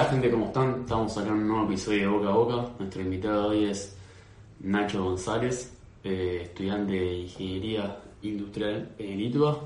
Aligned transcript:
Hola 0.00 0.08
gente, 0.08 0.30
¿cómo 0.30 0.46
están? 0.46 0.80
Estamos 0.80 1.18
acá 1.18 1.28
en 1.28 1.34
un 1.34 1.48
nuevo 1.48 1.66
episodio 1.66 2.00
de 2.00 2.06
Boca 2.06 2.28
a 2.28 2.32
Boca. 2.32 2.70
Nuestro 2.78 3.02
invitado 3.02 3.48
hoy 3.48 3.66
es 3.66 3.98
Nacho 4.60 5.04
González, 5.04 5.76
eh, 6.02 6.40
estudiante 6.44 6.94
de 6.94 7.18
Ingeniería 7.18 8.00
Industrial 8.22 8.94
en 8.96 9.20
ITUA. 9.20 9.60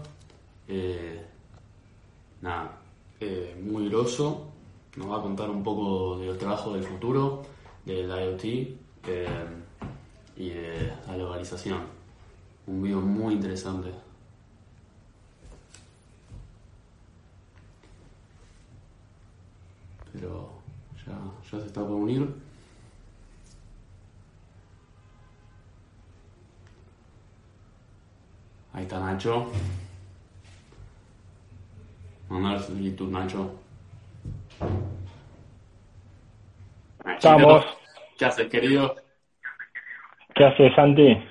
Eh, 0.66 1.24
nada, 2.42 2.80
eh, 3.20 3.56
muy 3.62 3.88
grosso. 3.88 4.48
Nos 4.96 5.08
va 5.08 5.18
a 5.18 5.22
contar 5.22 5.48
un 5.50 5.62
poco 5.62 6.18
de 6.18 6.26
los 6.26 6.36
trabajos 6.36 6.74
del 6.74 6.82
futuro, 6.82 7.42
del 7.84 8.08
IoT 8.08 8.44
y 10.36 10.48
de 10.48 10.92
la 11.06 11.14
globalización. 11.14 11.78
Un 12.66 12.82
video 12.82 13.00
muy 13.00 13.34
interesante. 13.34 14.03
Pero 20.24 20.48
ya, 21.06 21.12
ya 21.52 21.60
se 21.60 21.66
está 21.66 21.82
por 21.82 21.90
unir. 21.90 22.26
Ahí 28.72 28.84
está 28.84 29.00
Nacho. 29.00 29.52
Mandar 32.30 32.58
solicitud, 32.58 33.10
Nacho. 33.10 33.54
Estamos. 37.04 37.66
¿Qué 38.18 38.24
haces, 38.24 38.48
querido? 38.48 38.96
¿Qué 40.34 40.44
haces, 40.46 40.74
Santi? 40.74 41.22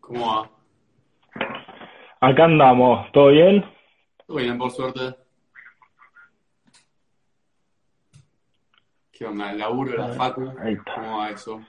¿Cómo 0.00 0.26
va? 0.26 0.50
Acá 2.20 2.44
andamos. 2.44 3.10
¿Todo 3.12 3.28
bien? 3.28 3.64
Todo 4.26 4.36
bien, 4.36 4.58
por 4.58 4.70
suerte. 4.70 5.19
¿Qué 9.20 9.26
onda? 9.26 9.52
¿El 9.52 9.58
laburo, 9.58 9.98
la 9.98 10.08
facu? 10.14 10.50
Ahí 10.64 10.72
está. 10.72 10.94
¿Cómo 10.94 11.18
va 11.18 11.28
eso? 11.28 11.60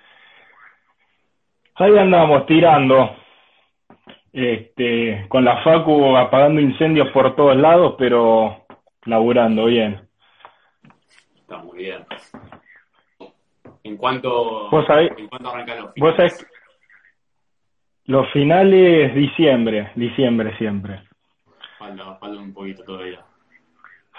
Ahí 1.76 1.98
andamos, 1.98 2.46
tirando. 2.46 3.14
Este, 4.32 5.26
con 5.28 5.44
la 5.44 5.62
Facu 5.62 6.16
apagando 6.16 6.62
incendios 6.62 7.10
por 7.10 7.36
todos 7.36 7.58
lados, 7.58 7.96
pero 7.98 8.66
laburando 9.04 9.66
bien. 9.66 10.08
Está 11.36 11.58
muy 11.58 11.80
bien. 11.80 12.06
¿En 13.84 13.98
cuánto, 13.98 14.70
Vos 14.70 14.86
sabés- 14.86 15.14
¿en 15.18 15.28
cuánto 15.28 15.50
arrancan 15.50 15.82
los 15.82 15.94
Vos 15.98 16.14
finales? 16.16 16.38
sabés, 16.38 16.48
los 18.06 18.32
finales, 18.32 19.14
diciembre, 19.14 19.92
diciembre 19.96 20.58
siempre. 20.58 21.04
Falta, 21.78 22.16
falta 22.16 22.40
un 22.40 22.54
poquito 22.54 22.86
todavía. 22.86 23.26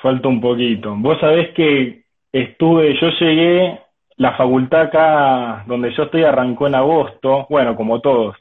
Falta 0.03 0.29
un 0.29 0.43
poquito. 0.43 0.95
Vos 0.99 1.19
sabés 1.21 1.55
que 1.55 2.02
estuve, 2.33 2.99
yo 3.01 3.11
llegué, 3.21 3.79
la 4.17 4.33
facultad 4.37 4.83
acá 4.83 5.65
donde 5.67 5.93
yo 5.95 6.05
estoy 6.05 6.25
arrancó 6.25 6.67
en 6.67 6.75
agosto, 6.75 7.47
bueno, 7.51 7.77
como 7.77 8.01
todos, 8.01 8.37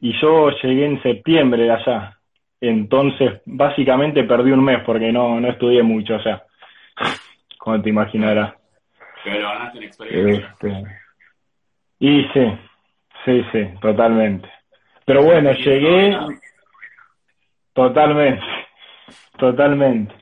y 0.00 0.12
yo 0.20 0.50
llegué 0.62 0.86
en 0.86 1.02
septiembre 1.02 1.62
de 1.64 1.72
allá. 1.72 2.16
Entonces, 2.60 3.40
básicamente 3.46 4.24
perdí 4.24 4.50
un 4.52 4.64
mes 4.64 4.82
porque 4.84 5.12
no, 5.12 5.40
no 5.40 5.48
estudié 5.48 5.82
mucho 5.82 6.16
allá, 6.16 6.44
como 7.58 7.80
te 7.80 7.88
imaginarás. 7.88 8.54
Pero 9.24 9.48
ganaste 9.48 9.78
en 9.78 9.84
experiencia. 9.84 10.48
Este, 10.52 10.84
y 12.00 12.24
sí, 12.32 12.58
sí, 13.24 13.44
sí, 13.52 13.68
totalmente. 13.80 14.48
Pero 15.04 15.22
bueno, 15.22 15.52
llegué 15.52 16.16
totalmente, 17.72 18.44
totalmente. 19.38 20.19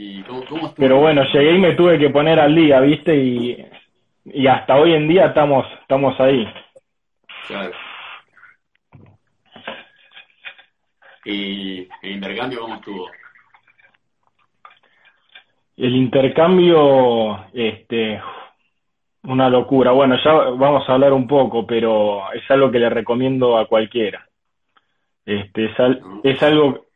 ¿Y 0.00 0.22
cómo, 0.22 0.44
cómo 0.44 0.66
estuvo? 0.68 0.74
Pero 0.76 1.00
bueno, 1.00 1.24
llegué 1.24 1.54
y 1.56 1.58
me 1.58 1.74
tuve 1.74 1.98
que 1.98 2.10
poner 2.10 2.38
al 2.38 2.54
día, 2.54 2.78
¿viste? 2.78 3.16
Y, 3.16 3.66
y 4.26 4.46
hasta 4.46 4.76
hoy 4.76 4.94
en 4.94 5.08
día 5.08 5.26
estamos, 5.26 5.66
estamos 5.80 6.18
ahí. 6.20 6.46
Claro. 7.48 7.72
¿Y 11.24 11.88
el 12.02 12.12
intercambio 12.12 12.60
cómo 12.60 12.74
estuvo? 12.76 13.10
El 15.76 15.96
intercambio, 15.96 17.46
este, 17.52 18.20
una 19.24 19.50
locura. 19.50 19.90
Bueno, 19.90 20.16
ya 20.24 20.32
vamos 20.32 20.88
a 20.88 20.92
hablar 20.94 21.12
un 21.12 21.26
poco, 21.26 21.66
pero 21.66 22.32
es 22.34 22.48
algo 22.52 22.70
que 22.70 22.78
le 22.78 22.88
recomiendo 22.88 23.58
a 23.58 23.66
cualquiera. 23.66 24.28
Este, 25.26 25.64
es, 25.64 25.80
al- 25.80 26.00
es 26.22 26.40
algo 26.40 26.86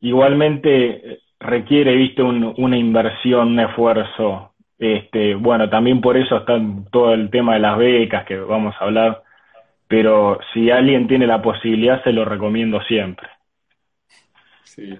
igualmente 0.00 1.18
requiere, 1.46 1.94
viste, 1.94 2.22
un- 2.22 2.54
una 2.58 2.76
inversión, 2.76 3.48
un 3.48 3.60
esfuerzo. 3.60 4.52
Este, 4.78 5.34
bueno, 5.34 5.70
también 5.70 6.00
por 6.00 6.16
eso 6.16 6.36
está 6.38 6.58
todo 6.90 7.14
el 7.14 7.30
tema 7.30 7.54
de 7.54 7.60
las 7.60 7.78
becas 7.78 8.26
que 8.26 8.36
vamos 8.36 8.74
a 8.78 8.84
hablar. 8.84 9.22
Pero 9.88 10.38
si 10.52 10.70
alguien 10.70 11.06
tiene 11.06 11.26
la 11.26 11.40
posibilidad, 11.40 12.02
se 12.02 12.12
lo 12.12 12.24
recomiendo 12.24 12.80
siempre. 12.82 13.28
Sí. 14.64 14.98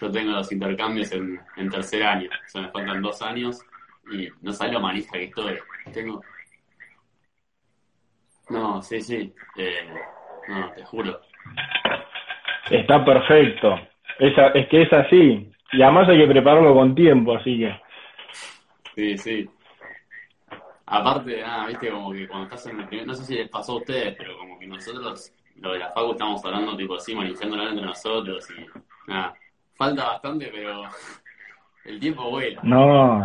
Yo 0.00 0.10
tengo 0.10 0.32
los 0.32 0.52
intercambios 0.52 1.10
en, 1.12 1.40
en 1.56 1.68
tercer 1.70 2.02
año. 2.04 2.28
O 2.30 2.48
sea, 2.48 2.62
me 2.62 2.68
faltan 2.70 3.02
dos 3.02 3.20
años 3.22 3.60
y 4.12 4.28
no 4.40 4.52
sabes 4.52 4.72
lo 4.74 4.80
manija 4.80 5.12
que 5.12 5.24
estoy. 5.24 5.58
Tengo. 5.92 6.22
No, 8.50 8.80
sí, 8.82 9.00
sí. 9.00 9.34
Eh, 9.56 9.88
no, 10.48 10.70
te 10.72 10.84
juro. 10.84 11.20
Está 12.70 13.04
perfecto. 13.04 13.80
Es, 14.18 14.36
a- 14.38 14.48
es 14.48 14.68
que 14.68 14.82
es 14.82 14.92
así. 14.92 15.50
Y 15.72 15.82
además 15.82 16.08
hay 16.08 16.18
que 16.18 16.26
prepararlo 16.26 16.74
con 16.74 16.94
tiempo, 16.94 17.34
así 17.36 17.58
que. 17.58 17.74
Sí, 18.94 19.18
sí. 19.18 19.50
Aparte, 20.86 21.40
nada, 21.40 21.66
viste, 21.66 21.90
como 21.90 22.12
que 22.12 22.28
cuando 22.28 22.44
estás 22.44 22.66
en 22.68 22.80
el 22.80 22.86
primer, 22.86 23.06
no 23.06 23.14
sé 23.14 23.24
si 23.24 23.34
les 23.34 23.48
pasó 23.48 23.72
a 23.72 23.76
ustedes, 23.76 24.14
pero 24.16 24.36
como 24.38 24.58
que 24.58 24.66
nosotros, 24.68 25.32
lo 25.60 25.72
de 25.72 25.80
la 25.80 25.90
facu, 25.90 26.12
estamos 26.12 26.44
hablando 26.44 26.76
tipo 26.76 26.94
así, 26.94 27.14
manejándola 27.14 27.70
entre 27.70 27.84
nosotros 27.84 28.48
y 28.50 29.10
nada, 29.10 29.34
falta 29.76 30.04
bastante, 30.04 30.48
pero 30.54 30.82
el 31.84 31.98
tiempo 31.98 32.30
vuela. 32.30 32.60
No, 32.62 33.24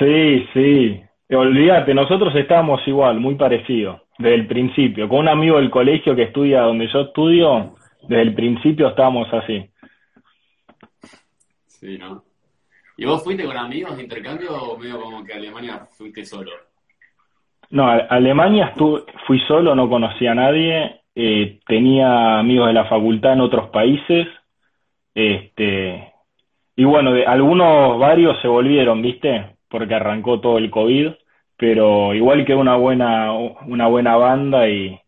sí, 0.00 0.46
sí. 0.52 1.02
Olvídate, 1.30 1.94
nosotros 1.94 2.34
estábamos 2.34 2.80
igual, 2.88 3.20
muy 3.20 3.36
parecidos, 3.36 4.00
desde 4.18 4.34
el 4.34 4.46
principio. 4.48 5.08
Con 5.08 5.20
un 5.20 5.28
amigo 5.28 5.58
del 5.58 5.70
colegio 5.70 6.16
que 6.16 6.22
estudia 6.24 6.62
donde 6.62 6.88
yo 6.88 7.02
estudio, 7.02 7.74
desde 8.08 8.22
el 8.22 8.34
principio 8.34 8.88
estábamos 8.88 9.32
así. 9.32 9.70
Sí, 11.78 11.96
¿no? 11.96 12.24
¿Y 12.96 13.04
vos 13.04 13.22
fuiste 13.22 13.44
con 13.44 13.56
amigos 13.56 13.96
de 13.96 14.02
intercambio 14.02 14.52
o 14.52 14.76
medio 14.76 15.00
como 15.00 15.24
que 15.24 15.32
a 15.32 15.36
Alemania 15.36 15.86
fuiste 15.86 16.24
solo? 16.24 16.50
No, 17.70 17.86
a 17.86 17.96
Alemania 17.98 18.72
estu- 18.74 19.04
fui 19.26 19.38
solo, 19.40 19.74
no 19.74 19.88
conocía 19.88 20.32
a 20.32 20.34
nadie, 20.34 21.02
eh, 21.14 21.60
tenía 21.66 22.38
amigos 22.40 22.66
de 22.68 22.72
la 22.72 22.86
facultad 22.86 23.34
en 23.34 23.40
otros 23.42 23.70
países, 23.70 24.26
este, 25.14 26.12
y 26.76 26.84
bueno, 26.84 27.12
de, 27.12 27.26
algunos, 27.26 27.98
varios 27.98 28.40
se 28.40 28.48
volvieron, 28.48 29.02
¿viste? 29.02 29.56
Porque 29.68 29.94
arrancó 29.94 30.40
todo 30.40 30.58
el 30.58 30.70
COVID, 30.70 31.10
pero 31.56 32.14
igual 32.14 32.44
que 32.44 32.54
una 32.54 32.76
buena, 32.76 33.32
una 33.32 33.86
buena 33.88 34.16
banda 34.16 34.68
y, 34.68 34.98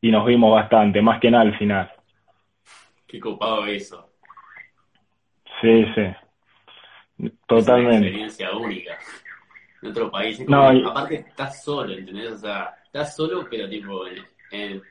y 0.00 0.10
nos 0.12 0.26
vimos 0.26 0.52
bastante, 0.52 1.02
más 1.02 1.20
que 1.20 1.30
nada 1.30 1.44
al 1.44 1.58
final. 1.58 1.90
Qué 3.06 3.20
copado 3.20 3.66
eso. 3.66 4.11
Sí, 5.62 5.84
sí, 5.94 6.00
Es 6.00 6.14
una 7.18 7.30
totalmente. 7.46 8.06
experiencia 8.08 8.52
única. 8.56 8.98
En 9.80 9.90
otro 9.90 10.10
país. 10.10 10.38
es 10.40 10.48
No, 10.48 10.66
como- 10.66 10.78
y- 10.78 10.84
Aparte 10.86 11.14
estás 11.16 11.64
solo, 11.64 11.92
¿entendés? 11.94 12.32
O 12.32 12.38
sea, 12.38 12.74
estás 12.84 13.16
solo, 13.16 13.46
pero 13.50 13.68
tipo, 13.68 14.06
en, 14.06 14.18
en- 14.50 14.82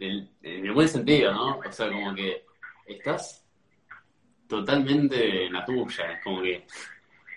en- 0.00 0.30
en 0.42 0.66
el 0.66 0.72
buen 0.72 0.88
sentido, 0.88 1.32
¿no? 1.32 1.58
O 1.58 1.72
sea, 1.72 1.88
como 1.90 2.14
que 2.14 2.44
estás 2.86 3.44
totalmente 4.48 5.46
en 5.46 5.52
la 5.52 5.64
tuya. 5.64 6.12
Es 6.12 6.24
como 6.24 6.42
que 6.42 6.64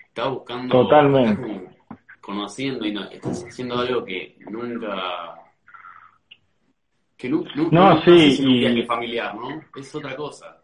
estás 0.08 0.30
buscando. 0.30 0.82
Totalmente. 0.82 1.30
estás 1.32 1.44
como 1.46 1.72
conociendo 2.20 2.86
y 2.86 2.92
no, 2.92 3.04
estás 3.10 3.44
haciendo 3.44 3.78
algo 3.78 4.04
que 4.04 4.36
nunca. 4.50 5.34
Que 7.16 7.28
nu- 7.28 7.44
nu- 7.54 7.68
No, 7.70 8.02
sé 8.02 8.30
sí, 8.32 8.44
y- 8.64 8.82
familiar, 8.84 9.34
¿no? 9.34 9.62
Es 9.76 9.94
otra 9.94 10.16
cosa. 10.16 10.61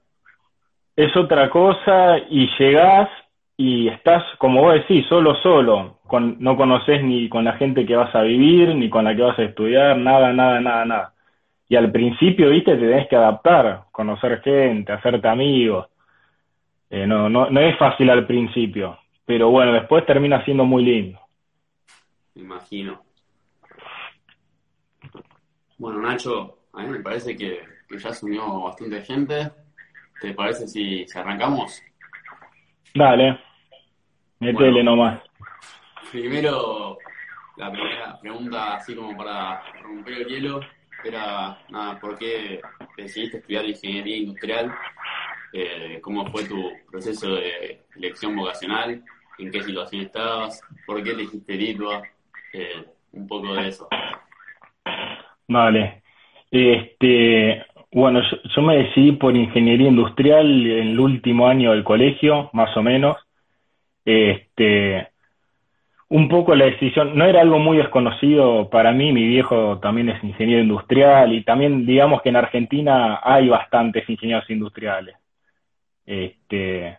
Es 0.98 1.16
otra 1.16 1.48
cosa 1.48 2.18
y 2.28 2.48
llegás 2.58 3.08
y 3.56 3.86
estás, 3.86 4.24
como 4.38 4.62
vos 4.62 4.74
decís, 4.74 5.06
solo, 5.08 5.36
solo. 5.36 6.00
Con, 6.08 6.38
no 6.40 6.56
conoces 6.56 7.04
ni 7.04 7.28
con 7.28 7.44
la 7.44 7.52
gente 7.52 7.86
que 7.86 7.94
vas 7.94 8.12
a 8.16 8.22
vivir, 8.22 8.74
ni 8.74 8.90
con 8.90 9.04
la 9.04 9.14
que 9.14 9.22
vas 9.22 9.38
a 9.38 9.44
estudiar, 9.44 9.96
nada, 9.96 10.32
nada, 10.32 10.60
nada, 10.60 10.84
nada. 10.84 11.14
Y 11.68 11.76
al 11.76 11.92
principio, 11.92 12.50
viste, 12.50 12.74
te 12.74 12.80
tenés 12.80 13.06
que 13.06 13.14
adaptar, 13.14 13.84
conocer 13.92 14.40
gente, 14.42 14.90
hacerte 14.90 15.28
amigos. 15.28 15.86
Eh, 16.90 17.06
no, 17.06 17.28
no, 17.28 17.48
no 17.48 17.60
es 17.60 17.78
fácil 17.78 18.10
al 18.10 18.26
principio, 18.26 18.98
pero 19.24 19.50
bueno, 19.50 19.74
después 19.74 20.04
termina 20.04 20.44
siendo 20.44 20.64
muy 20.64 20.82
lindo. 20.82 21.20
Imagino. 22.34 23.04
Bueno, 25.76 26.00
Nacho, 26.00 26.58
a 26.72 26.82
mí 26.82 26.88
me 26.88 26.98
parece 26.98 27.36
que, 27.36 27.60
que 27.88 27.98
ya 27.98 28.12
se 28.12 28.26
unió 28.26 28.62
bastante 28.62 29.00
gente. 29.02 29.52
¿Te 30.20 30.34
parece 30.34 30.66
si, 30.66 31.06
si 31.06 31.18
arrancamos? 31.18 31.82
Dale, 32.94 33.38
Métele 34.40 34.82
nomás. 34.82 35.20
Primero, 36.12 36.98
la 37.56 37.70
primera 37.70 38.18
pregunta, 38.20 38.76
así 38.76 38.94
como 38.94 39.16
para 39.16 39.62
romper 39.82 40.14
el 40.14 40.26
hielo, 40.26 40.60
era, 41.04 41.58
nada, 41.68 41.98
¿por 42.00 42.18
qué 42.18 42.60
decidiste 42.96 43.38
estudiar 43.38 43.64
ingeniería 43.66 44.16
industrial? 44.16 44.72
Eh, 45.52 45.98
¿Cómo 46.02 46.30
fue 46.30 46.44
tu 46.44 46.72
proceso 46.90 47.34
de 47.34 47.84
elección 47.96 48.36
vocacional? 48.36 49.02
¿En 49.38 49.50
qué 49.50 49.62
situación 49.62 50.02
estabas? 50.02 50.60
¿Por 50.86 51.02
qué 51.02 51.10
elegiste 51.10 51.54
Litua? 51.54 52.02
Eh, 52.52 52.84
un 53.12 53.26
poco 53.26 53.54
de 53.54 53.68
eso. 53.68 53.88
Vale. 55.48 56.02
Este, 56.50 57.66
bueno, 57.90 58.20
yo, 58.54 58.62
me 58.62 58.78
decidí 58.78 59.12
por 59.12 59.36
ingeniería 59.36 59.88
industrial 59.88 60.46
en 60.46 60.88
el 60.88 61.00
último 61.00 61.48
año 61.48 61.72
del 61.72 61.84
colegio, 61.84 62.50
más 62.52 62.76
o 62.76 62.82
menos. 62.82 63.16
Este, 64.04 65.08
un 66.08 66.28
poco 66.28 66.54
la 66.54 66.66
decisión, 66.66 67.16
no 67.16 67.24
era 67.24 67.40
algo 67.40 67.58
muy 67.58 67.76
desconocido 67.78 68.70
para 68.70 68.92
mí, 68.92 69.12
mi 69.12 69.26
viejo 69.26 69.78
también 69.78 70.08
es 70.08 70.22
ingeniero 70.24 70.62
industrial 70.62 71.32
y 71.32 71.44
también 71.44 71.84
digamos 71.86 72.22
que 72.22 72.30
en 72.30 72.36
Argentina 72.36 73.20
hay 73.22 73.48
bastantes 73.48 74.08
ingenieros 74.08 74.48
industriales. 74.50 75.16
Este, 76.06 76.98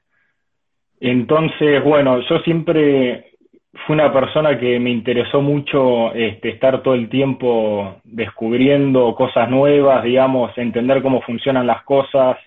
entonces, 0.99 1.83
bueno, 1.83 2.19
yo 2.21 2.39
siempre 2.39 3.28
fui 3.73 3.93
una 3.95 4.11
persona 4.11 4.57
que 4.59 4.79
me 4.79 4.89
interesó 4.89 5.41
mucho 5.41 6.13
este, 6.13 6.49
estar 6.49 6.81
todo 6.81 6.95
el 6.95 7.09
tiempo 7.09 8.01
descubriendo 8.03 9.13
cosas 9.15 9.49
nuevas, 9.49 10.03
digamos, 10.03 10.57
entender 10.57 11.01
cómo 11.01 11.21
funcionan 11.21 11.67
las 11.67 11.83
cosas, 11.83 12.37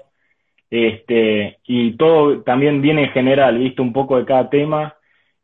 este, 0.70 1.58
y 1.66 1.92
todo 1.96 2.42
también 2.42 2.80
viene 2.80 3.04
en 3.04 3.10
general, 3.10 3.58
viste, 3.58 3.82
un 3.82 3.92
poco 3.92 4.18
de 4.18 4.24
cada 4.24 4.48
tema 4.48 4.94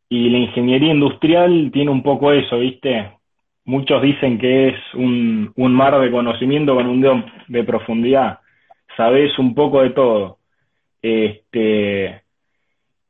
y 0.09 0.29
la 0.29 0.39
ingeniería 0.39 0.91
industrial 0.91 1.69
tiene 1.71 1.91
un 1.91 2.01
poco 2.01 2.33
eso, 2.33 2.57
¿viste? 2.57 3.11
Muchos 3.63 4.01
dicen 4.01 4.39
que 4.39 4.69
es 4.69 4.75
un, 4.95 5.53
un 5.55 5.73
mar 5.73 5.99
de 5.99 6.09
conocimiento 6.09 6.73
con 6.73 6.87
un 6.87 7.01
dedo 7.01 7.23
de 7.47 7.63
profundidad. 7.63 8.39
Sabes 8.97 9.37
un 9.37 9.53
poco 9.53 9.83
de 9.83 9.91
todo. 9.91 10.39
Este, 11.01 12.23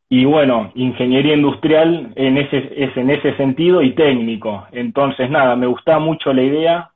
y 0.10 0.26
bueno, 0.26 0.72
ingeniería 0.74 1.36
industrial 1.36 2.12
en 2.16 2.38
ese, 2.40 2.74
es 2.76 2.98
en 2.98 3.12
ese 3.12 3.36
sentido 3.38 3.84
y 3.84 3.92
técnico. 3.92 4.68
Entonces, 4.72 5.30
nada, 5.30 5.56
me 5.56 5.68
gustaba 5.68 6.00
mucho 6.00 6.34
la 6.34 6.42
idea. 6.42 6.90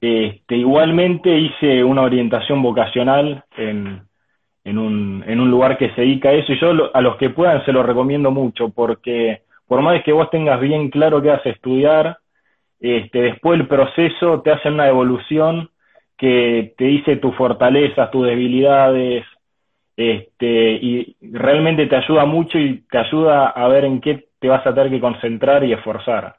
Este, 0.00 0.56
igualmente 0.56 1.38
hice 1.38 1.84
una 1.84 2.02
orientación 2.02 2.60
vocacional 2.60 3.44
en, 3.56 4.02
en 4.64 4.78
un, 4.78 5.24
en 5.26 5.40
un 5.40 5.50
lugar 5.50 5.78
que 5.78 5.90
se 5.90 6.00
dedica 6.00 6.30
a 6.30 6.32
eso 6.32 6.52
y 6.52 6.58
yo 6.58 6.90
a 6.92 7.00
los 7.00 7.16
que 7.16 7.30
puedan 7.30 7.64
se 7.64 7.72
lo 7.72 7.82
recomiendo 7.82 8.30
mucho 8.32 8.68
porque 8.70 9.42
por 9.68 9.80
más 9.80 10.02
que 10.02 10.12
vos 10.12 10.28
tengas 10.30 10.60
bien 10.60 10.90
claro 10.90 11.22
qué 11.22 11.28
vas 11.28 11.46
a 11.46 11.50
estudiar, 11.50 12.18
este, 12.80 13.22
después 13.22 13.60
el 13.60 13.66
proceso 13.66 14.42
te 14.42 14.50
hace 14.50 14.68
una 14.68 14.88
evolución 14.88 15.70
que 16.18 16.74
te 16.76 16.84
dice 16.84 17.16
tus 17.16 17.34
fortalezas, 17.36 18.10
tus 18.10 18.26
debilidades, 18.26 19.24
este, 19.96 20.72
y 20.72 21.16
realmente 21.20 21.86
te 21.86 21.96
ayuda 21.96 22.24
mucho 22.24 22.58
y 22.58 22.82
te 22.90 22.98
ayuda 22.98 23.48
a 23.50 23.68
ver 23.68 23.84
en 23.84 24.00
qué 24.00 24.28
te 24.38 24.48
vas 24.48 24.66
a 24.66 24.74
tener 24.74 24.90
que 24.90 25.00
concentrar 25.00 25.64
y 25.64 25.72
esforzar. 25.72 26.36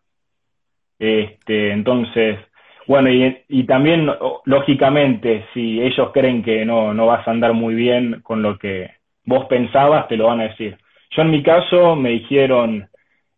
Este, 1.00 1.72
entonces, 1.72 2.40
bueno, 2.88 3.10
y, 3.10 3.38
y, 3.50 3.66
también, 3.66 4.10
lógicamente, 4.46 5.46
si 5.54 5.82
ellos 5.82 6.12
creen 6.14 6.44
que 6.44 6.66
no, 6.66 6.94
no 6.94 7.08
vas 7.08 7.28
a 7.28 7.32
andar 7.32 7.54
muy 7.54 7.74
bien 7.74 8.22
con 8.22 8.42
lo 8.42 8.58
que 8.58 8.92
vos 9.24 9.46
pensabas, 9.46 10.08
te 10.08 10.18
lo 10.18 10.28
van 10.28 10.42
a 10.42 10.50
decir. 10.50 10.78
Yo 11.12 11.24
en 11.24 11.32
mi 11.32 11.42
caso 11.42 11.96
me 11.96 12.10
dijeron, 12.10 12.88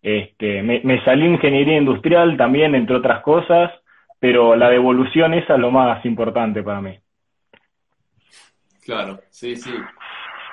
este, 0.01 0.63
me, 0.63 0.81
me 0.83 1.03
salí 1.05 1.25
ingeniería 1.25 1.77
industrial 1.77 2.35
también, 2.37 2.75
entre 2.75 2.97
otras 2.97 3.21
cosas, 3.21 3.71
pero 4.19 4.55
la 4.55 4.69
devolución 4.69 5.33
esa 5.33 5.53
es 5.53 5.59
lo 5.59 5.71
más 5.71 6.03
importante 6.05 6.63
para 6.63 6.81
mí. 6.81 6.99
Claro, 8.83 9.19
sí, 9.29 9.55
sí. 9.55 9.71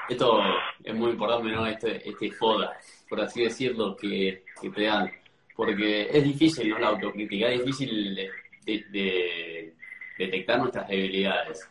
Esto 0.09 0.41
es 0.83 0.95
muy 0.95 1.12
importante, 1.12 1.51
¿no? 1.51 1.67
Este, 1.67 2.09
este 2.09 2.31
joda, 2.31 2.77
por 3.09 3.21
así 3.21 3.43
decirlo, 3.43 3.97
que, 3.97 4.45
que 4.61 4.71
te 4.71 4.83
dan. 4.85 5.11
Porque 5.56 6.09
es 6.11 6.25
difícil, 6.25 6.71
¿no? 6.71 6.79
La 6.79 6.89
autocrítica, 6.89 7.49
es 7.49 7.65
difícil 7.65 8.31
de, 8.65 9.75
detectar 10.19 10.59
nuestras 10.59 10.89
debilidades. 10.89 11.69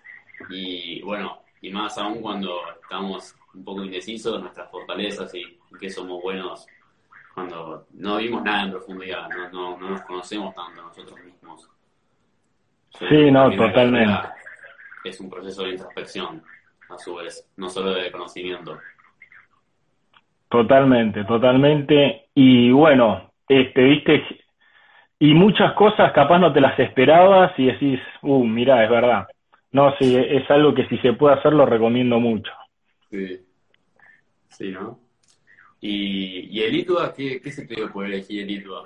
Y 0.50 1.02
bueno, 1.02 1.40
y 1.62 1.70
más 1.72 1.98
aún 1.98 2.22
cuando 2.22 2.60
estamos 2.82 3.36
un 3.54 3.64
poco 3.64 3.84
indecisos, 3.84 4.42
nuestras 4.42 4.70
fortalezas 4.72 5.34
y 5.36 5.60
que 5.80 5.90
somos 5.90 6.22
buenos 6.22 6.66
cuando 7.34 7.88
no 7.94 8.18
vimos 8.18 8.44
nada 8.44 8.64
en 8.64 8.72
profundidad, 8.72 9.28
no, 9.30 9.50
no, 9.50 9.78
no 9.78 9.90
nos 9.90 10.02
conocemos 10.02 10.54
tanto 10.54 10.84
nosotros 10.84 11.20
mismos. 11.24 11.68
sí, 13.00 13.32
no, 13.32 13.50
totalmente. 13.56 14.30
Es 15.04 15.20
un 15.20 15.30
proceso 15.30 15.64
de 15.64 15.72
introspección, 15.72 16.44
a 16.90 16.98
su 16.98 17.16
vez, 17.16 17.50
no 17.58 17.70
solo 17.70 17.94
de 17.94 18.12
conocimiento. 18.12 18.80
Totalmente, 20.50 21.24
totalmente. 21.24 22.28
Y 22.36 22.72
bueno, 22.72 23.32
este, 23.48 23.84
viste, 23.84 24.24
y 25.20 25.34
muchas 25.34 25.74
cosas 25.74 26.12
capaz 26.12 26.40
no 26.40 26.54
te 26.54 26.62
las 26.62 26.78
esperabas 26.80 27.58
y 27.58 27.68
decís, 27.68 28.00
uh, 28.22 28.44
mira, 28.44 28.84
es 28.84 28.90
verdad. 28.90 29.28
No, 29.72 29.96
sí, 29.98 30.16
es 30.16 30.50
algo 30.52 30.74
que 30.76 30.88
si 30.88 30.98
se 31.00 31.14
puede 31.14 31.36
hacer 31.36 31.54
lo 31.54 31.66
recomiendo 31.66 32.20
mucho. 32.20 32.52
Sí, 33.10 33.40
sí, 34.50 34.72
¿no? 34.72 35.00
¿Y, 35.82 36.50
y 36.52 36.64
el 36.64 36.76
ITUA? 36.76 37.14
¿Qué, 37.14 37.42
qué 37.42 37.52
se 37.52 37.66
te 37.66 37.88
por 37.88 38.06
elegir 38.06 38.44
el 38.44 38.52
ITUA? 38.52 38.86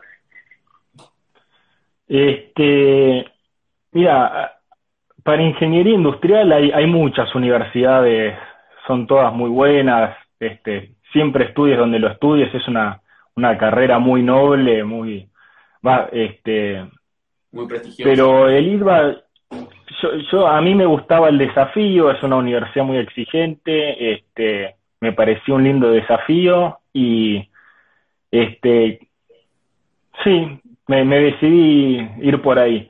Este, 2.07 3.25
mira, 3.91 4.56
para 5.27 5.43
ingeniería 5.43 5.93
industrial 5.93 6.53
hay, 6.53 6.71
hay 6.71 6.87
muchas 6.87 7.35
universidades, 7.35 8.33
son 8.87 9.05
todas 9.07 9.33
muy 9.33 9.49
buenas, 9.49 10.15
este, 10.39 10.93
siempre 11.11 11.43
estudies 11.43 11.77
donde 11.77 11.99
lo 11.99 12.07
estudies, 12.07 12.55
es 12.55 12.65
una, 12.69 13.01
una 13.35 13.57
carrera 13.57 13.99
muy 13.99 14.23
noble, 14.23 14.85
muy, 14.85 15.27
va, 15.85 16.07
este, 16.13 16.85
muy 17.51 17.67
prestigioso. 17.67 18.09
Pero 18.09 18.47
el 18.47 18.69
IDVA, 18.69 19.17
yo, 20.01 20.15
yo, 20.31 20.47
a 20.47 20.61
mí 20.61 20.73
me 20.73 20.85
gustaba 20.85 21.27
el 21.27 21.37
desafío, 21.37 22.09
es 22.09 22.23
una 22.23 22.37
universidad 22.37 22.85
muy 22.85 22.95
exigente, 22.95 24.13
este, 24.13 24.75
me 25.01 25.11
pareció 25.11 25.55
un 25.55 25.65
lindo 25.65 25.91
desafío 25.91 26.79
y, 26.93 27.49
este, 28.31 29.09
sí, 30.23 30.61
me, 30.87 31.03
me 31.03 31.19
decidí 31.19 32.09
ir 32.21 32.41
por 32.41 32.59
ahí. 32.59 32.89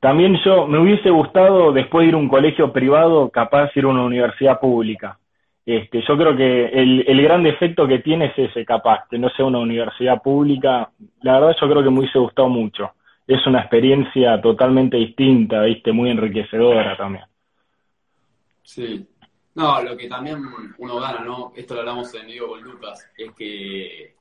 También 0.00 0.38
yo 0.42 0.66
me 0.66 0.78
hubiese 0.78 1.10
gustado 1.10 1.72
después 1.72 2.04
de 2.04 2.08
ir 2.08 2.14
a 2.14 2.18
un 2.18 2.28
colegio 2.28 2.72
privado, 2.72 3.28
capaz 3.28 3.70
ir 3.76 3.84
a 3.84 3.88
una 3.88 4.04
universidad 4.04 4.58
pública. 4.58 5.18
Este, 5.66 6.02
yo 6.08 6.16
creo 6.16 6.34
que 6.34 6.66
el, 6.68 7.04
el 7.06 7.22
gran 7.22 7.42
defecto 7.42 7.86
que 7.86 7.98
tiene 7.98 8.26
es 8.26 8.38
ese, 8.38 8.64
capaz, 8.64 9.06
que 9.10 9.18
no 9.18 9.28
sea 9.28 9.44
una 9.44 9.58
universidad 9.58 10.22
pública. 10.22 10.90
La 11.20 11.38
verdad 11.38 11.56
yo 11.60 11.68
creo 11.68 11.84
que 11.84 11.90
me 11.90 11.98
hubiese 12.00 12.18
gustado 12.18 12.48
mucho. 12.48 12.92
Es 13.26 13.46
una 13.46 13.60
experiencia 13.60 14.40
totalmente 14.40 14.96
distinta, 14.96 15.62
¿viste? 15.62 15.92
Muy 15.92 16.10
enriquecedora 16.10 16.96
también. 16.96 17.24
Sí. 18.62 19.06
No, 19.54 19.82
lo 19.82 19.96
que 19.96 20.08
también 20.08 20.38
uno 20.78 20.96
gana, 20.98 21.20
¿no? 21.20 21.52
Esto 21.54 21.74
lo 21.74 21.80
hablamos 21.80 22.14
en 22.14 22.26
vivo 22.26 22.48
con 22.48 22.62
Lucas, 22.62 23.10
es 23.18 23.32
que 23.32 24.14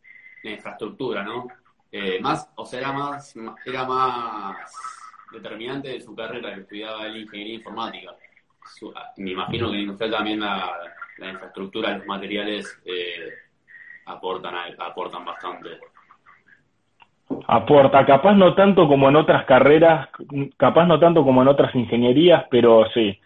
la 0.44 0.52
infraestructura, 0.52 1.24
¿no? 1.24 1.48
Eh, 1.92 2.20
más, 2.22 2.52
o 2.56 2.66
sea, 2.66 2.92
más, 2.92 3.34
era 3.66 3.86
más 3.86 4.99
determinante 5.32 5.90
de 5.90 6.02
su 6.02 6.16
carrera 6.16 6.54
que 6.54 6.62
estudiaba 6.62 7.08
la 7.08 7.18
ingeniería 7.18 7.56
informática. 7.56 8.16
me 9.18 9.32
imagino 9.32 9.70
que 9.70 9.76
en 9.76 9.82
industrial 9.82 10.12
también 10.12 10.40
la, 10.40 10.72
la 11.20 11.30
infraestructura, 11.30 11.98
los 11.98 12.06
materiales 12.08 12.82
eh, 12.86 13.30
aportan, 14.06 14.56
aportan 14.80 15.26
bastante. 15.26 15.70
Aporta, 17.48 18.06
capaz 18.06 18.34
no 18.34 18.56
tanto 18.56 18.88
como 18.88 19.10
en 19.10 19.16
otras 19.16 19.46
carreras, 19.46 20.10
capaz 20.58 20.86
no 20.86 21.00
tanto 21.00 21.24
como 21.24 21.42
en 21.42 21.48
otras 21.48 21.74
ingenierías, 21.76 22.46
pero 22.50 22.86
sí. 22.94 23.20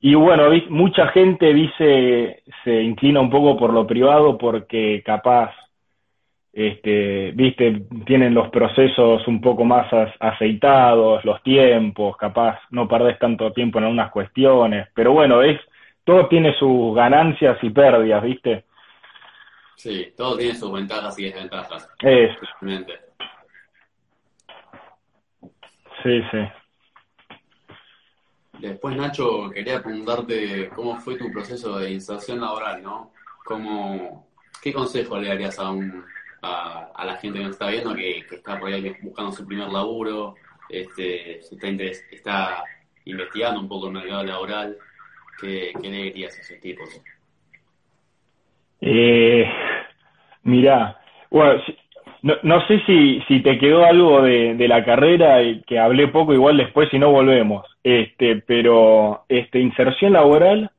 Y 0.00 0.14
bueno, 0.14 0.44
mucha 0.68 1.08
gente 1.08 1.52
dice, 1.52 2.44
se 2.62 2.82
inclina 2.82 3.20
un 3.20 3.30
poco 3.30 3.56
por 3.56 3.72
lo 3.72 3.86
privado 3.86 4.38
porque 4.38 5.02
capaz, 5.04 5.52
este, 6.58 7.30
viste, 7.36 7.82
tienen 8.04 8.34
los 8.34 8.48
procesos 8.50 9.24
un 9.28 9.40
poco 9.40 9.64
más 9.64 9.86
aceitados, 10.18 11.24
los 11.24 11.40
tiempos, 11.44 12.16
capaz 12.16 12.58
no 12.70 12.88
perdés 12.88 13.16
tanto 13.20 13.52
tiempo 13.52 13.78
en 13.78 13.84
algunas 13.84 14.10
cuestiones, 14.10 14.88
pero 14.92 15.12
bueno, 15.12 15.40
es, 15.40 15.60
todo 16.02 16.26
tiene 16.26 16.52
sus 16.58 16.96
ganancias 16.96 17.58
y 17.62 17.70
pérdidas, 17.70 18.24
¿viste? 18.24 18.64
Sí, 19.76 20.12
todo 20.16 20.36
tiene 20.36 20.56
sus 20.56 20.72
ventajas 20.72 21.16
y 21.20 21.26
desventajas. 21.26 21.88
Eso. 22.00 22.46
Sí, 26.02 26.22
sí. 26.32 26.38
Después, 28.58 28.96
Nacho, 28.96 29.48
quería 29.50 29.80
preguntarte 29.80 30.70
cómo 30.74 30.96
fue 30.96 31.16
tu 31.16 31.30
proceso 31.30 31.78
de 31.78 31.92
inserción 31.92 32.40
laboral, 32.40 32.82
¿no? 32.82 33.12
¿Cómo, 33.44 34.28
¿qué 34.60 34.72
consejo 34.72 35.20
le 35.20 35.28
darías 35.28 35.56
a, 35.60 35.70
un, 35.70 36.04
a, 36.42 37.04
la 37.04 37.16
gente 37.16 37.38
que 37.38 37.44
nos 37.44 37.52
está 37.52 37.68
viendo, 37.68 37.94
que, 37.94 38.18
está 38.30 38.58
por 38.58 38.72
ahí 38.72 38.96
buscando 39.02 39.32
su 39.32 39.46
primer 39.46 39.68
laburo, 39.68 40.34
este, 40.68 41.38
está, 41.38 42.64
investigando 43.04 43.60
un 43.60 43.68
poco 43.68 43.86
el 43.88 43.94
mercado 43.94 44.24
laboral? 44.24 44.76
¿Qué, 45.40 45.72
qué 45.80 45.88
le 45.88 46.02
dirías 46.04 46.36
a 46.36 46.40
esos 46.40 46.60
tipos? 46.60 46.88
Eh, 48.80 49.50
mira, 50.42 51.00
bueno, 51.30 51.62
no, 52.22 52.34
no 52.42 52.66
sé 52.66 52.80
si, 52.86 53.20
si 53.28 53.40
te 53.40 53.58
quedó 53.58 53.84
algo 53.84 54.22
de, 54.22 54.54
de 54.54 54.68
la 54.68 54.84
carrera 54.84 55.42
y 55.42 55.62
que 55.62 55.78
hablé 55.78 56.08
poco, 56.08 56.34
igual 56.34 56.56
después 56.56 56.88
si 56.90 56.98
no 56.98 57.10
volvemos. 57.10 57.66
Este, 57.82 58.42
pero 58.46 59.24
este, 59.28 59.60
inserción 59.60 60.12
laboral 60.12 60.70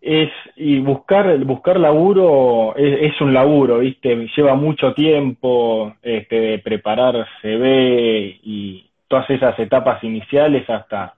es 0.00 0.30
y 0.56 0.80
buscar 0.80 1.36
buscar 1.44 1.78
laburo 1.78 2.74
es, 2.76 3.20
un 3.20 3.34
laburo, 3.34 3.78
viste, 3.78 4.28
lleva 4.36 4.54
mucho 4.54 4.94
tiempo 4.94 5.94
este, 6.02 6.40
de 6.40 6.58
preparar 6.58 7.26
CV 7.42 8.40
y 8.42 8.86
todas 9.08 9.28
esas 9.30 9.58
etapas 9.58 10.02
iniciales 10.04 10.68
hasta 10.70 11.14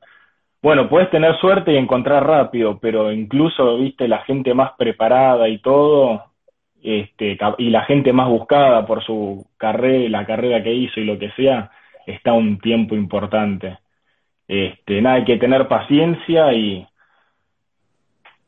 bueno, 0.62 0.88
puedes 0.88 1.10
tener 1.10 1.36
suerte 1.40 1.72
y 1.72 1.76
encontrar 1.76 2.24
rápido, 2.24 2.78
pero 2.78 3.10
incluso, 3.10 3.78
viste, 3.78 4.06
la 4.06 4.20
gente 4.20 4.54
más 4.54 4.72
preparada 4.78 5.48
y 5.48 5.58
todo, 5.58 6.26
este, 6.80 7.36
y 7.58 7.70
la 7.70 7.82
gente 7.82 8.12
más 8.12 8.28
buscada 8.28 8.86
por 8.86 9.02
su 9.04 9.44
carrera, 9.56 10.08
la 10.08 10.24
carrera 10.24 10.62
que 10.62 10.72
hizo 10.72 11.00
y 11.00 11.04
lo 11.04 11.18
que 11.18 11.32
sea, 11.32 11.72
está 12.06 12.32
un 12.32 12.58
tiempo 12.60 12.94
importante. 12.94 13.78
Este, 14.46 15.02
nada, 15.02 15.16
hay 15.16 15.24
que 15.24 15.36
tener 15.38 15.66
paciencia 15.66 16.52
y, 16.52 16.86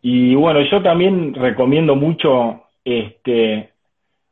y 0.06 0.34
bueno, 0.34 0.60
yo 0.60 0.82
también 0.82 1.32
recomiendo 1.32 1.96
mucho, 1.96 2.64
este, 2.84 3.70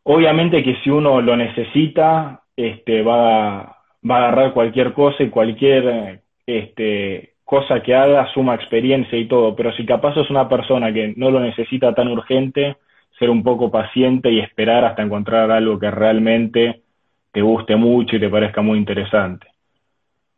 obviamente 0.03 0.63
que 0.63 0.77
si 0.85 0.91
uno 0.91 1.23
lo 1.23 1.35
necesita, 1.35 2.43
este, 2.55 3.01
va, 3.01 3.79
va 4.09 4.15
a 4.15 4.19
agarrar 4.19 4.53
cualquier 4.53 4.93
cosa 4.93 5.23
y 5.23 5.31
cualquier, 5.31 6.21
este, 6.45 7.33
cosa 7.43 7.81
que 7.81 7.95
haga 7.95 8.31
suma 8.35 8.55
experiencia 8.55 9.19
y 9.19 9.27
todo, 9.27 9.57
pero 9.57 9.73
si 9.73 9.87
capaz 9.87 10.15
es 10.19 10.29
una 10.29 10.47
persona 10.47 10.93
que 10.93 11.15
no 11.17 11.31
lo 11.31 11.41
necesita 11.41 11.95
tan 11.95 12.09
urgente, 12.09 12.77
ser 13.19 13.31
un 13.31 13.43
poco 13.43 13.71
paciente 13.71 14.31
y 14.31 14.41
esperar 14.41 14.85
hasta 14.85 15.01
encontrar 15.01 15.51
algo 15.51 15.79
que 15.79 15.91
realmente 15.91 16.83
te 17.33 17.41
guste 17.41 17.77
mucho 17.77 18.17
y 18.17 18.21
te 18.21 18.29
parezca 18.29 18.61
muy 18.61 18.77
interesante. 18.77 19.47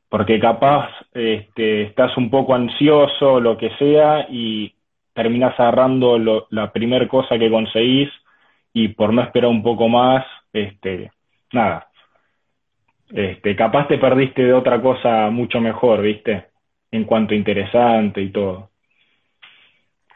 Porque 0.08 0.38
capaz 0.38 0.90
este, 1.12 1.82
estás 1.82 2.16
un 2.16 2.30
poco 2.30 2.54
ansioso, 2.54 3.40
lo 3.40 3.58
que 3.58 3.70
sea, 3.80 4.28
y 4.30 4.73
terminas 5.14 5.58
agarrando 5.58 6.18
la 6.50 6.72
primera 6.72 7.08
cosa 7.08 7.38
que 7.38 7.50
conseguís 7.50 8.10
y 8.72 8.88
por 8.88 9.12
no 9.12 9.22
esperar 9.22 9.48
un 9.48 9.62
poco 9.62 9.88
más, 9.88 10.26
este, 10.52 11.10
nada. 11.52 11.88
Este, 13.10 13.54
capaz 13.54 13.86
te 13.86 13.98
perdiste 13.98 14.42
de 14.42 14.52
otra 14.52 14.82
cosa 14.82 15.30
mucho 15.30 15.60
mejor, 15.60 16.02
¿viste? 16.02 16.48
En 16.90 17.04
cuanto 17.04 17.34
interesante 17.34 18.20
y 18.20 18.30
todo. 18.30 18.70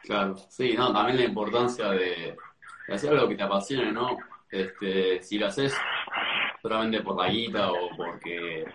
Claro, 0.03 0.35
sí, 0.35 0.73
no, 0.77 0.91
también 0.91 1.17
la 1.17 1.25
importancia 1.25 1.89
de, 1.91 2.35
hacer 2.91 3.11
algo 3.11 3.29
que 3.29 3.35
te 3.35 3.43
apasione, 3.43 3.91
¿no? 3.91 4.17
Este, 4.51 5.21
si 5.21 5.37
lo 5.37 5.47
haces 5.47 5.79
solamente 6.61 7.01
por 7.01 7.15
la 7.15 7.29
guita 7.29 7.71
o 7.71 7.89
porque, 7.95 8.65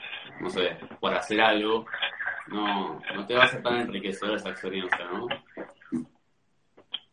no 0.41 0.49
sé, 0.49 0.77
por 1.01 1.13
hacer 1.13 1.41
algo, 1.41 1.85
no, 2.47 3.01
no 3.15 3.27
te 3.27 3.35
va 3.35 3.45
a 3.45 3.49
ser 3.49 3.63
tan 3.63 3.81
enriquecedora 3.81 4.37
esa 4.37 4.51
experiencia, 4.51 5.05
¿no? 5.13 5.27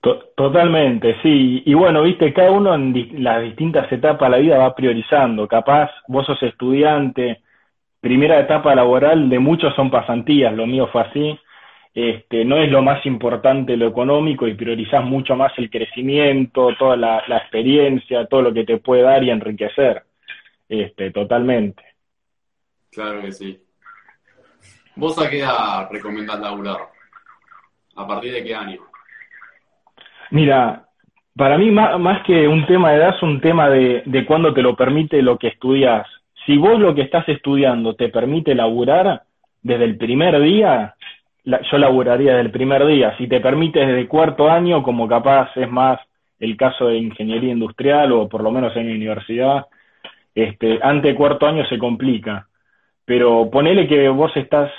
Totalmente, 0.01 1.17
sí. 1.21 1.61
Y 1.65 1.73
bueno, 1.75 2.01
viste, 2.01 2.33
cada 2.33 2.51
uno 2.51 2.73
en 2.73 3.23
las 3.23 3.43
distintas 3.43 3.91
etapas 3.91 4.29
de 4.29 4.37
la 4.37 4.41
vida 4.41 4.57
va 4.57 4.75
priorizando. 4.75 5.47
Capaz 5.47 5.91
vos 6.07 6.25
sos 6.25 6.41
estudiante, 6.41 7.41
primera 7.99 8.39
etapa 8.39 8.73
laboral 8.73 9.29
de 9.29 9.37
muchos 9.39 9.75
son 9.75 9.91
pasantías, 9.91 10.53
lo 10.53 10.65
mío 10.65 10.87
fue 10.91 11.01
así 11.01 11.39
este, 11.93 12.45
no 12.45 12.57
es 12.57 12.71
lo 12.71 12.81
más 12.81 13.05
importante 13.05 13.75
lo 13.75 13.87
económico 13.87 14.47
y 14.47 14.53
priorizás 14.53 15.03
mucho 15.03 15.35
más 15.35 15.51
el 15.57 15.69
crecimiento, 15.69 16.69
toda 16.77 16.95
la, 16.95 17.37
experiencia, 17.37 18.25
todo 18.27 18.43
lo 18.43 18.53
que 18.53 18.63
te 18.63 18.77
puede 18.77 19.01
dar 19.01 19.23
y 19.23 19.29
enriquecer, 19.29 20.05
este, 20.69 21.11
totalmente. 21.11 21.83
Claro 22.91 23.21
que 23.21 23.31
sí. 23.31 23.61
¿Vos 24.95 25.17
a 25.19 25.29
qué 25.29 25.39
edad 25.39 25.89
recomendás 25.91 26.39
laburar? 26.39 26.77
¿A 27.95 28.07
partir 28.07 28.33
de 28.33 28.43
qué 28.43 28.55
año? 28.55 28.90
Mira, 30.31 30.85
para 31.35 31.57
mí 31.57 31.71
más, 31.71 31.99
más 31.99 32.23
que 32.23 32.47
un 32.47 32.65
tema 32.65 32.91
de 32.91 32.97
edad 32.97 33.15
es 33.15 33.21
un 33.21 33.39
tema 33.41 33.69
de, 33.69 34.03
de 34.05 34.25
cuándo 34.25 34.53
te 34.53 34.61
lo 34.61 34.75
permite 34.75 35.21
lo 35.21 35.37
que 35.37 35.47
estudias. 35.47 36.07
Si 36.45 36.57
vos 36.57 36.79
lo 36.79 36.95
que 36.95 37.01
estás 37.01 37.27
estudiando 37.29 37.95
te 37.95 38.09
permite 38.09 38.55
laburar 38.55 39.23
desde 39.61 39.85
el 39.85 39.97
primer 39.97 40.41
día, 40.41 40.95
yo 41.43 41.77
laburaría 41.77 42.35
del 42.35 42.51
primer 42.51 42.85
día. 42.85 43.15
Si 43.17 43.27
te 43.27 43.39
permite 43.39 43.85
desde 43.85 44.07
cuarto 44.07 44.49
año, 44.49 44.83
como 44.83 45.07
capaz 45.07 45.49
es 45.55 45.69
más 45.69 45.99
el 46.39 46.57
caso 46.57 46.87
de 46.87 46.97
ingeniería 46.97 47.51
industrial 47.51 48.11
o 48.11 48.27
por 48.27 48.41
lo 48.41 48.51
menos 48.51 48.75
en 48.75 48.87
mi 48.87 48.93
universidad, 48.93 49.67
este, 50.33 50.79
ante 50.81 51.13
cuarto 51.15 51.47
año 51.47 51.65
se 51.65 51.77
complica. 51.77 52.47
Pero 53.05 53.49
ponele 53.51 53.87
que 53.87 54.07
vos 54.09 54.31
estás 54.35 54.71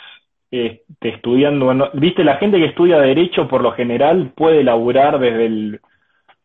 este, 0.52 1.08
estudiando, 1.08 1.90
viste, 1.94 2.22
la 2.22 2.36
gente 2.36 2.58
que 2.58 2.66
estudia 2.66 2.98
derecho 2.98 3.48
por 3.48 3.62
lo 3.62 3.72
general 3.72 4.32
puede 4.36 4.62
laburar 4.62 5.18
desde 5.18 5.46
el, 5.46 5.80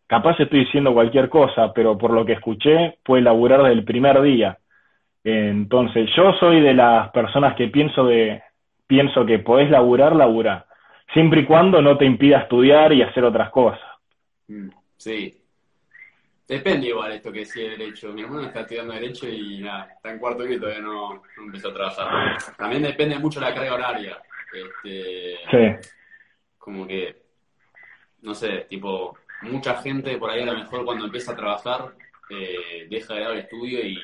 capaz 0.08 0.40
estoy 0.40 0.62
diciendo 0.62 0.94
cualquier 0.94 1.28
cosa, 1.28 1.74
pero 1.74 1.98
por 1.98 2.12
lo 2.12 2.26
que 2.26 2.34
escuché, 2.34 2.98
puede 3.04 3.22
laburar 3.22 3.60
desde 3.64 3.74
el 3.74 3.84
primer 3.84 4.22
día. 4.22 4.58
Entonces, 5.26 6.10
yo 6.16 6.32
soy 6.40 6.62
de 6.62 6.74
las 6.74 7.10
personas 7.12 7.56
que 7.56 7.68
pienso 7.68 8.06
de, 8.06 8.42
pienso 8.88 9.26
que 9.26 9.40
podés 9.40 9.70
laburar, 9.70 10.16
labura, 10.16 10.66
siempre 11.14 11.42
y 11.42 11.46
cuando 11.46 11.82
no 11.82 11.98
te 11.98 12.06
impida 12.06 12.40
estudiar 12.40 12.94
y 12.94 13.02
hacer 13.02 13.26
otras 13.26 13.50
cosas. 13.50 13.90
Mm, 14.48 14.70
sí. 14.96 15.37
Depende 16.48 16.88
igual 16.88 17.12
esto 17.12 17.32
que 17.32 17.46
sí 17.46 17.62
derecho. 17.62 18.14
Mi 18.14 18.22
hermano 18.22 18.48
está 18.48 18.62
estudiando 18.62 18.94
derecho 18.94 19.28
y 19.28 19.60
nada, 19.60 19.92
está 19.96 20.12
en 20.12 20.20
cuarto 20.20 20.48
y 20.48 20.58
todavía 20.58 20.82
no, 20.82 21.22
empezó 21.38 21.70
a 21.70 21.74
trabajar. 21.74 22.38
También 22.58 22.84
depende 22.84 23.20
mucho 23.20 23.40
de 23.40 23.48
la 23.48 23.54
carga 23.54 23.74
horaria. 23.74 24.18
Este, 24.54 25.36
sí. 25.52 25.90
Como 26.58 26.88
que, 26.88 27.24
no 28.22 28.34
sé, 28.34 28.66
tipo, 28.70 29.18
mucha 29.42 29.76
gente 29.82 30.18
por 30.18 30.30
ahí 30.30 30.42
a 30.42 30.46
lo 30.46 30.56
mejor 30.56 30.86
cuando 30.86 31.06
empieza 31.06 31.34
a 31.34 31.36
trabajar 31.36 31.94
eh, 32.30 32.88
deja 32.90 33.14
de 33.14 33.20
dar 33.22 33.32
el 33.34 33.40
estudio 33.40 33.86
y 33.86 34.00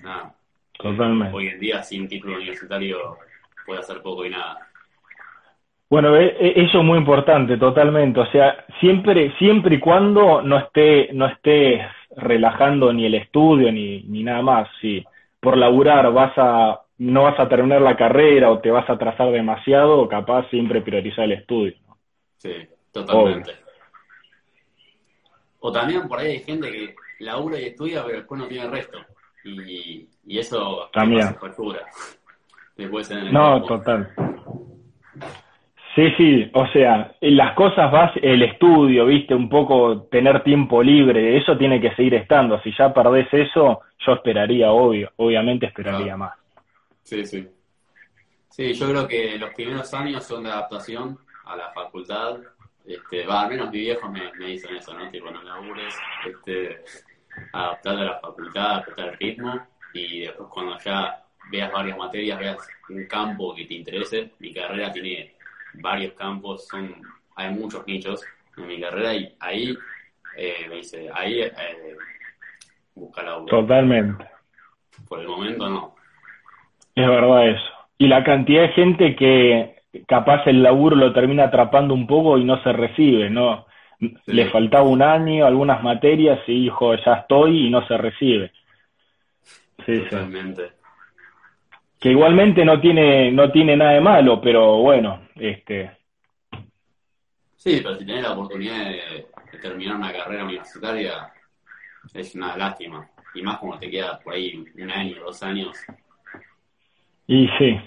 nada. 0.00 0.34
Totalmente. 0.72 1.34
Hoy 1.34 1.48
en 1.48 1.60
día 1.60 1.82
sin 1.82 2.06
título 2.06 2.36
universitario 2.36 3.16
puede 3.64 3.80
hacer 3.80 4.02
poco 4.02 4.26
y 4.26 4.30
nada. 4.30 4.67
Bueno, 5.90 6.16
e, 6.16 6.26
e, 6.26 6.64
eso 6.64 6.78
es 6.78 6.84
muy 6.84 6.98
importante, 6.98 7.56
totalmente. 7.56 8.20
O 8.20 8.26
sea, 8.30 8.64
siempre, 8.80 9.34
siempre 9.38 9.76
y 9.76 9.80
cuando 9.80 10.42
no 10.42 10.58
esté, 10.58 11.10
no 11.12 11.26
estés 11.26 11.80
relajando 12.16 12.92
ni 12.92 13.06
el 13.06 13.14
estudio 13.14 13.72
ni, 13.72 14.02
ni 14.02 14.22
nada 14.22 14.42
más. 14.42 14.68
Si 14.80 15.04
por 15.40 15.56
laburar 15.56 16.12
vas 16.12 16.32
a, 16.36 16.80
no 16.98 17.22
vas 17.24 17.38
a 17.38 17.48
terminar 17.48 17.80
la 17.80 17.96
carrera 17.96 18.50
o 18.50 18.58
te 18.58 18.70
vas 18.70 18.88
a 18.90 18.94
atrasar 18.94 19.30
demasiado, 19.30 20.08
capaz 20.08 20.48
siempre 20.50 20.82
priorizar 20.82 21.24
el 21.24 21.32
estudio. 21.32 21.74
Sí, 22.36 22.52
totalmente. 22.92 23.52
O 25.60 25.72
también 25.72 26.06
por 26.06 26.18
ahí 26.18 26.32
hay 26.32 26.40
gente 26.40 26.70
que 26.70 26.94
labura 27.20 27.58
y 27.58 27.66
estudia, 27.66 28.04
pero 28.04 28.18
después 28.18 28.40
no 28.40 28.46
tiene 28.46 28.66
el 28.66 28.72
resto. 28.72 28.98
Y, 29.44 30.08
y 30.26 30.38
eso 30.38 30.90
también. 30.92 31.34
factura 31.36 31.80
no, 33.32 33.62
total. 33.64 34.12
Sí, 35.98 36.12
sí, 36.16 36.50
o 36.54 36.64
sea, 36.68 37.12
las 37.20 37.56
cosas 37.56 37.90
vas, 37.90 38.12
el 38.22 38.40
estudio, 38.42 39.06
viste, 39.06 39.34
un 39.34 39.48
poco 39.48 40.02
tener 40.02 40.44
tiempo 40.44 40.80
libre, 40.80 41.36
eso 41.36 41.58
tiene 41.58 41.80
que 41.80 41.92
seguir 41.96 42.14
estando. 42.14 42.60
Si 42.62 42.72
ya 42.78 42.94
perdés 42.94 43.26
eso, 43.32 43.80
yo 44.06 44.12
esperaría, 44.12 44.70
obvio, 44.70 45.10
obviamente 45.16 45.66
esperaría 45.66 46.16
más. 46.16 46.38
Sí, 47.02 47.26
sí. 47.26 47.48
Sí, 48.48 48.74
yo 48.74 48.88
creo 48.90 49.08
que 49.08 49.38
los 49.40 49.52
primeros 49.54 49.92
años 49.92 50.24
son 50.24 50.44
de 50.44 50.50
adaptación 50.50 51.18
a 51.46 51.56
la 51.56 51.72
facultad. 51.72 52.36
Este, 52.86 53.26
va, 53.26 53.40
al 53.40 53.48
menos 53.48 53.72
mi 53.72 53.80
viejo 53.80 54.08
me, 54.08 54.32
me 54.38 54.46
dicen 54.46 54.76
eso, 54.76 54.94
¿no? 54.94 55.10
Tipo, 55.10 55.32
no 55.32 55.42
labures, 55.42 55.98
este, 56.24 56.78
adaptar 57.52 57.98
a 57.98 58.04
la 58.04 58.20
facultad, 58.20 58.70
adaptar 58.70 59.08
el 59.08 59.18
ritmo, 59.18 59.66
y 59.92 60.20
después 60.20 60.48
cuando 60.48 60.78
ya 60.78 61.24
veas 61.50 61.72
varias 61.72 61.98
materias, 61.98 62.38
veas 62.38 62.68
un 62.88 63.04
campo 63.06 63.52
que 63.52 63.64
te 63.64 63.74
interese. 63.74 64.30
Mi 64.38 64.54
carrera 64.54 64.92
tiene 64.92 65.37
varios 65.74 66.14
campos, 66.14 66.66
son 66.66 66.94
hay 67.36 67.54
muchos 67.54 67.86
nichos 67.86 68.24
en 68.56 68.66
mi 68.66 68.80
carrera 68.80 69.14
y 69.14 69.34
ahí 69.38 69.76
eh, 70.36 70.66
me 70.68 70.76
dice, 70.76 71.08
ahí 71.14 71.40
eh, 71.40 71.52
busca 72.94 73.22
la 73.22 73.44
Totalmente. 73.46 74.24
Por 75.08 75.20
el 75.20 75.28
momento 75.28 75.68
no. 75.68 75.94
Es 76.94 77.06
verdad 77.06 77.48
eso. 77.48 77.70
Y 77.98 78.08
la 78.08 78.24
cantidad 78.24 78.62
de 78.62 78.68
gente 78.70 79.16
que 79.16 79.82
capaz 80.06 80.46
el 80.46 80.62
laburo 80.62 80.96
lo 80.96 81.12
termina 81.12 81.44
atrapando 81.44 81.94
un 81.94 82.06
poco 82.06 82.38
y 82.38 82.44
no 82.44 82.62
se 82.62 82.72
recibe, 82.72 83.30
¿no? 83.30 83.66
le 84.26 84.48
faltaba 84.50 84.84
un 84.84 85.02
año, 85.02 85.44
algunas 85.44 85.82
materias 85.82 86.38
y 86.46 86.62
dijo, 86.64 86.94
ya 86.94 87.14
estoy 87.14 87.66
y 87.66 87.70
no 87.70 87.86
se 87.88 87.96
recibe. 87.96 88.52
Sí, 89.84 89.98
Totalmente. 90.02 90.77
Que 92.00 92.10
igualmente 92.10 92.64
no 92.64 92.80
tiene, 92.80 93.32
no 93.32 93.50
tiene 93.50 93.76
nada 93.76 93.92
de 93.92 94.00
malo, 94.00 94.40
pero 94.40 94.78
bueno, 94.78 95.28
este. 95.34 95.90
Sí, 97.56 97.80
pero 97.82 97.96
si 97.96 98.06
tenés 98.06 98.22
la 98.22 98.32
oportunidad 98.32 98.90
de, 98.90 99.26
terminar 99.60 99.96
una 99.96 100.12
carrera 100.12 100.44
universitaria, 100.44 101.32
es 102.14 102.34
una 102.36 102.56
lástima. 102.56 103.08
Y 103.34 103.42
más 103.42 103.58
como 103.58 103.78
te 103.78 103.90
queda 103.90 104.18
por 104.20 104.34
ahí 104.34 104.64
un 104.76 104.90
año, 104.90 105.16
dos 105.24 105.42
años. 105.42 105.76
Y 107.26 107.48
sí, 107.58 107.80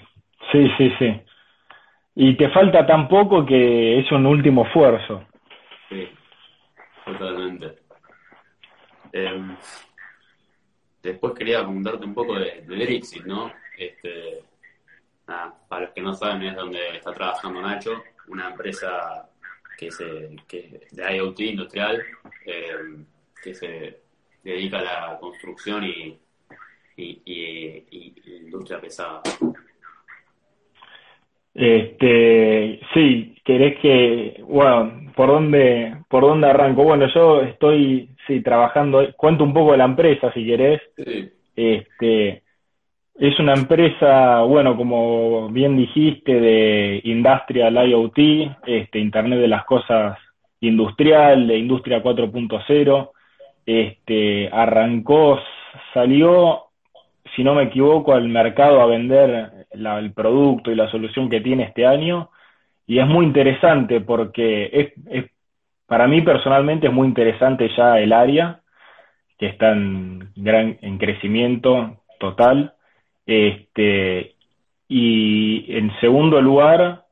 sí, 0.52 0.70
sí, 0.76 0.92
sí. 0.98 1.20
Y 2.14 2.36
te 2.36 2.50
falta 2.50 2.86
tan 2.86 3.08
poco 3.08 3.46
que 3.46 3.98
es 3.98 4.12
un 4.12 4.26
último 4.26 4.66
esfuerzo. 4.66 5.24
Sí, 5.88 6.08
totalmente. 7.06 7.76
Em, 9.12 9.56
después 11.02 11.32
quería 11.34 11.64
comentarte 11.64 12.04
un 12.04 12.14
poco 12.14 12.38
de, 12.38 12.62
de 12.62 13.02
¿no? 13.26 13.50
Este, 13.78 14.42
para 15.68 15.82
los 15.82 15.90
que 15.90 16.02
no 16.02 16.14
saben, 16.14 16.42
es 16.42 16.56
donde 16.56 16.96
está 16.96 17.12
trabajando 17.12 17.60
Nacho, 17.60 18.02
una 18.28 18.50
empresa 18.50 19.28
que 19.78 19.90
se, 19.90 20.36
que, 20.46 20.80
de 20.90 21.16
IoT 21.16 21.40
industrial 21.40 22.02
em, 22.44 23.04
que 23.42 23.54
se 23.54 24.00
dedica 24.42 24.78
a 24.78 24.82
la 24.82 25.18
construcción 25.18 25.84
y, 25.84 26.18
y, 26.96 27.22
y 27.24 28.14
industria 28.44 28.80
pesada. 28.80 29.22
Este, 31.54 32.80
sí, 32.94 33.36
querés 33.44 33.78
que, 33.80 34.42
bueno, 34.46 35.12
¿por 35.14 35.28
dónde, 35.28 35.98
por 36.08 36.22
dónde 36.22 36.46
arranco? 36.46 36.82
Bueno, 36.84 37.06
yo 37.12 37.42
estoy, 37.42 38.08
sí, 38.26 38.40
trabajando, 38.40 39.14
cuento 39.16 39.44
un 39.44 39.52
poco 39.52 39.72
de 39.72 39.78
la 39.78 39.84
empresa, 39.84 40.32
si 40.32 40.46
querés. 40.46 40.80
Este, 41.54 42.42
es 43.28 43.38
una 43.38 43.54
empresa, 43.54 44.40
bueno, 44.40 44.76
como 44.76 45.48
bien 45.48 45.76
dijiste, 45.76 46.40
de 46.40 47.00
Industrial 47.04 47.88
IoT, 47.88 48.18
este, 48.66 48.98
Internet 48.98 49.38
de 49.38 49.46
las 49.46 49.64
Cosas 49.64 50.18
Industrial, 50.60 51.46
de 51.46 51.56
Industria 51.56 52.02
4.0. 52.02 53.10
Este, 53.64 54.48
arrancó, 54.52 55.38
salió 55.94 56.64
si 57.36 57.44
no 57.44 57.54
me 57.54 57.62
equivoco, 57.62 58.12
al 58.12 58.28
mercado 58.28 58.80
a 58.80 58.86
vender 58.86 59.66
el 59.70 60.12
producto 60.12 60.72
y 60.72 60.74
la 60.74 60.90
solución 60.90 61.30
que 61.30 61.40
tiene 61.40 61.62
este 61.62 61.86
año. 61.86 62.30
Y 62.88 62.98
es 62.98 63.06
muy 63.06 63.24
interesante 63.24 64.00
porque 64.00 64.68
es, 64.72 64.92
es, 65.08 65.30
para 65.86 66.08
mí 66.08 66.22
personalmente 66.22 66.88
es 66.88 66.92
muy 66.92 67.06
interesante 67.06 67.70
ya 67.76 68.00
el 68.00 68.12
área, 68.12 68.62
que 69.38 69.46
está 69.46 69.70
en, 69.70 70.28
gran, 70.34 70.76
en 70.82 70.98
crecimiento 70.98 72.02
total. 72.18 72.74
Este, 73.26 74.34
y 74.88 75.76
en 75.76 75.92
segundo 76.00 76.40
lugar, 76.40 77.04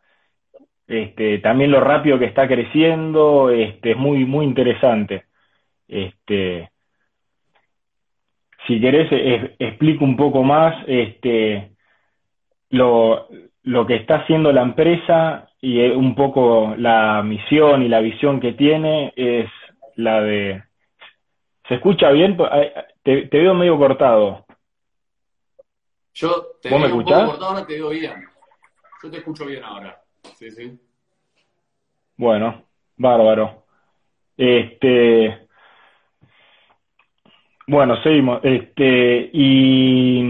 este, 0.87 1.38
también 1.38 1.71
lo 1.71 1.81
rápido 1.81 2.19
que 2.19 2.26
está 2.26 2.49
creciendo, 2.49 3.50
este, 3.50 3.93
es 3.93 3.97
muy, 3.97 4.25
muy 4.25 4.45
interesante. 4.45 5.25
Este, 5.88 6.71
si 8.67 8.81
querés, 8.81 9.09
explico 9.59 10.05
un 10.05 10.17
poco 10.17 10.43
más 10.43 10.85
este, 10.87 11.71
lo, 12.71 13.29
lo 13.62 13.87
que 13.87 13.97
está 13.97 14.17
haciendo 14.17 14.52
la 14.52 14.62
empresa 14.62 15.49
y 15.61 15.81
un 15.90 16.14
poco 16.14 16.75
la 16.79 17.23
misión 17.23 17.83
y 17.83 17.88
la 17.88 18.00
visión 18.00 18.40
que 18.40 18.52
tiene 18.52 19.12
es 19.17 19.49
la 19.97 20.23
de... 20.23 20.62
¿Se 21.69 21.75
escucha 21.75 22.11
bien? 22.11 22.37
Te, 23.02 23.29
veo 23.31 23.55
medio 23.55 23.79
cortado. 23.79 24.47
Yo 26.21 26.47
te 26.61 26.69
veo 26.69 26.78
un 26.78 27.04
poco 27.04 27.26
cortado, 27.26 27.47
ahora 27.47 27.67
te 27.67 27.75
veo 27.75 27.89
bien. 27.91 28.25
Yo 29.02 29.11
te 29.11 29.17
escucho 29.19 29.47
bien 29.47 29.65
ahora. 29.65 30.02
Sí, 30.37 30.50
sí. 30.50 30.78
Bueno, 32.17 32.65
bárbaro. 32.99 33.65
Este, 34.37 35.47
bueno, 37.67 37.97
seguimos. 38.02 38.41
Este, 38.43 39.30
y 39.33 40.21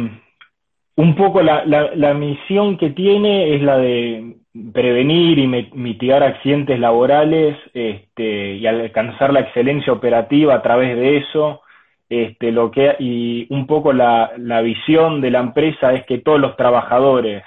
un 0.96 1.16
poco 1.16 1.42
la, 1.42 1.64
la, 1.64 2.14
misión 2.14 2.78
que 2.78 2.90
tiene 2.90 3.56
es 3.56 3.62
la 3.62 3.78
de 3.78 4.36
prevenir 4.72 5.38
y 5.38 5.46
mitigar 5.46 6.22
accidentes 6.22 6.78
laborales 6.78 7.56
este, 7.74 8.56
y 8.56 8.66
alcanzar 8.66 9.32
la 9.32 9.40
excelencia 9.40 9.92
operativa 9.92 10.54
a 10.54 10.62
través 10.62 10.96
de 10.96 11.16
eso. 11.16 11.62
Este, 12.10 12.52
lo 12.52 12.70
que, 12.70 12.96
y 12.98 13.46
un 13.48 13.66
poco 13.66 13.92
la, 13.92 14.32
la 14.36 14.60
visión 14.60 15.22
de 15.22 15.30
la 15.30 15.40
empresa 15.40 15.94
es 15.94 16.04
que 16.04 16.18
todos 16.18 16.40
los 16.40 16.56
trabajadores 16.56 17.44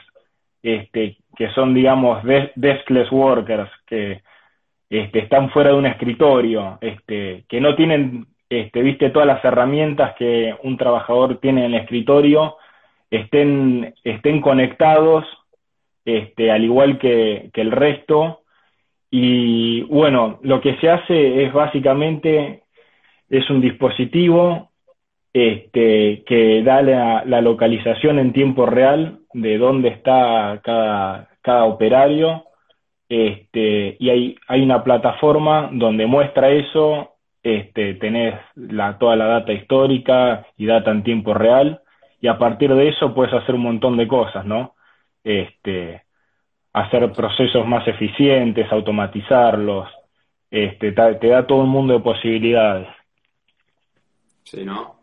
este, 0.63 1.17
que 1.35 1.49
son, 1.51 1.75
digamos, 1.75 2.23
deskless 2.55 3.11
workers, 3.11 3.69
que 3.85 4.23
este, 4.89 5.19
están 5.19 5.51
fuera 5.51 5.71
de 5.71 5.75
un 5.75 5.85
escritorio, 5.85 6.79
este, 6.81 7.43
que 7.49 7.59
no 7.59 7.75
tienen 7.75 8.25
este, 8.49 8.83
viste 8.83 9.09
todas 9.09 9.27
las 9.27 9.43
herramientas 9.43 10.15
que 10.15 10.55
un 10.63 10.77
trabajador 10.77 11.39
tiene 11.39 11.65
en 11.65 11.73
el 11.73 11.81
escritorio, 11.81 12.57
estén, 13.09 13.95
estén 14.03 14.41
conectados, 14.41 15.25
este, 16.05 16.51
al 16.51 16.63
igual 16.63 16.99
que, 16.99 17.49
el 17.53 17.71
resto. 17.71 18.41
Y 19.09 19.81
bueno, 19.83 20.39
lo 20.43 20.61
que 20.61 20.75
se 20.77 20.89
hace 20.89 21.45
es 21.45 21.53
básicamente, 21.53 22.62
es 23.37 23.49
un 23.49 23.61
dispositivo 23.61 24.69
este, 25.33 26.23
que 26.25 26.61
da 26.63 26.81
la, 26.81 27.41
localización 27.41 28.19
en 28.19 28.33
tiempo 28.33 28.65
real 28.65 29.19
de 29.33 29.57
dónde 29.57 29.89
está 29.89 30.61
cada, 30.63 31.29
cada 31.41 31.65
operario. 31.65 32.45
Este, 33.09 33.97
y 33.99 34.09
hay, 34.09 34.35
hay 34.47 34.61
una 34.61 34.83
plataforma 34.83 35.69
donde 35.71 36.05
muestra 36.05 36.49
eso 36.49 37.13
este, 37.43 37.95
tenés 37.95 38.35
la, 38.55 38.97
toda 38.97 39.15
la 39.15 39.25
data 39.25 39.51
histórica 39.51 40.47
y 40.57 40.65
data 40.65 40.91
en 40.91 41.03
tiempo 41.03 41.33
real, 41.33 41.81
y 42.21 42.27
a 42.27 42.37
partir 42.37 42.73
de 42.73 42.87
eso 42.87 43.13
puedes 43.13 43.33
hacer 43.33 43.55
un 43.55 43.61
montón 43.61 43.97
de 43.97 44.07
cosas, 44.07 44.45
¿no? 44.45 44.75
Este, 45.23 46.03
hacer 46.71 47.11
procesos 47.11 47.67
más 47.67 47.85
eficientes, 47.87 48.71
automatizarlos, 48.71 49.89
este, 50.49 50.93
te, 50.93 51.27
da 51.27 51.45
todo 51.45 51.59
un 51.59 51.69
mundo 51.69 51.93
de 51.93 51.99
posibilidades. 51.99 52.87
Sí, 54.43 54.65
¿no? 54.65 54.99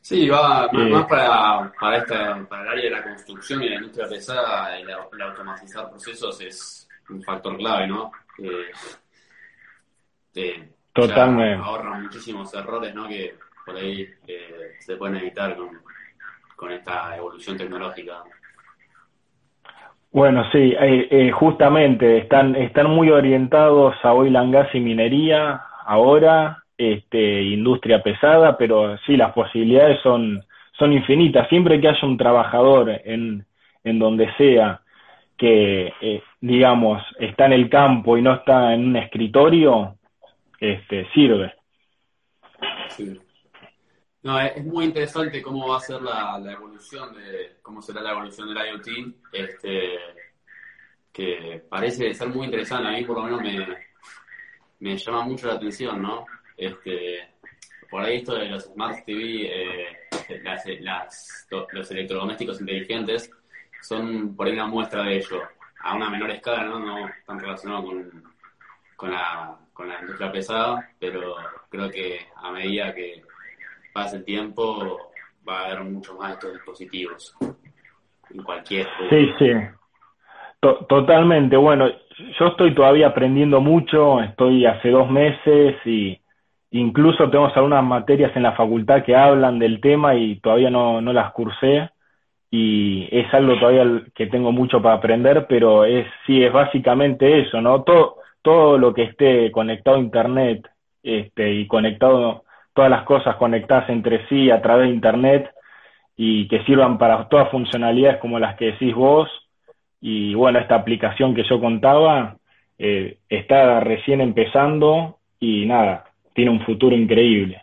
Sí, 0.00 0.28
va 0.28 0.68
más, 0.72 1.06
para, 1.06 1.72
para, 1.78 1.98
esta, 1.98 2.44
para 2.48 2.62
el 2.62 2.68
área 2.68 2.84
de 2.84 2.90
la 2.90 3.02
construcción 3.02 3.62
y 3.62 3.68
la 3.68 3.76
industria 3.76 4.08
pesada, 4.08 4.76
el, 4.76 4.90
automatizar 4.90 5.88
procesos 5.88 6.40
es 6.40 6.88
un 7.08 7.22
factor 7.22 7.56
clave, 7.56 7.86
¿no? 7.86 8.10
Eh, 8.38 8.72
Totalmente. 10.92 11.62
ahorran 11.62 12.02
muchísimos 12.02 12.52
errores 12.54 12.94
¿no? 12.94 13.06
que 13.06 13.34
por 13.64 13.76
ahí 13.76 14.06
eh, 14.26 14.72
se 14.80 14.96
pueden 14.96 15.16
evitar 15.16 15.56
con, 16.56 16.72
esta 16.72 17.16
evolución 17.16 17.56
tecnológica. 17.56 18.22
Bueno, 20.12 20.44
sí, 20.50 20.74
eh, 20.78 21.08
eh, 21.10 21.30
justamente 21.30 22.18
están, 22.18 22.54
están 22.56 22.90
muy 22.90 23.10
orientados 23.10 23.94
a 24.02 24.12
oil 24.12 24.36
and 24.36 24.52
gas 24.52 24.68
y 24.74 24.80
minería 24.80 25.62
ahora, 25.86 26.59
este, 26.80 27.42
industria 27.42 28.02
pesada, 28.02 28.56
pero 28.56 28.96
sí, 29.04 29.14
las 29.14 29.34
posibilidades 29.34 30.00
son, 30.02 30.42
son 30.78 30.94
infinitas. 30.94 31.46
Siempre 31.50 31.78
que 31.78 31.88
haya 31.88 32.06
un 32.06 32.16
trabajador 32.16 33.02
en, 33.04 33.44
en 33.84 33.98
donde 33.98 34.32
sea 34.38 34.80
que, 35.36 35.92
digamos, 36.40 37.02
está 37.18 37.46
en 37.46 37.52
el 37.52 37.68
campo 37.68 38.16
y 38.16 38.22
no 38.22 38.34
está 38.34 38.72
en 38.72 38.88
un 38.88 38.96
escritorio, 38.96 39.96
este, 40.58 41.06
sirve. 41.12 41.54
No, 44.22 44.40
es, 44.40 44.64
muy 44.64 44.86
interesante 44.86 45.42
cómo 45.42 45.68
va 45.68 45.76
a 45.76 45.80
ser 45.80 46.00
la, 46.00 46.40
evolución 46.50 47.14
de, 47.14 47.56
cómo 47.60 47.82
será 47.82 48.00
la 48.00 48.12
evolución 48.12 48.48
del 48.48 48.66
IoT, 48.66 49.14
este, 49.32 49.98
que 51.12 51.62
parece 51.68 52.14
ser 52.14 52.28
muy 52.28 52.46
interesante, 52.46 52.88
a 52.88 52.92
mí 52.92 53.04
por 53.04 53.16
lo 53.16 53.24
menos 53.24 53.42
me, 53.42 53.66
me 54.78 54.96
llama 54.96 55.24
mucho 55.24 55.46
la 55.46 55.54
atención, 55.54 56.00
¿no? 56.00 56.24
Este, 56.60 57.28
por 57.90 58.02
ahí 58.02 58.16
esto 58.18 58.34
de 58.34 58.48
los 58.48 58.64
Smart 58.64 59.04
TV, 59.04 59.46
eh, 59.46 60.40
las, 60.42 61.48
los 61.72 61.90
electrodomésticos 61.90 62.60
inteligentes, 62.60 63.30
son 63.80 64.36
por 64.36 64.46
ahí 64.46 64.52
una 64.52 64.66
muestra 64.66 65.02
de 65.04 65.16
ello, 65.16 65.42
a 65.80 65.94
una 65.96 66.10
menor 66.10 66.30
escala, 66.30 66.64
¿no? 66.64 66.78
No 66.78 67.10
tan 67.26 67.40
relacionado 67.40 67.84
con, 67.84 68.24
con 68.96 69.10
la 69.10 69.56
con 69.80 69.88
la 69.88 69.98
industria 69.98 70.30
pesada, 70.30 70.90
pero 70.98 71.36
creo 71.70 71.88
que 71.88 72.18
a 72.36 72.52
medida 72.52 72.94
que 72.94 73.22
pase 73.94 74.18
el 74.18 74.24
tiempo 74.26 75.10
va 75.48 75.60
a 75.60 75.66
haber 75.68 75.84
muchos 75.84 76.18
más 76.18 76.28
de 76.28 76.34
estos 76.34 76.52
dispositivos 76.52 77.34
en 78.28 78.42
cualquier 78.42 78.86
Sí, 79.08 79.32
sí. 79.38 79.52
totalmente. 80.60 81.56
Bueno, 81.56 81.88
yo 82.38 82.46
estoy 82.48 82.74
todavía 82.74 83.06
aprendiendo 83.06 83.62
mucho, 83.62 84.20
estoy 84.20 84.66
hace 84.66 84.90
dos 84.90 85.10
meses 85.10 85.76
y 85.86 86.20
incluso 86.70 87.28
tenemos 87.30 87.56
algunas 87.56 87.84
materias 87.84 88.32
en 88.36 88.42
la 88.44 88.52
facultad 88.52 89.04
que 89.04 89.16
hablan 89.16 89.58
del 89.58 89.80
tema 89.80 90.14
y 90.14 90.36
todavía 90.40 90.70
no, 90.70 91.00
no 91.00 91.12
las 91.12 91.32
cursé 91.32 91.90
y 92.50 93.08
es 93.12 93.32
algo 93.32 93.58
todavía 93.58 94.02
que 94.14 94.26
tengo 94.26 94.52
mucho 94.52 94.82
para 94.82 94.96
aprender, 94.96 95.46
pero 95.48 95.84
es 95.84 96.06
sí 96.26 96.42
es 96.42 96.52
básicamente 96.52 97.40
eso, 97.40 97.60
¿no? 97.60 97.82
Todo 97.82 98.16
todo 98.42 98.78
lo 98.78 98.94
que 98.94 99.02
esté 99.04 99.50
conectado 99.52 99.96
a 99.96 100.00
internet 100.00 100.68
este 101.02 101.52
y 101.52 101.66
conectado 101.66 102.44
todas 102.74 102.90
las 102.90 103.04
cosas 103.04 103.36
conectadas 103.36 103.88
entre 103.90 104.26
sí 104.28 104.50
a 104.50 104.62
través 104.62 104.88
de 104.88 104.94
internet 104.94 105.50
y 106.16 106.48
que 106.48 106.62
sirvan 106.64 106.98
para 106.98 107.28
todas 107.28 107.50
funcionalidades 107.50 108.20
como 108.20 108.38
las 108.38 108.56
que 108.56 108.72
decís 108.72 108.94
vos 108.94 109.28
y 110.00 110.34
bueno, 110.34 110.58
esta 110.58 110.76
aplicación 110.76 111.34
que 111.34 111.44
yo 111.44 111.60
contaba 111.60 112.36
eh, 112.78 113.18
está 113.28 113.80
recién 113.80 114.20
empezando 114.20 115.18
y 115.38 115.66
nada, 115.66 116.09
tiene 116.34 116.50
un 116.50 116.64
futuro 116.64 116.96
increíble. 116.96 117.62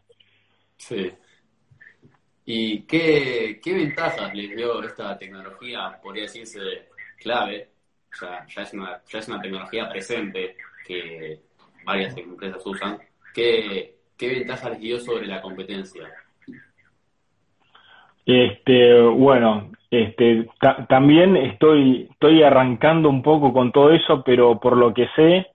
Sí. 0.77 1.11
¿Y 2.45 2.81
qué, 2.83 3.59
qué 3.61 3.73
ventajas 3.73 4.33
les 4.33 4.55
dio 4.55 4.81
esta 4.81 5.17
tecnología, 5.17 5.99
podría 6.01 6.23
decirse, 6.23 6.59
clave? 7.19 7.69
O 8.11 8.15
sea, 8.15 8.45
ya 8.47 8.61
es 8.61 8.73
una, 8.73 9.01
ya 9.09 9.19
es 9.19 9.27
una 9.27 9.41
tecnología 9.41 9.89
presente 9.89 10.55
que 10.85 11.39
varias 11.83 12.15
empresas 12.17 12.65
usan. 12.65 12.99
¿Qué, 13.33 13.95
qué 14.17 14.27
ventajas 14.29 14.71
les 14.71 14.79
dio 14.79 14.99
sobre 14.99 15.27
la 15.27 15.41
competencia? 15.41 16.09
Este, 18.25 19.01
bueno, 19.01 19.71
este, 19.89 20.49
también 20.89 21.37
estoy, 21.37 22.09
estoy 22.11 22.43
arrancando 22.43 23.09
un 23.09 23.21
poco 23.21 23.53
con 23.53 23.71
todo 23.71 23.91
eso, 23.91 24.21
pero 24.23 24.59
por 24.59 24.75
lo 24.75 24.93
que 24.93 25.07
sé, 25.15 25.47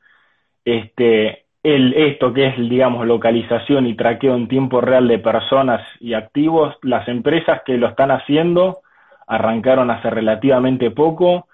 este, 0.64 1.44
el, 1.62 1.94
esto 1.94 2.32
que 2.32 2.46
es, 2.46 2.56
digamos, 2.56 3.06
localización 3.06 3.86
y 3.86 3.94
traqueo 3.94 4.34
en 4.34 4.48
tiempo 4.48 4.80
real 4.80 5.06
de 5.06 5.18
personas 5.18 5.80
y 6.00 6.14
activos, 6.14 6.74
las 6.82 7.06
empresas 7.08 7.62
que 7.64 7.76
lo 7.76 7.88
están 7.88 8.10
haciendo 8.10 8.80
arrancaron 9.26 9.90
hace 9.90 10.10
relativamente 10.10 10.90
poco 10.90 11.46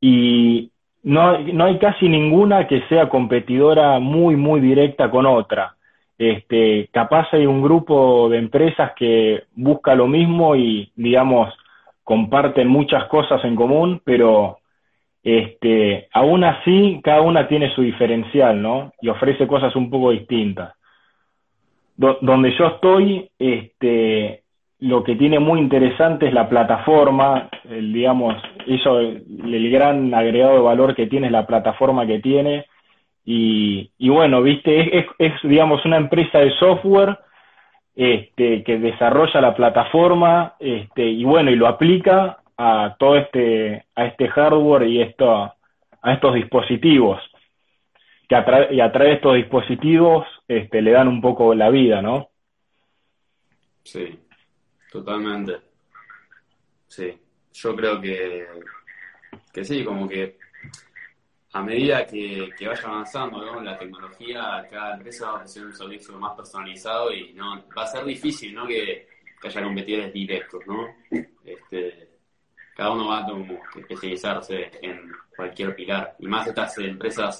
y 0.00 0.70
no, 1.02 1.38
no 1.38 1.64
hay 1.64 1.78
casi 1.78 2.08
ninguna 2.08 2.66
que 2.66 2.82
sea 2.88 3.08
competidora 3.08 3.98
muy, 3.98 4.36
muy 4.36 4.60
directa 4.60 5.10
con 5.10 5.26
otra. 5.26 5.74
Este, 6.16 6.88
capaz 6.92 7.28
hay 7.32 7.46
un 7.46 7.62
grupo 7.62 8.28
de 8.28 8.38
empresas 8.38 8.92
que 8.94 9.44
busca 9.56 9.94
lo 9.94 10.06
mismo 10.06 10.54
y, 10.54 10.92
digamos, 10.94 11.52
comparten 12.04 12.68
muchas 12.68 13.04
cosas 13.06 13.42
en 13.44 13.56
común, 13.56 14.00
pero 14.04 14.59
este, 15.22 16.08
aún 16.12 16.44
así, 16.44 17.00
cada 17.04 17.20
una 17.20 17.46
tiene 17.46 17.74
su 17.74 17.82
diferencial, 17.82 18.60
¿no? 18.60 18.92
Y 19.00 19.08
ofrece 19.08 19.46
cosas 19.46 19.74
un 19.76 19.90
poco 19.90 20.10
distintas. 20.10 20.74
donde 21.96 22.56
yo 22.56 22.66
estoy, 22.66 23.28
este, 23.38 24.42
lo 24.78 25.04
que 25.04 25.16
tiene 25.16 25.38
muy 25.38 25.60
interesante 25.60 26.26
es 26.26 26.32
la 26.32 26.48
plataforma, 26.48 27.50
el, 27.68 27.92
digamos, 27.92 28.34
eso, 28.66 29.00
el, 29.00 29.70
gran 29.70 30.14
agregado 30.14 30.54
de 30.54 30.60
valor 30.60 30.94
que 30.94 31.06
tiene 31.06 31.26
es 31.26 31.32
la 31.32 31.46
plataforma 31.46 32.06
que 32.06 32.20
tiene. 32.20 32.64
Y, 33.26 33.90
bueno, 34.08 34.42
viste, 34.42 34.98
es, 34.98 35.06
es, 35.18 35.32
digamos, 35.42 35.84
una 35.84 35.98
empresa 35.98 36.38
de 36.38 36.50
software 36.52 37.18
este, 37.94 38.64
que 38.64 38.78
desarrolla 38.78 39.40
la 39.40 39.54
plataforma 39.54 40.54
este, 40.58 41.04
y 41.04 41.22
bueno, 41.24 41.50
y 41.50 41.56
lo 41.56 41.68
aplica 41.68 42.39
a 42.62 42.94
todo 42.98 43.16
este, 43.16 43.86
a 43.94 44.04
este 44.04 44.28
hardware 44.28 44.86
y 44.86 45.00
esto, 45.00 45.32
a 45.32 46.12
estos 46.12 46.34
dispositivos, 46.34 47.18
que 48.28 48.34
a 48.34 48.70
y 48.70 48.82
a 48.82 48.92
través 48.92 49.12
de 49.12 49.16
estos 49.16 49.36
dispositivos 49.36 50.26
este, 50.46 50.82
le 50.82 50.90
dan 50.90 51.08
un 51.08 51.22
poco 51.22 51.54
la 51.54 51.70
vida, 51.70 52.02
¿no? 52.02 52.28
Sí, 53.82 54.18
totalmente. 54.92 55.56
Sí, 56.86 57.18
yo 57.54 57.74
creo 57.74 57.98
que, 57.98 58.46
que 59.54 59.64
sí, 59.64 59.82
como 59.82 60.06
que 60.06 60.36
a 61.54 61.62
medida 61.62 62.06
que, 62.06 62.52
vaya 62.60 62.82
avanzando 62.84 63.58
la 63.62 63.78
tecnología, 63.78 64.68
cada 64.70 64.96
empresa 64.96 65.24
va 65.24 65.32
a 65.32 65.36
ofrecer 65.36 65.64
un 65.64 65.72
servicio 65.72 66.18
más 66.18 66.36
personalizado 66.36 67.10
y 67.10 67.32
no 67.32 67.64
va 67.74 67.84
a 67.84 67.86
ser 67.86 68.04
difícil 68.04 68.54
¿no? 68.54 68.66
que, 68.66 69.08
que 69.40 69.48
haya 69.48 69.62
competidores 69.62 70.12
directos, 70.12 70.60
¿no? 70.66 70.88
Este, 71.42 72.09
cada 72.80 72.92
uno 72.92 73.08
va 73.08 73.18
a 73.18 73.26
especializarse 73.78 74.70
en 74.80 75.12
cualquier 75.36 75.74
pilar, 75.74 76.14
y 76.18 76.26
más 76.26 76.46
estas 76.46 76.78
empresas 76.78 77.38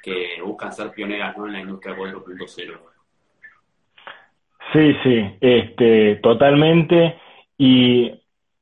que 0.00 0.40
buscan 0.44 0.72
ser 0.72 0.92
pioneras 0.92 1.36
¿no? 1.36 1.48
en 1.48 1.54
la 1.54 1.60
industria 1.60 1.96
4.0. 1.96 2.78
Sí, 4.72 4.96
sí, 5.02 5.38
este, 5.40 6.20
totalmente. 6.22 7.18
Y 7.58 8.12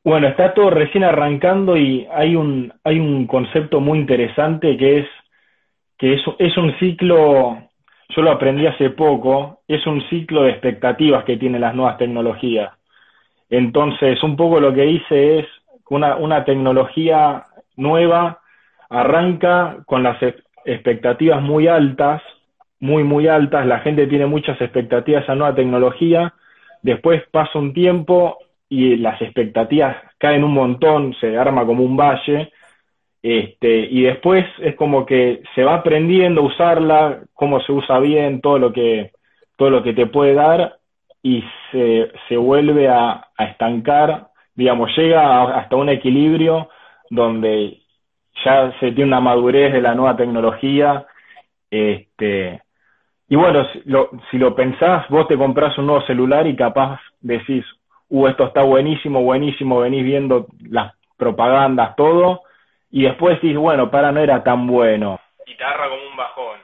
bueno, 0.02 0.28
está 0.28 0.54
todo 0.54 0.70
recién 0.70 1.04
arrancando 1.04 1.76
y 1.76 2.08
hay 2.10 2.36
un, 2.36 2.72
hay 2.84 2.98
un 3.00 3.26
concepto 3.26 3.80
muy 3.80 3.98
interesante 3.98 4.78
que 4.78 5.00
es 5.00 5.06
que 5.98 6.14
es, 6.14 6.22
es 6.38 6.56
un 6.56 6.74
ciclo, 6.78 7.58
yo 8.08 8.22
lo 8.22 8.30
aprendí 8.30 8.66
hace 8.66 8.88
poco, 8.88 9.60
es 9.68 9.86
un 9.86 10.00
ciclo 10.08 10.44
de 10.44 10.52
expectativas 10.52 11.22
que 11.24 11.36
tienen 11.36 11.60
las 11.60 11.74
nuevas 11.74 11.98
tecnologías. 11.98 12.72
Entonces, 13.50 14.22
un 14.22 14.36
poco 14.36 14.58
lo 14.58 14.72
que 14.72 14.86
hice 14.86 15.40
es 15.40 15.46
una, 15.90 16.16
una 16.16 16.44
tecnología 16.44 17.46
nueva 17.76 18.40
arranca 18.88 19.78
con 19.86 20.02
las 20.02 20.18
expectativas 20.64 21.42
muy 21.42 21.66
altas, 21.66 22.22
muy, 22.80 23.02
muy 23.02 23.28
altas, 23.28 23.66
la 23.66 23.80
gente 23.80 24.06
tiene 24.06 24.26
muchas 24.26 24.60
expectativas 24.60 25.22
a 25.22 25.24
esa 25.24 25.34
nueva 25.34 25.54
tecnología, 25.54 26.34
después 26.82 27.22
pasa 27.30 27.58
un 27.58 27.72
tiempo 27.72 28.38
y 28.68 28.96
las 28.96 29.20
expectativas 29.22 29.96
caen 30.18 30.44
un 30.44 30.52
montón, 30.52 31.14
se 31.20 31.36
arma 31.36 31.64
como 31.64 31.82
un 31.82 31.96
valle, 31.96 32.52
este, 33.22 33.88
y 33.90 34.02
después 34.02 34.44
es 34.58 34.74
como 34.76 35.06
que 35.06 35.42
se 35.54 35.64
va 35.64 35.76
aprendiendo 35.76 36.42
a 36.42 36.44
usarla, 36.44 37.20
cómo 37.32 37.60
se 37.60 37.72
usa 37.72 37.98
bien, 38.00 38.40
todo 38.40 38.58
lo 38.58 38.72
que, 38.72 39.12
todo 39.56 39.70
lo 39.70 39.82
que 39.82 39.94
te 39.94 40.06
puede 40.06 40.34
dar, 40.34 40.76
y 41.22 41.42
se, 41.72 42.12
se 42.28 42.36
vuelve 42.36 42.88
a 42.88 43.28
estancar 43.38 44.28
digamos, 44.54 44.96
llega 44.96 45.56
hasta 45.56 45.76
un 45.76 45.88
equilibrio 45.88 46.68
donde 47.10 47.80
ya 48.44 48.72
se 48.80 48.92
tiene 48.92 49.04
una 49.04 49.20
madurez 49.20 49.72
de 49.72 49.80
la 49.80 49.94
nueva 49.94 50.16
tecnología. 50.16 51.06
Este, 51.70 52.62
y 53.28 53.36
bueno, 53.36 53.64
si 53.72 53.82
lo, 53.86 54.10
si 54.30 54.38
lo 54.38 54.54
pensás, 54.54 55.08
vos 55.08 55.26
te 55.28 55.36
compras 55.36 55.76
un 55.78 55.86
nuevo 55.86 56.02
celular 56.06 56.46
y 56.46 56.56
capaz 56.56 57.00
decís, 57.20 57.64
uh, 58.08 58.28
esto 58.28 58.46
está 58.46 58.62
buenísimo, 58.62 59.22
buenísimo, 59.22 59.80
venís 59.80 60.04
viendo 60.04 60.46
las 60.68 60.94
propagandas, 61.16 61.96
todo, 61.96 62.42
y 62.90 63.04
después 63.04 63.40
decís, 63.40 63.56
bueno, 63.56 63.90
para, 63.90 64.12
no 64.12 64.20
era 64.20 64.42
tan 64.42 64.66
bueno. 64.66 65.20
Y 65.46 65.54
te 65.56 65.64
agarra 65.64 65.88
como 65.88 66.06
un 66.06 66.16
bajón. 66.16 66.60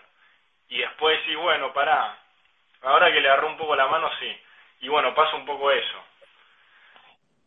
Y 0.69 0.79
después 0.79 1.19
decís, 1.19 1.37
bueno, 1.37 1.73
para, 1.73 2.17
ahora 2.83 3.13
que 3.13 3.21
le 3.21 3.29
agarró 3.29 3.49
un 3.49 3.57
poco 3.57 3.75
la 3.75 3.89
mano, 3.89 4.09
sí. 4.21 4.27
Y 4.83 4.89
bueno, 4.89 5.15
pasa 5.15 5.37
un 5.37 5.45
poco 5.45 5.71
eso. 5.71 5.99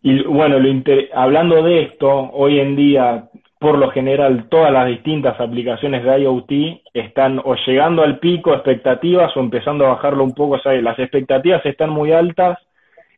Y 0.05 0.21
bueno, 0.23 0.59
lo 0.59 0.69
hablando 1.13 1.63
de 1.63 1.83
esto, 1.83 2.29
hoy 2.33 2.59
en 2.59 2.75
día, 2.75 3.29
por 3.57 3.77
lo 3.77 3.89
general, 3.89 4.49
todas 4.49 4.69
las 4.69 4.87
distintas 4.87 5.39
aplicaciones 5.39 6.03
de 6.03 6.19
IoT 6.19 6.51
están 6.93 7.39
o 7.41 7.55
llegando 7.65 8.03
al 8.03 8.19
pico 8.19 8.53
expectativas 8.53 9.35
o 9.37 9.39
empezando 9.39 9.85
a 9.85 9.91
bajarlo 9.93 10.25
un 10.25 10.33
poco. 10.33 10.59
Las 10.65 10.99
expectativas 10.99 11.65
están 11.65 11.89
muy 11.89 12.11
altas 12.11 12.59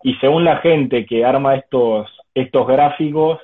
y 0.04 0.13
según 0.17 0.43
la 0.43 0.58
gente 0.58 1.08
que 1.08 1.26
arma 1.26 1.56
estos, 1.56 2.08
estos 2.36 2.67
gráficos, 2.67 3.39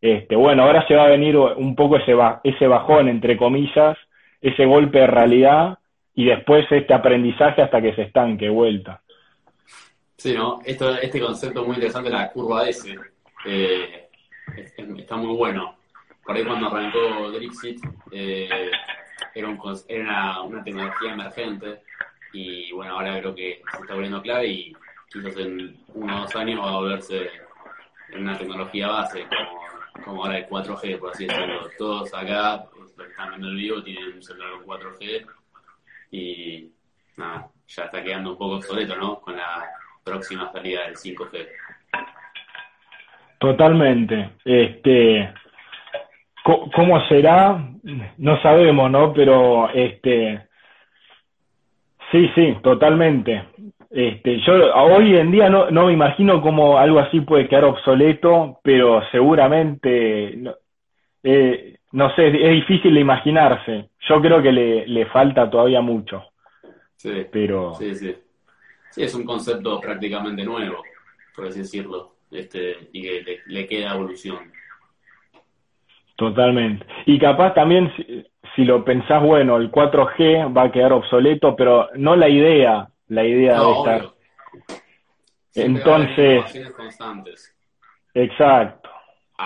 este, 0.00 0.36
bueno, 0.36 0.62
ahora 0.62 0.86
se 0.86 0.94
va 0.94 1.06
a 1.06 1.08
venir 1.08 1.36
un 1.36 1.74
poco 1.74 1.96
ese, 1.96 2.14
ese 2.44 2.68
bajón, 2.68 3.08
entre 3.08 3.36
comillas, 3.36 3.98
ese 4.40 4.64
golpe 4.66 5.00
de 5.00 5.08
realidad 5.08 5.78
y 6.14 6.26
después 6.26 6.64
este 6.70 6.94
aprendizaje 6.94 7.60
hasta 7.60 7.82
que 7.82 7.94
se 7.94 8.02
estanque 8.02 8.48
vuelta. 8.48 9.00
Sí, 10.18 10.34
¿no? 10.34 10.58
Esto, 10.64 10.96
este 10.98 11.20
concepto 11.20 11.64
muy 11.64 11.76
interesante 11.76 12.10
la 12.10 12.28
curva 12.32 12.68
S 12.68 12.92
eh, 13.44 14.08
está 14.96 15.14
muy 15.14 15.36
bueno. 15.36 15.78
Por 16.24 16.34
ahí 16.34 16.44
cuando 16.44 16.66
arrancó 16.66 17.30
Drixit 17.30 17.80
eh, 18.10 18.48
era, 19.32 19.48
era 19.86 20.42
una, 20.44 20.64
tecnología 20.64 21.12
emergente 21.12 21.82
y 22.32 22.72
bueno, 22.72 22.94
ahora 22.94 23.20
creo 23.20 23.32
que 23.32 23.62
se 23.70 23.80
está 23.80 23.94
volviendo 23.94 24.20
clave 24.20 24.48
y 24.48 24.72
quizás 25.08 25.36
en 25.36 25.78
uno 25.94 26.16
o 26.16 26.20
dos 26.22 26.34
años 26.34 26.64
va 26.64 26.68
a 26.68 26.78
volverse 26.78 27.30
en 28.10 28.22
una 28.22 28.36
tecnología 28.36 28.88
base 28.88 29.24
como, 29.24 30.04
como 30.04 30.24
ahora 30.24 30.38
el 30.38 30.48
4G, 30.48 30.98
por 30.98 31.10
así 31.10 31.26
decirlo. 31.28 31.70
Todos 31.78 32.12
acá, 32.12 32.64
los 32.76 32.90
que 32.90 33.04
están 33.04 33.28
viendo 33.30 33.48
el 33.50 33.54
vivo, 33.54 33.82
tienen 33.84 34.14
un 34.14 34.22
celular 34.24 34.50
con 34.50 34.80
4G 34.80 35.26
y 36.10 36.72
nada, 37.16 37.48
ya 37.68 37.84
está 37.84 38.02
quedando 38.02 38.32
un 38.32 38.38
poco 38.38 38.56
obsoleto, 38.56 38.96
¿no? 38.96 39.20
Con 39.20 39.36
la 39.36 39.64
próxima 40.08 40.52
salida 40.52 40.84
del 40.84 40.96
5G. 40.96 41.48
Totalmente. 43.38 44.30
Este, 44.44 45.32
¿Cómo 46.42 47.06
será? 47.08 47.62
No 48.16 48.40
sabemos, 48.40 48.90
¿no? 48.90 49.12
Pero 49.12 49.68
este 49.70 50.48
sí, 52.10 52.30
sí, 52.34 52.56
totalmente. 52.62 53.44
Este, 53.90 54.40
yo 54.40 54.74
hoy 54.74 55.16
en 55.16 55.30
día 55.30 55.48
no, 55.48 55.70
no 55.70 55.86
me 55.86 55.92
imagino 55.92 56.42
cómo 56.42 56.78
algo 56.78 56.98
así 56.98 57.20
puede 57.20 57.48
quedar 57.48 57.64
obsoleto, 57.64 58.60
pero 58.62 59.02
seguramente, 59.10 60.34
no, 60.36 60.54
eh, 61.22 61.78
no 61.92 62.14
sé, 62.14 62.28
es 62.28 62.50
difícil 62.50 62.94
de 62.94 63.00
imaginarse. 63.00 63.90
Yo 64.08 64.20
creo 64.20 64.42
que 64.42 64.52
le, 64.52 64.86
le 64.86 65.06
falta 65.06 65.48
todavía 65.48 65.80
mucho. 65.80 66.24
Sí, 66.96 67.26
pero... 67.30 67.74
sí, 67.74 67.94
sí. 67.94 68.14
Sí, 68.98 69.04
es 69.04 69.14
un 69.14 69.24
concepto 69.24 69.80
prácticamente 69.80 70.44
nuevo, 70.44 70.82
por 71.34 71.46
así 71.46 71.60
decirlo, 71.60 72.16
este, 72.30 72.88
y 72.92 73.02
que 73.02 73.40
le, 73.46 73.66
queda 73.66 73.94
evolución. 73.94 74.52
Totalmente. 76.16 76.84
Y 77.06 77.18
capaz 77.18 77.54
también, 77.54 77.92
si, 77.96 78.24
si, 78.56 78.64
lo 78.64 78.84
pensás, 78.84 79.22
bueno, 79.22 79.56
el 79.56 79.70
4G 79.70 80.56
va 80.56 80.64
a 80.64 80.72
quedar 80.72 80.92
obsoleto, 80.92 81.54
pero 81.54 81.88
no 81.94 82.16
la 82.16 82.28
idea, 82.28 82.88
la 83.06 83.24
idea 83.24 83.60
de 83.60 83.72
estar. 83.72 84.08
Entonces. 85.54 86.72
Constantes. 86.76 87.56
Exacto. 88.14 88.90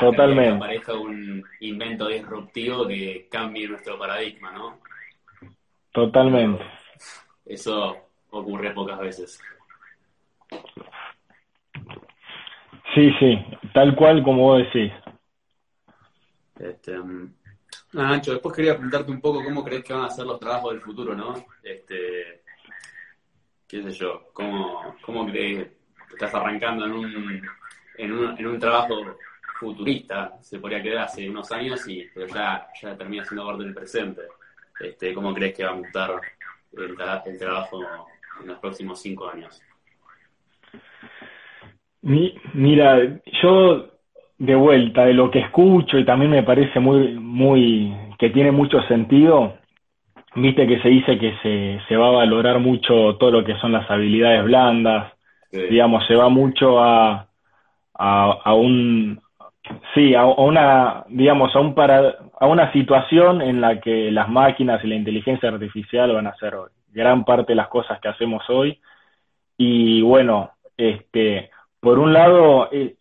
totalmente. 0.01 0.51
Que 0.51 0.57
aparezca 0.57 0.95
un 0.95 1.45
invento 1.61 2.09
disruptivo 2.09 2.87
que 2.87 3.29
cambie 3.31 3.69
nuestro 3.69 3.99
paradigma, 3.99 4.53
¿no? 4.53 4.79
Totalmente. 5.93 6.65
Eso 7.45 8.12
ocurre 8.33 8.73
pocas 8.73 8.99
veces. 8.99 9.41
Sí, 12.95 13.11
sí, 13.19 13.39
tal 13.73 13.95
cual 13.97 14.23
como 14.23 14.43
vos 14.43 14.59
decís. 14.59 14.93
Este, 16.59 16.99
mm, 16.99 17.35
Ancho, 17.97 18.33
después 18.33 18.55
quería 18.55 18.75
preguntarte 18.75 19.11
un 19.11 19.21
poco 19.21 19.43
cómo 19.43 19.65
crees 19.65 19.85
que 19.85 19.95
van 19.95 20.05
a 20.05 20.11
ser 20.11 20.27
los 20.27 20.39
trabajos 20.39 20.73
del 20.73 20.83
futuro, 20.83 21.15
¿no? 21.15 21.35
Este, 21.63 22.43
qué 23.67 23.83
sé 23.83 23.91
yo, 23.93 24.29
cómo, 24.33 24.97
cómo 25.03 25.27
crees 25.27 25.69
que 26.09 26.15
estás 26.15 26.35
arrancando 26.35 26.85
en 26.85 26.93
un, 26.93 27.49
en 27.97 28.13
un, 28.13 28.39
en 28.39 28.47
un 28.47 28.59
trabajo 28.59 29.17
futurista, 29.59 30.39
se 30.43 30.59
podría 30.59 30.83
quedar 30.83 31.05
hace 31.05 31.29
unos 31.31 31.51
años, 31.53 31.87
y, 31.89 32.07
pero 32.13 32.27
ya, 32.27 32.69
ya 32.81 32.97
termina 32.97 33.25
siendo 33.25 33.47
parte 33.47 33.63
del 33.63 33.75
presente. 33.75 34.23
Este, 34.81 35.15
¿Cómo 35.15 35.33
crees 35.33 35.55
que 35.55 35.65
va 35.65 35.71
a 35.71 35.75
mutar 35.75 36.21
el, 36.73 36.97
el 37.27 37.39
trabajo 37.39 38.09
en 38.41 38.49
los 38.49 38.59
próximos 38.59 39.01
cinco 39.01 39.29
años? 39.29 39.63
mira, 42.03 42.99
yo 43.43 43.87
de 44.39 44.55
vuelta 44.57 45.05
de 45.05 45.15
lo 45.15 45.31
que 45.31 45.39
escucho 45.39 45.99
y 45.99 46.05
también 46.05 46.33
me 46.33 46.43
parece 46.43 46.81
muy, 46.81 47.15
muy, 47.15 47.95
que 48.19 48.31
tiene 48.31 48.51
mucho 48.51 48.83
sentido, 48.83 49.55
viste 50.35 50.67
que 50.67 50.81
se 50.81 50.89
dice 50.89 51.19
que 51.19 51.37
se, 51.43 51.81
se 51.87 51.97
va 51.97 52.09
a 52.09 52.13
valorar 52.13 52.59
mucho 52.59 53.17
todo 53.19 53.31
lo 53.31 53.45
que 53.45 53.57
son 53.59 53.71
las 53.71 53.89
habilidades 53.89 54.43
blandas, 54.45 55.13
digamos, 55.53 56.05
se 56.07 56.17
va 56.17 56.29
mucho 56.29 56.81
a, 56.81 57.29
a, 57.95 58.39
a 58.45 58.55
un, 58.55 59.21
sí, 59.95 60.15
a, 60.15 60.25
una, 60.25 61.05
digamos, 61.09 61.55
a 61.55 61.61
un 61.61 61.75
para, 61.75 62.17
a 62.41 62.47
una 62.47 62.73
situación 62.73 63.43
en 63.43 63.61
la 63.61 63.81
que 63.81 64.11
las 64.11 64.29
máquinas 64.29 64.83
y 64.85 64.89
la 64.89 64.97
inteligencia 64.97 65.51
artificial 65.51 66.13
van 66.13 66.27
a 66.27 66.35
ser 66.37 66.55
gran 66.93 67.25
parte 67.25 67.53
de 67.53 67.57
las 67.57 67.69
cosas 67.69 68.01
que 68.01 68.09
hacemos 68.09 68.49
hoy. 68.49 68.81
Y 69.57 70.03
bueno, 70.03 70.53
este, 70.77 71.51
por 71.81 71.99
un 71.99 72.13
lado, 72.13 72.69
eh, 72.73 72.97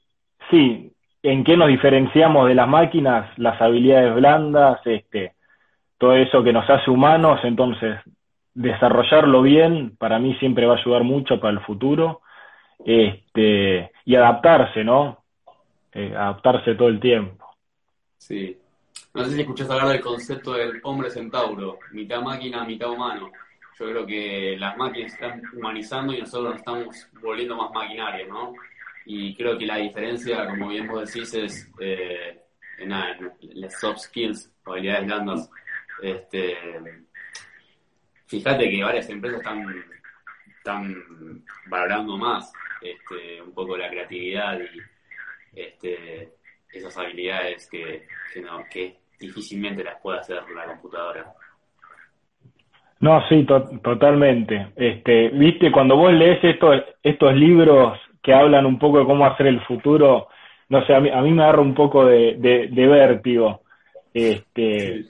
sí, 0.49 0.93
¿en 1.23 1.43
qué 1.43 1.57
nos 1.57 1.67
diferenciamos 1.67 2.47
de 2.47 2.55
las 2.55 2.67
máquinas? 2.67 3.37
Las 3.37 3.61
habilidades 3.61 4.15
blandas, 4.15 4.79
este, 4.85 5.33
todo 5.97 6.15
eso 6.15 6.43
que 6.43 6.53
nos 6.53 6.69
hace 6.69 6.89
humanos, 6.89 7.39
entonces 7.43 7.99
desarrollarlo 8.53 9.41
bien 9.41 9.95
para 9.97 10.19
mí 10.19 10.35
siempre 10.35 10.65
va 10.65 10.75
a 10.75 10.77
ayudar 10.77 11.03
mucho 11.03 11.39
para 11.39 11.53
el 11.53 11.59
futuro. 11.61 12.21
Este, 12.83 13.91
y 14.05 14.15
adaptarse, 14.15 14.83
¿no? 14.83 15.23
Eh, 15.93 16.13
adaptarse 16.15 16.75
todo 16.75 16.87
el 16.87 16.99
tiempo. 16.99 17.45
Sí. 18.17 18.57
No 19.13 19.25
sé 19.25 19.31
si 19.31 19.41
escuchás 19.41 19.69
hablar 19.69 19.89
del 19.89 20.01
concepto 20.01 20.53
del 20.53 20.79
hombre 20.83 21.09
centauro, 21.09 21.79
mitad 21.91 22.21
máquina, 22.21 22.63
mitad 22.63 22.89
humano. 22.89 23.31
Yo 23.81 23.89
creo 23.89 24.05
que 24.05 24.55
las 24.59 24.77
máquinas 24.77 25.11
están 25.11 25.41
humanizando 25.53 26.13
y 26.13 26.19
nosotros 26.19 26.51
nos 26.51 26.59
estamos 26.59 27.09
volviendo 27.19 27.55
más 27.55 27.71
maquinarios, 27.73 28.29
¿no? 28.29 28.53
Y 29.07 29.35
creo 29.35 29.57
que 29.57 29.65
la 29.65 29.77
diferencia, 29.77 30.45
como 30.45 30.67
bien 30.67 30.87
vos 30.87 31.11
decís, 31.11 31.33
es 31.33 31.67
eh, 31.79 32.43
en, 32.77 32.89
las 32.89 33.79
soft 33.79 34.01
skills, 34.01 34.53
habilidades 34.65 35.05
blandas. 35.07 35.49
Este, 36.03 36.55
fíjate 38.27 38.69
que 38.69 38.83
varias 38.83 39.09
empresas 39.09 39.39
están, 39.39 39.83
están 40.57 41.43
valorando 41.65 42.17
más 42.17 42.53
este, 42.83 43.41
un 43.41 43.51
poco 43.51 43.75
la 43.77 43.89
creatividad 43.89 44.59
y 44.59 45.59
este, 45.59 46.33
esas 46.71 46.95
habilidades 46.97 47.67
que, 47.67 48.05
que, 48.31 48.41
no, 48.41 48.63
que 48.69 48.99
difícilmente 49.19 49.83
las 49.83 49.99
puede 49.99 50.19
hacer 50.19 50.43
la 50.55 50.65
computadora. 50.67 51.33
No, 53.01 53.27
sí, 53.27 53.45
totalmente. 53.83 54.67
Este, 54.75 55.29
viste, 55.29 55.71
cuando 55.71 55.97
vos 55.97 56.13
lees 56.13 56.41
estos, 56.43 56.83
estos 57.01 57.35
libros 57.35 57.99
que 58.21 58.31
hablan 58.31 58.67
un 58.67 58.77
poco 58.77 58.99
de 58.99 59.05
cómo 59.05 59.25
hacer 59.25 59.47
el 59.47 59.59
futuro, 59.61 60.27
no 60.69 60.85
sé, 60.85 60.93
a 60.93 60.99
mí, 60.99 61.09
a 61.09 61.19
mí 61.21 61.31
me 61.31 61.41
agarra 61.41 61.61
un 61.61 61.73
poco 61.73 62.05
de, 62.05 62.35
de, 62.37 62.87
vértigo. 62.87 63.61
Este, 64.13 65.05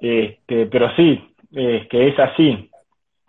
este, 0.00 0.66
pero 0.66 0.94
sí, 0.96 1.36
es 1.52 1.86
que 1.88 2.08
es 2.08 2.18
así. 2.18 2.68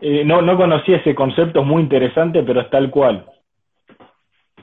Eh, 0.02 0.26
no, 0.26 0.42
no 0.42 0.58
conocía 0.58 0.98
ese 0.98 1.14
concepto, 1.14 1.62
es 1.62 1.66
muy 1.68 1.84
interesante, 1.84 2.42
pero 2.42 2.62
es 2.62 2.70
tal 2.72 2.90
cual. 2.90 3.28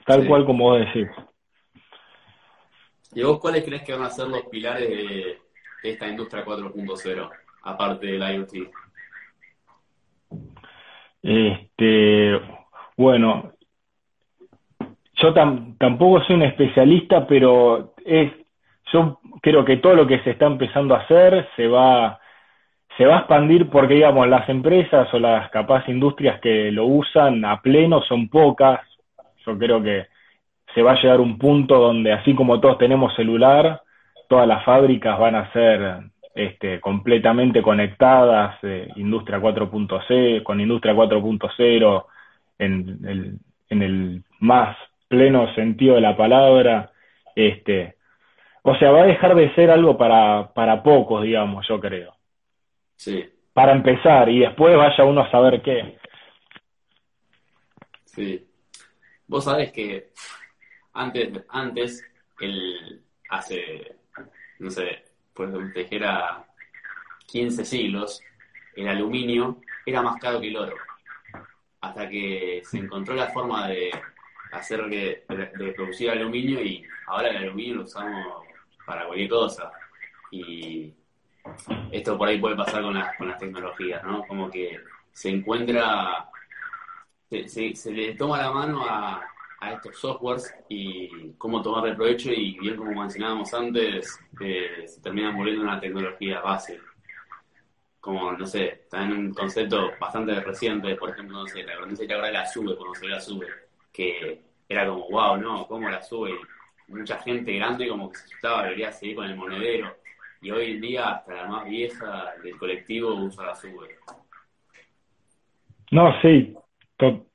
Tal 0.05 0.27
cual 0.27 0.45
como 0.45 0.71
vos 0.71 0.81
decís. 0.81 1.09
¿Y 3.15 3.23
vos 3.23 3.39
cuáles 3.39 3.65
crees 3.65 3.85
que 3.85 3.93
van 3.93 4.03
a 4.03 4.11
ser 4.11 4.27
los 4.27 4.43
pilares 4.47 4.89
de 4.89 5.39
esta 5.85 6.09
industria 6.09 6.45
4.0? 6.45 7.31
Aparte 7.63 8.07
del 8.07 8.35
IoT? 8.35 8.69
Este, 11.23 12.41
bueno, 12.97 13.53
yo 15.15 15.33
tampoco 15.33 16.23
soy 16.25 16.37
un 16.37 16.43
especialista, 16.43 17.27
pero 17.27 17.95
es, 18.05 18.33
yo 18.93 19.21
creo 19.41 19.65
que 19.65 19.77
todo 19.77 19.95
lo 19.95 20.07
que 20.07 20.21
se 20.21 20.31
está 20.31 20.47
empezando 20.47 20.95
a 20.95 21.01
hacer 21.01 21.49
se 21.57 21.69
va, 21.69 22.19
se 22.97 23.07
va 23.07 23.17
a 23.17 23.19
expandir 23.21 23.71
porque, 23.71 23.95
digamos, 23.95 24.29
las 24.29 24.49
empresas 24.49 25.13
o 25.15 25.19
las 25.19 25.49
capaz 25.51 25.89
industrias 25.89 26.41
que 26.41 26.73
lo 26.73 26.87
usan 26.87 27.45
a 27.45 27.61
pleno 27.61 28.03
son 28.03 28.29
pocas. 28.29 28.81
Yo 29.47 29.57
creo 29.59 29.83
que 29.83 30.07
se 30.75 30.83
va 30.83 30.93
a 30.93 31.01
llegar 31.01 31.21
un 31.21 31.39
punto 31.39 31.79
donde, 31.79 32.13
así 32.13 32.35
como 32.35 32.61
todos 32.61 32.79
tenemos 32.79 33.15
celular, 33.15 33.83
todas 34.29 34.49
las 34.49 34.65
fábricas 34.65 35.19
van 35.19 35.37
a 35.37 35.53
ser 35.53 36.12
este, 36.35 36.81
completamente 36.81 37.63
conectadas, 37.63 38.59
eh, 38.63 38.89
Industria 38.97 39.39
4.0, 39.39 40.43
con 40.43 40.61
Industria 40.61 40.95
4.0 40.95 42.07
en 42.59 42.99
el, 43.05 43.39
en 43.69 43.83
el 43.83 44.23
más 44.41 44.77
pleno 45.09 45.55
sentido 45.55 45.97
de 45.97 46.01
la 46.01 46.17
palabra, 46.17 46.91
este, 47.37 47.97
o 48.63 48.75
sea, 48.77 48.91
va 48.93 49.03
a 49.03 49.07
dejar 49.07 49.35
de 49.35 49.55
ser 49.55 49.71
algo 49.71 49.99
para, 49.99 50.53
para 50.55 50.83
pocos, 50.83 51.23
digamos, 51.23 51.67
yo 51.69 51.81
creo. 51.81 52.15
Sí. 52.97 53.29
Para 53.53 53.73
empezar, 53.73 54.29
y 54.29 54.41
después 54.41 54.77
vaya 54.77 55.05
uno 55.05 55.23
a 55.23 55.31
saber 55.31 55.61
qué. 55.61 55.99
Sí. 58.05 58.47
Vos 59.27 59.45
sabés 59.45 59.73
que 59.73 60.11
antes, 60.95 61.45
antes, 61.49 62.05
el, 62.41 63.03
hace, 63.29 63.97
no 64.59 64.71
sé, 64.71 65.05
pues 65.35 65.51
tejera 65.73 66.45
15 67.27 67.65
siglos, 67.65 68.23
el 68.77 68.89
aluminio 68.89 69.59
era 69.87 70.03
más 70.03 70.21
caro 70.21 70.41
que 70.41 70.49
el 70.49 70.57
oro. 70.57 70.77
Hasta 71.81 72.09
que 72.09 72.63
se 72.65 72.79
encontró 72.79 73.15
la 73.15 73.29
forma 73.29 73.69
de 73.69 73.91
hacer 74.53 74.85
de, 74.89 75.25
producir 75.75 76.11
aluminio 76.11 76.63
y 76.63 76.85
ahora 77.07 77.31
el 77.31 77.37
aluminio 77.39 77.77
lo 77.77 77.83
usamos 77.85 78.45
para 78.87 79.07
cualquier 79.07 79.31
cosa. 79.31 79.73
Y 80.31 80.95
esto 81.91 82.17
por 82.17 82.29
ahí 82.29 82.39
puede 82.39 82.57
pasar 82.57 82.83
con, 82.83 82.95
las 82.95 83.17
con 83.17 83.29
las 83.29 83.39
tecnologías, 83.39 84.03
¿no? 84.05 84.25
Como 84.27 84.51
que 84.51 84.81
se 85.11 85.31
encuentra, 85.31 86.29
se, 87.29 87.75
se 87.75 87.91
le 87.93 88.15
toma 88.15 88.39
la 88.39 88.51
mano 88.51 88.87
a, 88.89 89.32
a 89.63 89.73
estos 89.75 89.99
softwares 89.99 90.55
y 90.69 91.33
cómo 91.39 91.63
tomar 91.63 91.95
provecho 91.95 92.31
y 92.33 92.59
bien 92.59 92.77
como 92.77 92.93
mencionábamos 92.93 93.55
antes, 93.55 94.19
eh, 94.41 94.85
se 94.87 95.01
terminan 95.01 95.37
volviendo 95.37 95.63
una 95.63 95.79
tecnología 95.79 96.41
base. 96.41 96.81
Como, 98.01 98.33
no 98.33 98.45
sé, 98.45 98.67
está 98.67 99.05
en 99.05 99.13
un 99.13 99.33
concepto 99.33 99.93
bastante 100.01 100.35
reciente, 100.41 100.97
por 100.97 101.11
ejemplo, 101.11 101.39
no 101.39 101.47
sé, 101.47 101.63
la 101.63 101.79
no 101.79 101.95
sé 101.95 102.07
la 102.07 102.47
SUBE, 102.47 102.77
cuando 102.77 102.95
se 102.97 103.07
la 103.07 103.21
SUBE, 103.21 103.47
que 103.93 104.43
era 104.69 104.89
como, 104.89 105.09
wow, 105.09 105.37
no, 105.37 105.67
¿cómo 105.69 105.89
la 105.89 106.03
SUBE? 106.03 106.33
mucha 106.89 107.19
gente 107.19 107.53
grande 107.55 107.89
como 107.89 108.11
que 108.11 108.19
se 108.19 108.25
asustaba, 108.25 108.65
debería 108.65 108.93
seguir 108.93 109.17
con 109.17 109.27
el 109.27 109.37
monedero. 109.37 109.97
Y 110.41 110.51
hoy 110.51 110.73
en 110.73 110.81
día 110.81 111.11
hasta 111.11 111.35
la 111.35 111.47
más 111.47 111.65
vieja 111.69 112.33
del 112.43 112.57
colectivo 112.59 113.15
usa 113.15 113.47
la 113.47 113.55
sube. 113.55 113.97
No, 115.93 116.21
sí, 116.21 116.55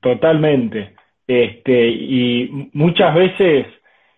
totalmente. 0.01 0.96
Este, 1.27 1.89
y 1.89 2.69
muchas 2.73 3.13
veces, 3.13 3.67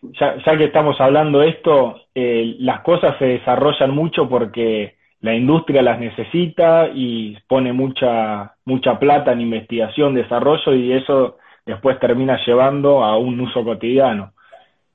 ya, 0.01 0.57
que 0.57 0.65
estamos 0.65 1.01
hablando 1.01 1.39
de 1.39 1.49
esto, 1.49 2.01
eh, 2.13 2.55
las 2.59 2.81
cosas 2.81 3.17
se 3.17 3.25
desarrollan 3.25 3.91
mucho 3.91 4.29
porque 4.29 4.95
la 5.21 5.33
industria 5.35 5.81
las 5.81 5.99
necesita 5.99 6.89
y 6.93 7.37
pone 7.47 7.73
mucha, 7.73 8.53
mucha 8.63 8.99
plata 8.99 9.33
en 9.33 9.41
investigación, 9.41 10.13
desarrollo 10.13 10.73
y 10.73 10.93
eso 10.93 11.37
después 11.65 11.99
termina 11.99 12.39
llevando 12.45 13.03
a 13.03 13.17
un 13.17 13.39
uso 13.41 13.63
cotidiano. 13.63 14.33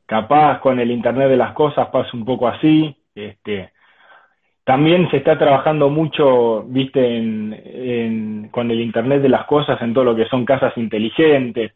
Capaz 0.06 0.60
con 0.60 0.78
el 0.80 0.90
Internet 0.90 1.28
de 1.28 1.36
las 1.36 1.52
cosas 1.52 1.88
pasa 1.88 2.10
un 2.14 2.24
poco 2.24 2.48
así. 2.48 2.96
Este, 3.14 3.70
también 4.64 5.10
se 5.10 5.18
está 5.18 5.38
trabajando 5.38 5.90
mucho, 5.90 6.64
viste, 6.64 7.16
en, 7.16 8.48
con 8.50 8.70
el 8.70 8.80
Internet 8.80 9.22
de 9.22 9.28
las 9.28 9.44
cosas 9.44 9.80
en 9.82 9.92
todo 9.92 10.04
lo 10.04 10.16
que 10.16 10.26
son 10.26 10.44
casas 10.44 10.76
inteligentes. 10.76 11.72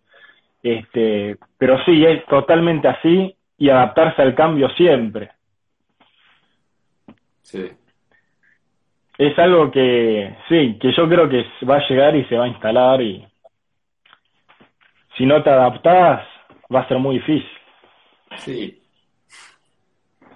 Este, 0.62 1.38
pero 1.56 1.82
sí, 1.84 2.04
es 2.04 2.24
totalmente 2.26 2.88
así 2.88 3.36
y 3.56 3.70
adaptarse 3.70 4.22
al 4.22 4.34
cambio 4.34 4.68
siempre. 4.70 5.30
Sí. 7.42 7.70
Es 9.16 9.38
algo 9.38 9.70
que, 9.70 10.36
sí, 10.48 10.78
que 10.80 10.92
yo 10.92 11.08
creo 11.08 11.28
que 11.28 11.44
va 11.68 11.76
a 11.76 11.88
llegar 11.88 12.14
y 12.14 12.24
se 12.26 12.36
va 12.36 12.44
a 12.44 12.48
instalar 12.48 13.02
y 13.02 13.26
si 15.16 15.26
no 15.26 15.42
te 15.42 15.50
adaptás 15.50 16.26
va 16.72 16.80
a 16.80 16.88
ser 16.88 16.98
muy 16.98 17.16
difícil. 17.16 17.50
Sí. 18.36 18.82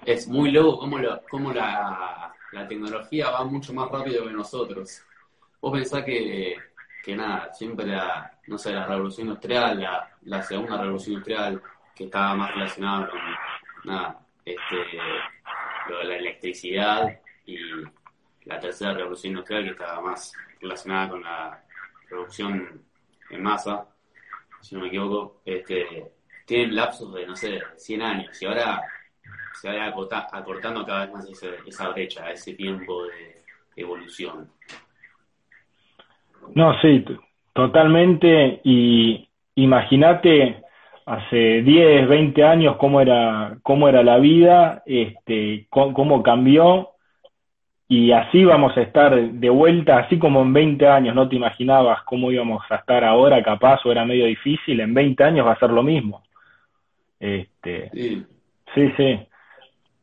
Es 0.05 0.27
muy 0.27 0.51
loco 0.51 0.79
cómo, 0.79 0.97
lo, 0.99 1.21
cómo 1.29 1.53
la, 1.53 2.33
la 2.51 2.67
tecnología 2.67 3.29
va 3.29 3.45
mucho 3.45 3.73
más 3.73 3.89
rápido 3.89 4.25
que 4.25 4.33
nosotros. 4.33 5.01
Vos 5.61 5.71
pensás 5.71 6.03
que, 6.03 6.57
que 7.03 7.17
nada, 7.17 7.53
siempre 7.53 7.85
la, 7.85 8.31
no 8.47 8.57
sé, 8.57 8.71
la 8.71 8.85
revolución 8.85 9.27
industrial, 9.27 9.77
la, 9.77 10.09
la 10.21 10.41
segunda 10.41 10.77
revolución 10.77 11.15
industrial, 11.15 11.61
que 11.93 12.05
estaba 12.05 12.33
más 12.33 12.51
relacionada 12.53 13.09
con, 13.09 13.19
nada, 13.83 14.19
este, 14.45 14.77
lo 15.89 15.97
de 15.97 16.05
la 16.05 16.15
electricidad 16.15 17.19
y 17.45 17.57
la 18.45 18.57
tercera 18.57 18.93
revolución 18.93 19.31
industrial 19.31 19.65
que 19.65 19.71
estaba 19.71 20.01
más 20.01 20.31
relacionada 20.61 21.09
con 21.09 21.23
la 21.23 21.63
producción 22.07 22.85
en 23.29 23.43
masa, 23.43 23.85
si 24.61 24.75
no 24.75 24.81
me 24.81 24.87
equivoco, 24.87 25.41
este, 25.43 26.13
tienen 26.45 26.73
lapsos 26.73 27.13
de, 27.13 27.27
no 27.27 27.35
sé, 27.35 27.59
100 27.75 28.01
años 28.01 28.41
y 28.41 28.45
ahora 28.45 28.81
se 29.59 29.69
va 29.69 29.87
acortando 30.31 30.85
cada 30.85 31.05
vez 31.05 31.13
más 31.13 31.43
esa 31.65 31.89
brecha, 31.89 32.31
ese 32.31 32.53
tiempo 32.53 33.03
de 33.03 33.43
evolución. 33.75 34.49
No, 36.55 36.79
sí, 36.81 37.05
totalmente. 37.53 38.61
Y 38.63 39.27
imagínate 39.55 40.63
hace 41.05 41.61
10, 41.61 42.07
20 42.07 42.43
años 42.43 42.77
cómo 42.77 43.01
era, 43.01 43.57
cómo 43.63 43.87
era 43.87 44.03
la 44.03 44.17
vida, 44.17 44.83
este, 44.85 45.67
cómo, 45.69 46.23
cambió. 46.23 46.89
Y 47.87 48.11
así 48.11 48.43
vamos 48.43 48.75
a 48.77 48.81
estar 48.81 49.15
de 49.15 49.49
vuelta, 49.49 49.99
así 49.99 50.17
como 50.17 50.41
en 50.41 50.53
20 50.53 50.87
años 50.87 51.13
no 51.13 51.27
te 51.27 51.35
imaginabas 51.35 52.01
cómo 52.03 52.31
íbamos 52.31 52.63
a 52.69 52.77
estar 52.77 53.03
ahora, 53.03 53.43
capaz, 53.43 53.85
o 53.85 53.91
era 53.91 54.05
medio 54.05 54.25
difícil, 54.25 54.79
en 54.79 54.93
20 54.93 55.23
años 55.23 55.45
va 55.45 55.51
a 55.51 55.59
ser 55.59 55.69
lo 55.69 55.83
mismo. 55.83 56.23
Este, 57.19 57.89
sí. 57.93 58.25
sí, 58.73 58.93
sí. 58.97 59.19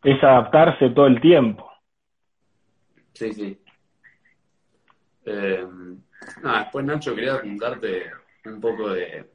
Es 0.05 0.22
adaptarse 0.22 0.90
todo 0.90 1.07
el 1.07 1.20
tiempo. 1.20 1.68
Sí, 3.12 3.33
sí. 3.33 3.59
Eh, 6.38 6.58
después 6.60 6.84
Nacho 6.84 7.14
quería 7.14 7.38
preguntarte 7.38 8.10
un 8.44 8.60
poco 8.60 8.90
de, 8.90 9.30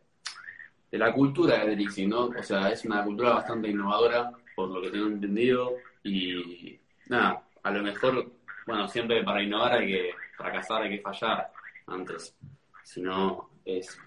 de 0.91 0.97
la 0.97 1.13
cultura 1.13 1.65
de 1.65 1.75
Dixie, 1.75 2.07
¿no? 2.07 2.25
O 2.25 2.43
sea, 2.43 2.69
es 2.69 2.85
una 2.85 3.03
cultura 3.03 3.35
bastante 3.35 3.69
innovadora, 3.69 4.31
por 4.55 4.69
lo 4.69 4.81
que 4.81 4.89
tengo 4.89 5.07
entendido, 5.07 5.73
y 6.03 6.79
nada, 7.07 7.43
a 7.63 7.71
lo 7.71 7.83
mejor, 7.83 8.31
bueno, 8.65 8.87
siempre 8.87 9.23
para 9.23 9.41
innovar 9.41 9.73
hay 9.73 9.87
que 9.87 10.11
fracasar, 10.37 10.83
hay 10.83 10.97
que 10.97 11.01
fallar 11.01 11.51
antes, 11.87 12.35
si 12.83 13.01
no 13.01 13.49
es 13.63 13.99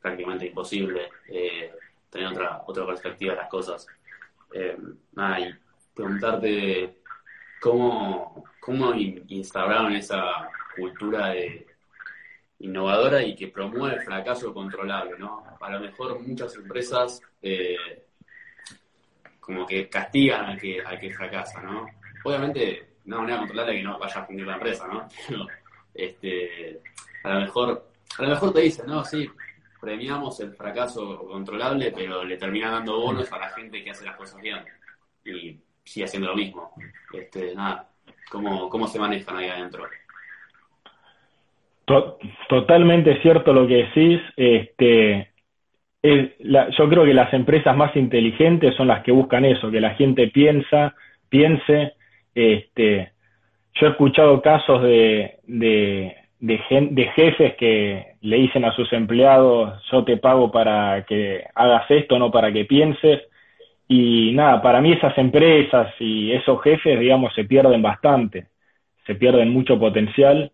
prácticamente 0.00 0.46
imposible. 0.46 1.08
Eh, 1.28 1.72
tener 2.10 2.28
otra, 2.28 2.62
otra 2.66 2.86
perspectiva 2.86 3.34
de 3.34 3.40
las 3.40 3.48
cosas. 3.48 3.86
Eh, 4.52 4.76
y 5.38 5.94
preguntarte 5.94 6.98
cómo, 7.60 8.44
cómo 8.60 8.94
instauraron 8.94 9.92
esa 9.92 10.48
cultura 10.76 11.28
de 11.28 11.66
innovadora 12.58 13.22
y 13.22 13.34
que 13.34 13.48
promueve 13.48 13.96
el 13.96 14.02
fracaso 14.02 14.52
controlable, 14.52 15.18
¿no? 15.18 15.44
A 15.60 15.70
lo 15.70 15.80
mejor 15.80 16.20
muchas 16.20 16.54
empresas 16.56 17.20
eh, 17.42 18.06
como 19.40 19.66
que 19.66 19.88
castigan 19.88 20.46
al 20.46 20.58
que, 20.58 20.80
al 20.80 20.98
que 20.98 21.12
fracasa, 21.12 21.62
¿no? 21.62 21.86
Obviamente, 22.24 22.96
una 23.06 23.18
manera 23.18 23.38
controlable 23.38 23.76
que 23.76 23.82
no 23.82 23.98
vaya 23.98 24.20
a 24.20 24.24
fundir 24.24 24.46
la 24.46 24.54
empresa, 24.54 24.86
¿no? 24.86 25.06
este, 25.94 26.80
a 27.22 27.34
lo 27.34 27.40
mejor, 27.40 27.90
a 28.18 28.22
lo 28.22 28.28
mejor 28.28 28.52
te 28.52 28.60
dicen, 28.60 28.86
no, 28.86 29.04
sí, 29.04 29.28
premiamos 29.80 30.40
el 30.40 30.52
fracaso 30.52 31.18
controlable, 31.18 31.92
pero 31.92 32.24
le 32.24 32.36
termina 32.36 32.70
dando 32.70 32.98
bonos 32.98 33.30
a 33.32 33.38
la 33.38 33.50
gente 33.50 33.84
que 33.84 33.90
hace 33.90 34.04
las 34.04 34.16
cosas 34.16 34.40
bien 34.40 34.64
y 35.24 35.60
sigue 35.84 36.06
haciendo 36.06 36.28
lo 36.28 36.36
mismo. 36.36 36.72
Este, 37.12 37.54
nada, 37.54 37.88
¿cómo, 38.30 38.68
cómo 38.68 38.88
se 38.88 38.98
manejan 38.98 39.36
ahí 39.36 39.48
adentro? 39.48 39.88
Totalmente 42.48 43.20
cierto 43.22 43.52
lo 43.52 43.66
que 43.66 43.84
decís. 43.84 44.20
Este, 44.36 45.28
yo 46.02 46.88
creo 46.88 47.04
que 47.04 47.14
las 47.14 47.32
empresas 47.32 47.76
más 47.76 47.94
inteligentes 47.96 48.74
son 48.74 48.88
las 48.88 49.02
que 49.02 49.12
buscan 49.12 49.44
eso, 49.44 49.70
que 49.70 49.80
la 49.80 49.94
gente 49.94 50.28
piensa, 50.28 50.94
piense. 51.28 51.94
Este, 52.34 53.12
yo 53.74 53.86
he 53.86 53.90
escuchado 53.90 54.42
casos 54.42 54.82
de, 54.82 55.38
de, 55.46 56.16
de, 56.40 57.04
jefes 57.14 57.54
que 57.56 58.14
le 58.20 58.36
dicen 58.36 58.64
a 58.64 58.74
sus 58.74 58.92
empleados, 58.92 59.80
yo 59.90 60.04
te 60.04 60.16
pago 60.16 60.50
para 60.50 61.04
que 61.06 61.44
hagas 61.54 61.90
esto, 61.90 62.18
no 62.18 62.30
para 62.32 62.52
que 62.52 62.64
pienses. 62.64 63.22
Y 63.88 64.32
nada, 64.34 64.60
para 64.60 64.80
mí 64.80 64.92
esas 64.92 65.16
empresas 65.18 65.94
y 66.00 66.32
esos 66.32 66.60
jefes, 66.62 66.98
digamos, 66.98 67.32
se 67.34 67.44
pierden 67.44 67.80
bastante, 67.80 68.48
se 69.06 69.14
pierden 69.14 69.50
mucho 69.50 69.78
potencial. 69.78 70.50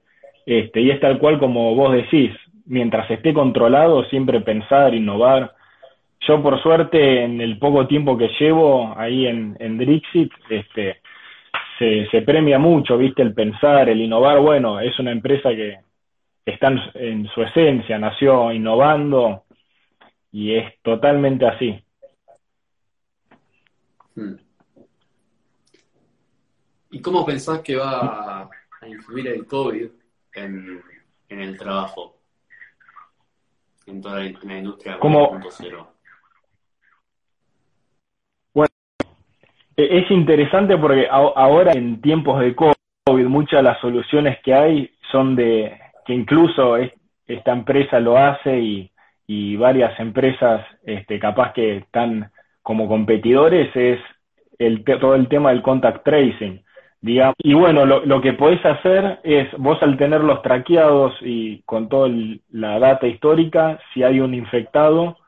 Este, 0.47 0.81
y 0.81 0.91
es 0.91 1.01
tal 1.01 1.19
cual 1.19 1.39
como 1.39 1.75
vos 1.75 1.93
decís, 1.93 2.33
mientras 2.67 3.11
esté 3.11 3.33
controlado, 3.33 4.05
siempre 4.05 4.41
pensar, 4.41 4.95
innovar. 4.95 5.55
Yo, 6.21 6.43
por 6.43 6.61
suerte, 6.63 7.25
en 7.25 7.41
el 7.41 7.59
poco 7.59 7.87
tiempo 7.87 8.17
que 8.17 8.31
llevo 8.39 8.95
ahí 8.97 9.27
en, 9.27 9.57
en 9.59 9.79
Drixit, 9.79 10.33
este, 10.51 11.01
se, 11.79 12.09
se 12.11 12.23
premia 12.23 12.59
mucho, 12.59 12.97
viste, 12.97 13.23
el 13.23 13.35
pensar, 13.35 13.89
el 13.89 14.01
innovar. 14.01 14.41
Bueno, 14.41 14.81
es 14.81 14.99
una 14.99 15.11
empresa 15.11 15.51
que, 15.51 15.79
está 16.45 16.73
en, 16.95 17.29
su 17.29 17.43
esencia, 17.43 17.99
nació 17.99 18.53
innovando 18.53 19.45
y 20.31 20.55
es 20.55 20.81
totalmente 20.83 21.47
así. 21.47 21.83
Hmm. 24.15 24.35
¿Y 26.91 27.01
cómo 27.01 27.25
pensás 27.25 27.61
que 27.61 27.77
va 27.77 28.43
a 28.81 28.89
influir 28.89 29.29
el 29.29 29.47
COVID 29.47 29.89
en, 30.35 30.83
el 31.29 31.59
trabajo? 31.59 32.17
En 33.87 34.01
toda 34.01 34.21
la, 34.21 34.27
industria 34.27 34.99
4.0. 34.99 35.87
Bueno, 38.55 38.69
e, 39.77 39.99
es 39.99 40.11
interesante 40.11 40.77
porque 40.77 41.09
ahora 41.11 41.73
en 41.73 42.01
tiempos 42.01 42.41
de 42.41 42.55
COVID 42.55 43.27
muchas 43.27 43.59
de 43.59 43.65
las 43.65 43.81
soluciones 43.81 44.39
que 44.43 44.55
hay 44.55 44.91
son 45.11 45.35
de 45.35 45.79
que 46.07 46.15
incluso 46.15 46.77
esta 47.27 47.53
empresa 47.53 48.01
lo 48.01 48.17
hace 48.17 48.59
y, 48.59 48.89
varias 49.57 49.99
empresas 49.99 50.67
este, 50.85 51.19
capaz 51.19 51.55
que 51.55 51.79
están 51.79 52.31
como 52.61 52.87
competidores 52.87 53.75
es 53.75 53.99
el, 54.59 54.85
todo 54.85 55.15
el 55.15 55.27
tema 55.29 55.51
del 55.51 55.63
contact 55.63 56.05
tracing. 56.05 56.63
Digamos. 57.03 57.35
Y 57.39 57.53
bueno, 57.53 57.85
lo, 57.85 58.07
lo 58.07 58.21
que 58.21 58.33
podés 58.33 58.65
hacer 58.65 59.19
es, 59.25 59.49
vos 59.59 59.83
al 59.83 59.97
tenerlos 59.97 60.41
traqueados 60.43 61.13
y 61.21 61.61
con 61.63 61.89
toda 61.89 62.09
la 62.51 62.79
data 62.79 63.09
histórica, 63.09 63.81
si 63.93 64.05
hay 64.05 64.21
un 64.21 64.35
infectado, 64.35 65.19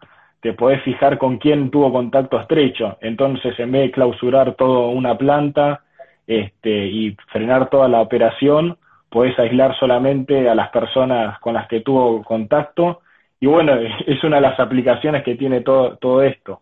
te 0.40 0.52
podés 0.52 0.82
fijar 0.82 1.18
con 1.18 1.38
quién 1.38 1.70
tuvo 1.70 1.92
contacto 1.92 2.38
estrecho. 2.38 2.96
Entonces, 3.00 3.58
en 3.58 3.72
vez 3.72 3.82
de 3.82 3.90
clausurar 3.90 4.54
toda 4.54 4.88
una 4.88 5.18
planta 5.18 5.82
este, 6.28 6.86
y 6.86 7.16
frenar 7.32 7.70
toda 7.70 7.88
la 7.88 8.00
operación, 8.00 8.78
podés 9.08 9.36
aislar 9.38 9.76
solamente 9.78 10.48
a 10.48 10.54
las 10.54 10.68
personas 10.70 11.40
con 11.40 11.54
las 11.54 11.66
que 11.66 11.80
tuvo 11.80 12.22
contacto. 12.22 13.00
Y 13.40 13.46
bueno, 13.46 13.72
es 14.06 14.22
una 14.22 14.36
de 14.36 14.42
las 14.42 14.60
aplicaciones 14.60 15.24
que 15.24 15.34
tiene 15.34 15.62
todo, 15.62 15.96
todo 15.96 16.22
esto. 16.22 16.60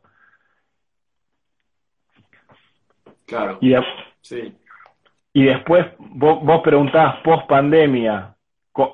Claro. 3.27 3.59
Y, 3.61 3.75
sí. 4.21 4.55
Y 5.33 5.45
después 5.45 5.87
vos, 5.99 6.43
vos 6.43 6.61
preguntabas 6.63 7.17
post 7.23 7.47
pandemia, 7.47 8.35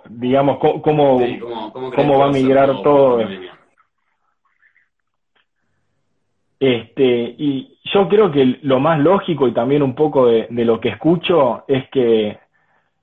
digamos, 0.08 0.58
cómo, 0.58 1.20
cómo, 1.94 2.18
va 2.18 2.26
a 2.26 2.32
migrar 2.32 2.82
todo. 2.82 3.20
Este, 6.60 7.34
y 7.38 7.78
yo 7.84 8.08
creo 8.08 8.32
que 8.32 8.58
lo 8.62 8.80
más 8.80 8.98
lógico 8.98 9.46
y 9.46 9.52
también 9.52 9.82
un 9.82 9.94
poco 9.94 10.26
de, 10.26 10.48
lo 10.50 10.80
que 10.80 10.88
escucho 10.88 11.64
es 11.68 11.88
que 11.90 12.38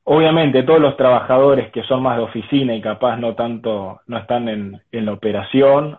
obviamente 0.03 0.63
todos 0.63 0.81
los 0.81 0.97
trabajadores 0.97 1.71
que 1.71 1.83
son 1.83 2.03
más 2.03 2.17
de 2.17 2.23
oficina 2.23 2.75
y 2.75 2.81
capaz 2.81 3.17
no 3.17 3.33
tanto, 3.33 4.01
no 4.07 4.17
están 4.17 4.49
en, 4.49 4.81
en 4.91 5.05
la 5.05 5.13
operación, 5.13 5.97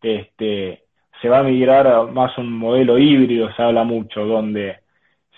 este, 0.00 0.84
se 1.20 1.28
va 1.28 1.40
a 1.40 1.42
migrar 1.42 1.86
a 1.86 2.02
más 2.04 2.36
un 2.38 2.52
modelo 2.52 2.98
híbrido, 2.98 3.52
se 3.54 3.62
habla 3.62 3.84
mucho, 3.84 4.24
donde 4.24 4.83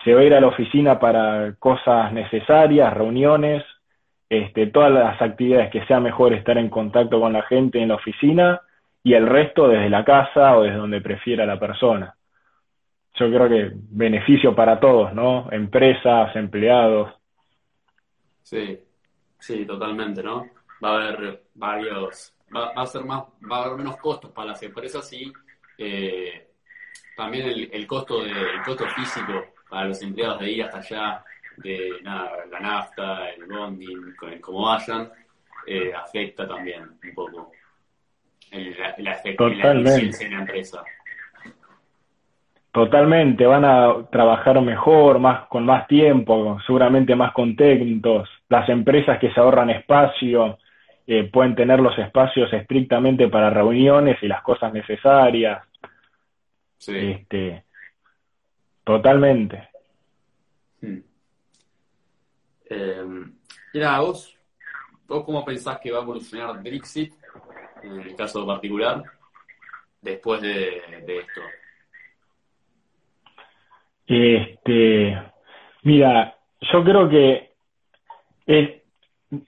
se 0.07 0.15
va 0.15 0.21
a 0.21 0.25
ir 0.25 0.35
a 0.35 0.41
la 0.41 0.47
oficina 0.47 1.01
para 1.01 1.57
cosas 1.59 2.13
necesarias, 2.13 2.95
reuniones, 2.95 3.65
este, 4.29 4.69
todas 4.69 4.93
las 4.93 5.21
actividades 5.21 5.69
que 5.73 5.85
sea 5.87 5.99
mejor 5.99 6.33
estar 6.33 6.57
en 6.59 6.71
contacto 6.71 7.21
con 7.21 7.33
la 7.33 7.43
gente 7.43 7.83
en 7.83 7.89
la 7.89 7.97
oficina 7.97 8.61
y 9.03 9.15
el 9.15 9.27
resto 9.27 9.67
desde 9.67 9.91
la 9.91 10.05
casa 10.05 10.57
o 10.57 10.63
desde 10.63 10.77
donde 10.77 11.01
prefiera 11.01 11.45
la 11.45 11.59
persona. 11.59 12.15
Yo 13.15 13.29
creo 13.33 13.49
que 13.49 13.73
beneficio 13.75 14.55
para 14.55 14.79
todos, 14.79 15.13
¿no? 15.13 15.49
Empresas, 15.51 16.37
empleados. 16.37 17.13
Sí, 18.45 18.79
sí, 19.41 19.67
totalmente, 19.67 20.23
¿no? 20.23 20.47
Va 20.85 20.91
a 20.91 20.95
haber 21.03 21.43
varios, 21.53 22.33
va, 22.55 22.71
a 22.77 22.87
ser 22.87 23.05
más, 23.05 23.25
va 23.51 23.57
a 23.57 23.65
haber 23.65 23.79
menos 23.79 23.97
costos 23.97 24.31
para 24.31 24.51
las 24.51 24.63
empresas 24.63 25.13
y 25.13 25.33
eh, 25.79 26.47
también 27.17 27.69
el, 27.73 27.87
costo 27.89 28.23
de, 28.23 28.31
el 28.31 28.63
costo 28.65 28.87
físico 28.95 29.56
para 29.69 29.87
los 29.87 30.03
empleados 30.03 30.41
de 30.41 30.51
ir 30.51 30.63
hasta 30.63 30.79
allá, 30.79 31.25
de 31.59 31.91
nada, 32.03 32.45
la 32.51 32.61
nafta, 32.61 33.31
el 33.31 33.45
bonding, 33.47 34.15
como 34.41 34.67
vayan, 34.67 35.11
eh, 35.67 35.93
afecta 35.95 36.47
también 36.47 36.83
un 36.83 37.15
poco 37.15 37.51
la, 38.99 39.23
Totalmente. 39.37 40.25
en 40.25 40.33
la 40.33 40.39
empresa. 40.41 40.85
Totalmente, 42.73 43.47
van 43.47 43.65
a 43.65 44.07
trabajar 44.11 44.61
mejor, 44.61 45.19
más 45.19 45.47
con 45.49 45.65
más 45.65 45.87
tiempo, 45.89 46.59
seguramente 46.67 47.17
más 47.17 47.33
contentos. 47.33 48.29
Las 48.49 48.69
empresas 48.69 49.19
que 49.19 49.33
se 49.33 49.41
ahorran 49.41 49.71
espacio 49.71 50.59
eh, 51.07 51.25
pueden 51.33 51.55
tener 51.55 51.81
los 51.81 51.99
espacios 51.99 52.53
estrictamente 52.53 53.29
para 53.29 53.49
reuniones 53.49 54.19
y 54.23 54.29
las 54.29 54.43
cosas 54.43 54.73
necesarias. 54.75 55.63
Sí. 56.77 56.97
Este, 56.97 57.65
totalmente. 58.87 59.69
Hmm. 60.81 61.01
Eh, 62.71 63.05
mira, 63.75 64.01
vos, 64.01 64.35
vos 65.09 65.25
cómo 65.25 65.45
pensás 65.45 65.81
que 65.81 65.91
va 65.91 65.99
a 65.99 66.03
evolucionar 66.03 66.63
Brexit 66.63 67.13
en 67.83 68.01
el 68.01 68.17
caso 68.17 68.47
particular, 68.47 69.03
después 70.01 70.41
de, 70.41 70.79
esto? 71.07 71.41
Este, 74.07 75.19
mira, 75.83 76.37
yo 76.61 76.85
creo 76.85 77.09
que 77.09 77.53
es 78.47 78.83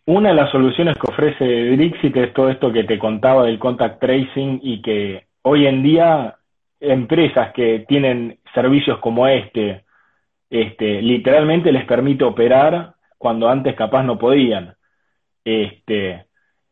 una 0.06 0.30
de 0.30 0.34
las 0.34 0.50
soluciones 0.50 0.96
que 0.98 1.10
ofrece 1.10 1.44
Drixit 1.44 2.16
es 2.16 2.34
todo 2.34 2.50
esto 2.50 2.72
que 2.72 2.82
te 2.82 2.98
contaba 2.98 3.44
del 3.44 3.60
contact 3.60 4.00
tracing 4.00 4.58
y 4.62 4.82
que 4.82 5.26
hoy 5.42 5.66
en 5.66 5.84
día 5.84 6.37
empresas 6.80 7.52
que 7.52 7.84
tienen 7.88 8.38
servicios 8.54 8.98
como 8.98 9.26
este, 9.26 9.84
este, 10.50 11.02
literalmente 11.02 11.72
les 11.72 11.84
permite 11.84 12.24
operar 12.24 12.94
cuando 13.18 13.48
antes 13.48 13.74
capaz 13.74 14.02
no 14.02 14.18
podían. 14.18 14.74
Este, 15.44 16.24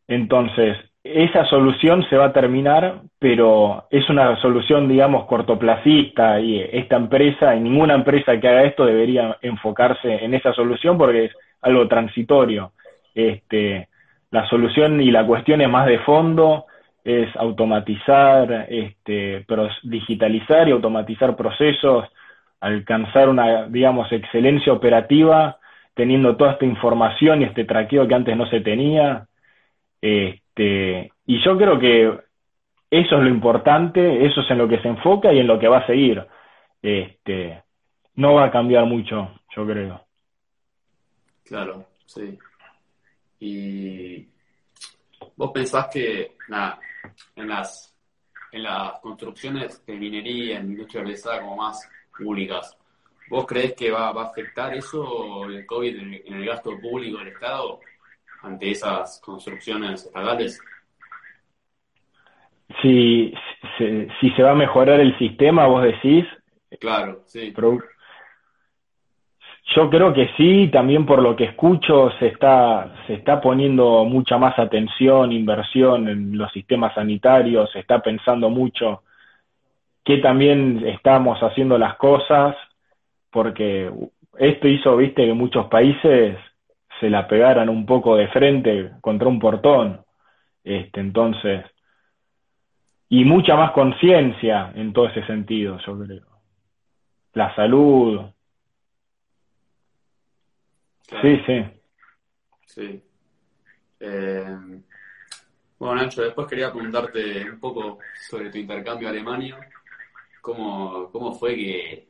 entonces, 0.09 0.77
esa 1.03 1.45
solución 1.47 2.05
se 2.09 2.17
va 2.17 2.27
a 2.27 2.33
terminar, 2.33 3.03
pero 3.19 3.87
es 3.91 4.09
una 4.09 4.41
solución, 4.41 4.89
digamos, 4.89 5.27
cortoplacista 5.27 6.41
y 6.41 6.61
esta 6.61 6.97
empresa, 6.97 7.55
y 7.55 7.61
ninguna 7.61 7.95
empresa 7.95 8.39
que 8.41 8.49
haga 8.49 8.65
esto 8.65 8.87
debería 8.87 9.37
enfocarse 9.43 10.25
en 10.25 10.35
esa 10.35 10.53
solución 10.53 10.99
porque 10.99 11.27
es 11.27 11.33
algo 11.63 11.87
transitorio. 11.87 12.73
Este, 13.15 13.89
la 14.31 14.49
solución 14.49 15.01
y 15.01 15.11
la 15.11 15.27
cuestión 15.27 15.61
es 15.61 15.69
más 15.69 15.87
de 15.87 15.99
fondo, 16.01 16.67
es 17.07 17.35
automatizar, 17.37 18.67
este, 18.69 19.47
digitalizar 19.85 20.69
y 20.69 20.73
automatizar 20.73 21.37
procesos, 21.37 22.05
alcanzar 22.59 23.29
una, 23.29 23.69
digamos, 23.69 24.11
excelencia 24.11 24.73
operativa, 24.73 25.61
teniendo 25.95 26.37
toda 26.37 26.55
esta 26.55 26.65
información 26.65 27.41
y 27.41 27.45
este 27.45 27.65
traqueo 27.65 28.09
que 28.09 28.15
antes 28.15 28.37
no 28.37 28.51
se 28.51 28.61
tenía. 28.61 29.29
Este, 30.03 31.13
y 31.27 31.45
yo 31.45 31.57
creo 31.57 31.79
que 31.79 32.07
eso 32.91 33.17
es 33.17 33.23
lo 33.23 33.29
importante, 33.29 34.27
eso 34.27 34.41
es 34.41 34.51
en 34.51 34.59
lo 34.59 34.67
que 34.67 34.81
se 34.81 34.89
enfoca 34.89 35.33
y 35.33 35.39
en 35.39 35.47
lo 35.47 35.61
que 35.61 35.69
va 35.69 35.79
a 35.79 35.87
seguir. 35.87 36.27
Este, 36.83 37.63
no 38.17 38.35
va 38.35 38.47
a 38.47 38.51
cambiar 38.51 38.85
mucho, 38.85 39.31
yo 39.55 39.65
creo. 39.65 40.05
Claro, 41.45 41.85
sí. 42.05 42.37
Y 43.39 44.27
vos 45.37 45.53
pensás 45.53 45.87
que 45.93 46.33
en 47.35 47.49
las 47.49 47.93
en 48.53 48.63
las 48.63 49.01
construcciones 49.01 49.85
de 49.85 49.97
minería, 49.97 50.59
en 50.59 50.71
industria 50.71 51.01
organizada 51.01 51.41
como 51.41 51.57
más 51.57 51.89
públicas, 52.17 52.77
¿vos 53.29 53.45
crees 53.45 53.75
que 53.75 53.91
va, 53.91 54.13
va 54.13 54.23
a 54.23 54.27
afectar 54.27 54.73
eso 54.73 55.45
el 55.45 55.67
COVID 55.67 55.97
en 56.27 56.35
el 56.35 56.47
gasto 56.47 56.71
público 56.81 57.19
del 57.19 57.29
Estado? 57.29 57.81
ante 58.47 58.71
esas 58.71 59.21
construcciones 59.21 60.05
estatales? 60.05 60.61
Si, 62.83 63.33
si, 63.79 64.31
se 64.31 64.43
va 64.43 64.53
a 64.53 64.57
mejorar 64.57 65.01
el 65.01 65.17
sistema, 65.19 65.67
vos 65.67 65.83
decís. 65.83 66.25
Claro, 66.81 67.23
sí. 67.27 67.53
Yo 69.75 69.91
creo 69.91 70.13
que 70.13 70.31
sí, 70.37 70.69
también 70.69 71.05
por 71.05 71.21
lo 71.21 71.35
que 71.35 71.45
escucho 71.45 72.11
se 72.19 72.29
está, 72.29 72.95
se 73.07 73.15
está 73.15 73.41
poniendo 73.41 74.05
mucha 74.05 74.39
más 74.39 74.59
atención, 74.59 75.33
inversión 75.33 76.09
en 76.09 76.39
los 76.39 76.53
sistemas 76.53 76.95
sanitarios, 76.95 77.71
se 77.73 77.81
está 77.81 78.01
pensando 78.01 78.49
mucho 78.49 79.03
que 80.05 80.19
también 80.19 80.87
estamos 80.87 81.41
haciendo 81.43 81.77
las 81.79 81.97
cosas, 81.97 82.55
porque 83.31 83.91
esto 84.39 84.69
hizo, 84.69 84.97
viste, 84.97 85.27
que 85.27 85.35
muchos 85.35 85.67
países 85.67 86.39
se 87.01 87.11
la 87.11 87.27
pegaran 87.27 87.69
un 87.69 87.85
poco 87.85 88.17
de 88.17 88.29
frente 88.29 88.93
contra 89.01 89.27
un 89.27 89.41
portón. 89.41 90.01
Este, 90.63 91.01
entonces, 91.01 91.65
y 93.09 93.25
mucha 93.25 93.57
más 93.57 93.73
conciencia 93.73 94.73
en 94.77 94.93
todo 94.93 95.09
ese 95.09 95.27
sentido, 95.27 95.79
yo 95.85 95.99
creo. 95.99 96.27
La 97.35 97.55
salud. 97.57 98.21
Sí, 101.09 101.43
sí. 101.47 101.65
Sí. 102.67 103.03
Eh, 104.01 104.57
bueno, 105.79 105.95
Nacho, 105.95 106.23
después 106.23 106.47
quería 106.47 106.73
preguntarte 106.73 107.51
un 107.51 107.61
poco 107.61 107.99
sobre 108.29 108.51
tu 108.51 108.59
intercambio 108.59 109.09
a 109.09 109.11
Alemania. 109.11 109.59
¿Cómo, 110.41 111.11
cómo 111.11 111.33
fue 111.33 111.55
que 111.55 112.09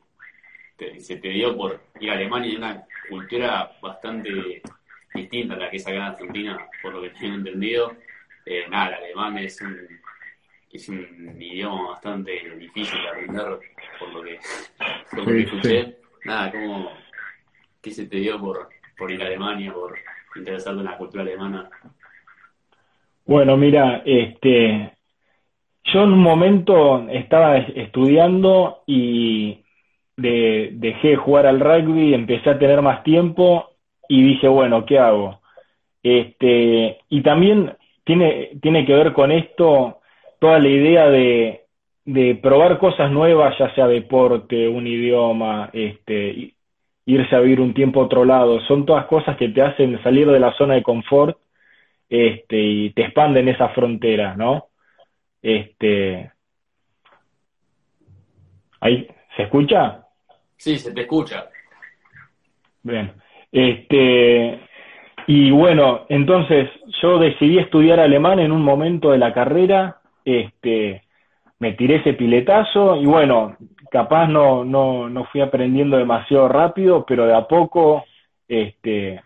se 0.98 1.16
te 1.16 1.28
dio 1.28 1.56
por 1.56 1.80
ir 2.00 2.10
a 2.10 2.14
Alemania 2.14 2.52
y 2.52 2.56
una 2.56 2.86
cultura 3.08 3.72
bastante 3.80 4.62
distinta 5.14 5.54
a 5.54 5.58
la 5.58 5.70
que 5.70 5.76
es 5.76 5.86
acá 5.86 5.96
en 5.96 6.02
Argentina, 6.02 6.68
por 6.82 6.94
lo 6.94 7.02
que 7.02 7.10
tengo 7.10 7.34
entendido. 7.36 7.96
Eh, 8.44 8.66
nada, 8.68 8.88
el 8.88 9.04
alemán 9.04 9.38
es 9.38 9.60
un, 9.60 9.88
es 10.70 10.88
un 10.88 11.36
idioma 11.40 11.90
bastante 11.90 12.56
difícil 12.56 13.00
de 13.00 13.08
aprender, 13.08 13.58
por 13.98 14.08
lo 14.10 14.22
que, 14.22 14.38
por 15.10 15.18
lo 15.18 15.26
que 15.26 15.40
escuché. 15.40 15.98
Nada, 16.24 16.52
¿cómo, 16.52 16.92
¿qué 17.80 17.90
se 17.90 18.06
te 18.06 18.18
dio 18.18 18.38
por, 18.38 18.68
por 18.96 19.10
ir 19.10 19.22
a 19.22 19.26
Alemania, 19.26 19.72
por 19.72 19.94
interesarte 20.36 20.80
en 20.80 20.84
la 20.84 20.96
cultura 20.96 21.22
alemana? 21.22 21.68
Bueno, 23.24 23.56
mira, 23.56 24.02
este, 24.04 24.92
yo 25.84 26.02
en 26.02 26.12
un 26.12 26.20
momento 26.20 27.08
estaba 27.08 27.58
estudiando 27.58 28.82
y 28.86 29.64
de, 30.16 30.70
dejé 30.72 31.08
de 31.08 31.16
jugar 31.16 31.46
al 31.46 31.60
rugby, 31.60 32.14
empecé 32.14 32.50
a 32.50 32.58
tener 32.58 32.80
más 32.82 33.02
tiempo 33.02 33.70
y 34.08 34.22
dije, 34.22 34.48
bueno, 34.48 34.86
¿qué 34.86 34.98
hago? 34.98 35.40
Este, 36.02 36.98
y 37.08 37.22
también 37.22 37.72
tiene, 38.04 38.50
tiene 38.62 38.86
que 38.86 38.94
ver 38.94 39.12
con 39.12 39.32
esto 39.32 39.98
toda 40.38 40.58
la 40.58 40.68
idea 40.68 41.08
de, 41.08 41.62
de 42.04 42.36
probar 42.36 42.78
cosas 42.78 43.10
nuevas, 43.10 43.58
ya 43.58 43.74
sea 43.74 43.88
deporte, 43.88 44.68
un 44.68 44.86
idioma, 44.86 45.70
este, 45.72 46.54
irse 47.06 47.34
a 47.34 47.40
vivir 47.40 47.60
un 47.60 47.72
tiempo 47.72 48.00
a 48.00 48.04
otro 48.04 48.24
lado, 48.24 48.60
son 48.62 48.84
todas 48.84 49.06
cosas 49.06 49.36
que 49.36 49.48
te 49.48 49.62
hacen 49.62 50.02
salir 50.02 50.28
de 50.28 50.40
la 50.40 50.52
zona 50.54 50.74
de 50.74 50.82
confort 50.82 51.38
este, 52.08 52.58
y 52.58 52.90
te 52.90 53.02
expanden 53.04 53.48
esa 53.48 53.68
frontera, 53.70 54.34
¿no? 54.36 54.66
Este, 55.40 56.32
ahí, 58.80 59.08
¿se 59.36 59.44
escucha? 59.44 60.04
Sí, 60.56 60.78
se 60.78 60.92
te 60.92 61.02
escucha. 61.02 61.48
Bien. 62.82 63.12
Este, 63.52 64.60
y 65.28 65.50
bueno, 65.50 66.06
entonces 66.08 66.68
yo 67.02 67.18
decidí 67.18 67.58
estudiar 67.58 68.00
alemán 68.00 68.40
en 68.40 68.50
un 68.50 68.62
momento 68.62 69.12
de 69.12 69.18
la 69.18 69.32
carrera, 69.32 69.98
este, 70.24 71.02
me 71.58 71.72
tiré 71.72 71.96
ese 71.96 72.14
piletazo 72.14 73.00
y 73.00 73.06
bueno, 73.06 73.56
capaz 73.96 74.26
no, 74.28 74.62
no, 74.62 75.08
no 75.08 75.24
fui 75.24 75.40
aprendiendo 75.40 75.96
demasiado 75.96 76.48
rápido, 76.48 77.06
pero 77.06 77.26
de 77.26 77.34
a 77.34 77.48
poco 77.48 78.04
este, 78.46 79.22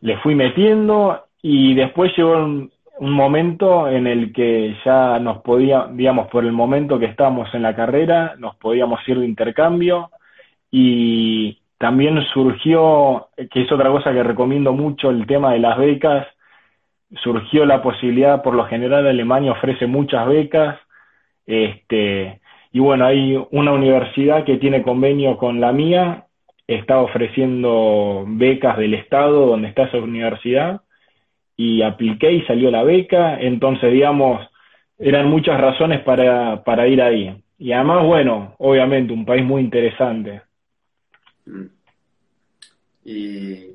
le 0.00 0.16
fui 0.18 0.34
metiendo 0.34 1.26
y 1.40 1.74
después 1.74 2.10
llegó 2.16 2.32
un, 2.32 2.72
un 2.98 3.12
momento 3.12 3.88
en 3.88 4.08
el 4.08 4.32
que 4.32 4.76
ya 4.84 5.20
nos 5.20 5.38
podía, 5.42 5.86
digamos, 5.92 6.26
por 6.28 6.44
el 6.44 6.50
momento 6.50 6.98
que 6.98 7.06
estábamos 7.06 7.54
en 7.54 7.62
la 7.62 7.76
carrera, 7.76 8.34
nos 8.38 8.56
podíamos 8.56 9.00
ir 9.08 9.20
de 9.20 9.26
intercambio 9.26 10.10
y 10.72 11.60
también 11.78 12.20
surgió, 12.32 13.28
que 13.52 13.62
es 13.62 13.70
otra 13.70 13.90
cosa 13.90 14.12
que 14.12 14.24
recomiendo 14.24 14.72
mucho, 14.72 15.10
el 15.10 15.28
tema 15.28 15.52
de 15.52 15.60
las 15.60 15.78
becas, 15.78 16.26
surgió 17.22 17.64
la 17.66 17.82
posibilidad, 17.82 18.42
por 18.42 18.54
lo 18.54 18.64
general 18.66 19.06
Alemania 19.06 19.52
ofrece 19.52 19.86
muchas 19.86 20.26
becas, 20.26 20.76
este, 21.46 22.40
y 22.74 22.80
bueno, 22.80 23.06
hay 23.06 23.40
una 23.52 23.70
universidad 23.70 24.44
que 24.44 24.56
tiene 24.56 24.82
convenio 24.82 25.38
con 25.38 25.60
la 25.60 25.70
mía, 25.70 26.26
está 26.66 26.98
ofreciendo 26.98 28.24
becas 28.26 28.76
del 28.76 28.94
Estado 28.94 29.46
donde 29.46 29.68
está 29.68 29.84
esa 29.84 29.98
universidad, 29.98 30.80
y 31.56 31.82
apliqué 31.82 32.32
y 32.32 32.42
salió 32.46 32.72
la 32.72 32.82
beca, 32.82 33.40
entonces 33.40 33.92
digamos, 33.92 34.44
eran 34.98 35.28
muchas 35.30 35.60
razones 35.60 36.00
para, 36.00 36.64
para 36.64 36.88
ir 36.88 37.00
ahí. 37.00 37.40
Y 37.58 37.70
además, 37.70 38.04
bueno, 38.06 38.56
obviamente 38.58 39.12
un 39.12 39.24
país 39.24 39.44
muy 39.44 39.62
interesante. 39.62 40.42
Mm. 41.46 41.66
Y. 43.04 43.68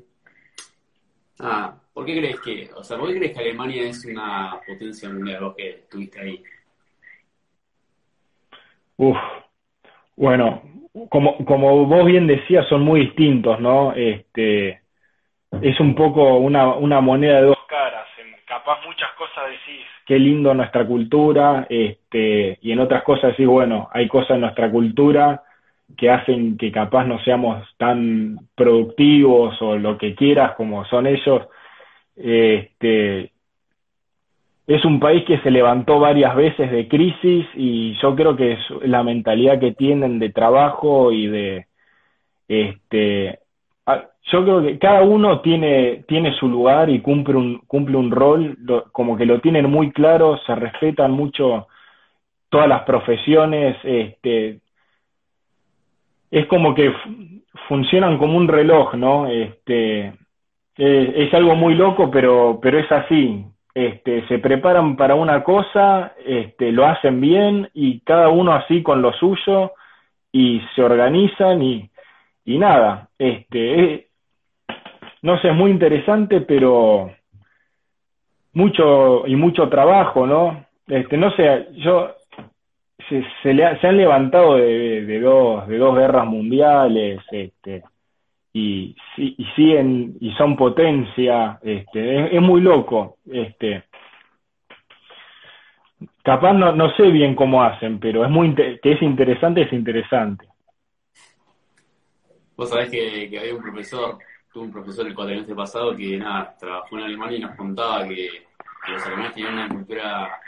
Ah, 1.38 1.74
¿por 1.94 2.04
qué 2.04 2.18
crees 2.18 2.40
que, 2.40 2.70
o 2.76 2.84
sea, 2.84 2.98
por 2.98 3.08
qué 3.08 3.16
crees 3.16 3.32
que 3.32 3.40
Alemania 3.40 3.82
es 3.84 4.04
una 4.04 4.60
potencia 4.66 5.08
mundial, 5.08 5.54
que 5.56 5.70
estuviste 5.70 6.20
ahí? 6.20 6.42
Uf, 9.02 9.16
bueno, 10.14 10.60
como, 11.08 11.42
como 11.46 11.86
vos 11.86 12.04
bien 12.04 12.26
decías, 12.26 12.68
son 12.68 12.82
muy 12.82 13.00
distintos, 13.00 13.58
¿no? 13.58 13.94
Este, 13.94 14.82
es 15.62 15.80
un 15.80 15.94
poco 15.94 16.36
una, 16.36 16.74
una 16.74 17.00
moneda 17.00 17.36
de 17.36 17.46
dos 17.46 17.64
caras. 17.66 18.06
En 18.18 18.26
capaz 18.44 18.84
muchas 18.84 19.10
cosas 19.16 19.44
decís, 19.46 19.86
qué 20.04 20.18
lindo 20.18 20.52
nuestra 20.52 20.86
cultura, 20.86 21.66
este, 21.70 22.58
y 22.60 22.72
en 22.72 22.80
otras 22.80 23.02
cosas 23.02 23.30
decís, 23.30 23.46
bueno, 23.46 23.88
hay 23.90 24.06
cosas 24.06 24.32
en 24.32 24.42
nuestra 24.42 24.70
cultura 24.70 25.44
que 25.96 26.10
hacen 26.10 26.58
que 26.58 26.70
capaz 26.70 27.04
no 27.04 27.18
seamos 27.20 27.66
tan 27.78 28.36
productivos 28.54 29.56
o 29.62 29.78
lo 29.78 29.96
que 29.96 30.14
quieras 30.14 30.52
como 30.56 30.84
son 30.84 31.06
ellos. 31.06 31.48
Este, 32.14 33.29
es 34.70 34.84
un 34.84 35.00
país 35.00 35.24
que 35.24 35.38
se 35.38 35.50
levantó 35.50 35.98
varias 35.98 36.34
veces 36.36 36.70
de 36.70 36.86
crisis 36.88 37.46
y 37.54 37.94
yo 38.00 38.14
creo 38.14 38.36
que 38.36 38.52
es 38.52 38.60
la 38.82 39.02
mentalidad 39.02 39.58
que 39.58 39.72
tienen 39.72 40.18
de 40.18 40.30
trabajo 40.30 41.12
y 41.12 41.26
de 41.26 41.66
este 42.48 43.38
yo 44.32 44.44
creo 44.44 44.62
que 44.62 44.78
cada 44.78 45.02
uno 45.02 45.40
tiene 45.40 46.04
tiene 46.06 46.32
su 46.34 46.48
lugar 46.48 46.88
y 46.90 47.00
cumple 47.00 47.36
un 47.36 47.58
cumple 47.66 47.96
un 47.96 48.10
rol 48.10 48.56
como 48.92 49.16
que 49.16 49.26
lo 49.26 49.40
tienen 49.40 49.68
muy 49.68 49.90
claro 49.90 50.38
se 50.46 50.54
respetan 50.54 51.10
mucho 51.10 51.66
todas 52.48 52.68
las 52.68 52.82
profesiones 52.82 53.76
este 53.82 54.60
es 56.30 56.46
como 56.46 56.74
que 56.74 56.92
funcionan 57.68 58.18
como 58.18 58.36
un 58.36 58.48
reloj, 58.48 58.94
¿no? 58.94 59.26
Este, 59.26 60.12
es, 60.76 61.34
algo 61.34 61.54
muy 61.56 61.74
loco, 61.74 62.10
pero, 62.10 62.58
pero 62.62 62.78
es 62.78 62.90
así. 62.90 63.44
Este, 63.74 64.26
se 64.26 64.38
preparan 64.38 64.96
para 64.96 65.14
una 65.14 65.44
cosa, 65.44 66.14
este, 66.24 66.72
lo 66.72 66.86
hacen 66.86 67.20
bien 67.20 67.70
y 67.72 68.00
cada 68.00 68.28
uno 68.28 68.52
así 68.52 68.82
con 68.82 69.00
lo 69.00 69.12
suyo 69.12 69.72
y 70.32 70.60
se 70.74 70.82
organizan 70.82 71.62
y, 71.62 71.90
y 72.44 72.58
nada, 72.58 73.08
este, 73.18 74.08
no 75.22 75.38
sé, 75.40 75.48
es 75.48 75.54
muy 75.54 75.70
interesante, 75.70 76.40
pero 76.40 77.10
mucho 78.52 79.26
y 79.26 79.36
mucho 79.36 79.68
trabajo, 79.68 80.26
¿no? 80.26 80.66
Este, 80.88 81.16
no 81.16 81.30
sé, 81.32 81.68
yo 81.76 82.16
se, 83.08 83.24
se, 83.42 83.86
han 83.86 83.96
levantado 83.96 84.56
de, 84.56 85.20
dos, 85.20 85.66
de 85.68 85.78
dos 85.78 85.96
guerras 85.96 86.26
mundiales, 86.26 87.20
este, 87.30 87.82
y, 88.52 88.96
y 89.16 89.44
siguen, 89.54 90.16
y 90.20 90.32
son 90.32 90.56
potencia, 90.56 91.58
este, 91.62 92.36
es, 92.36 92.42
muy 92.42 92.60
loco, 92.60 93.18
este. 93.30 93.84
Capaz 96.22 96.52
no, 96.52 96.72
no 96.72 96.90
sé 96.96 97.04
bien 97.10 97.34
cómo 97.34 97.62
hacen, 97.62 98.00
pero 98.00 98.24
es 98.24 98.30
muy 98.30 98.54
que 98.54 98.80
es 98.82 99.02
interesante, 99.02 99.62
es 99.62 99.72
interesante. 99.72 100.46
Vos 102.56 102.68
sabés 102.68 102.90
que, 102.90 103.38
había 103.38 103.54
un 103.54 103.62
profesor, 103.62 104.18
tuve 104.52 104.64
un 104.64 104.72
profesor 104.72 105.06
el 105.06 105.14
cuatrimestre 105.14 105.54
pasado 105.54 105.96
que 105.96 106.18
nada, 106.18 106.54
trabajó 106.58 106.98
en 106.98 107.04
Alemania 107.04 107.38
y 107.38 107.40
nos 107.40 107.56
contaba 107.56 108.06
que, 108.06 108.28
que 108.84 108.92
los 108.92 109.06
alemanes 109.06 109.32
tenían 109.32 109.54
una 109.54 109.68
cultura 109.68 110.40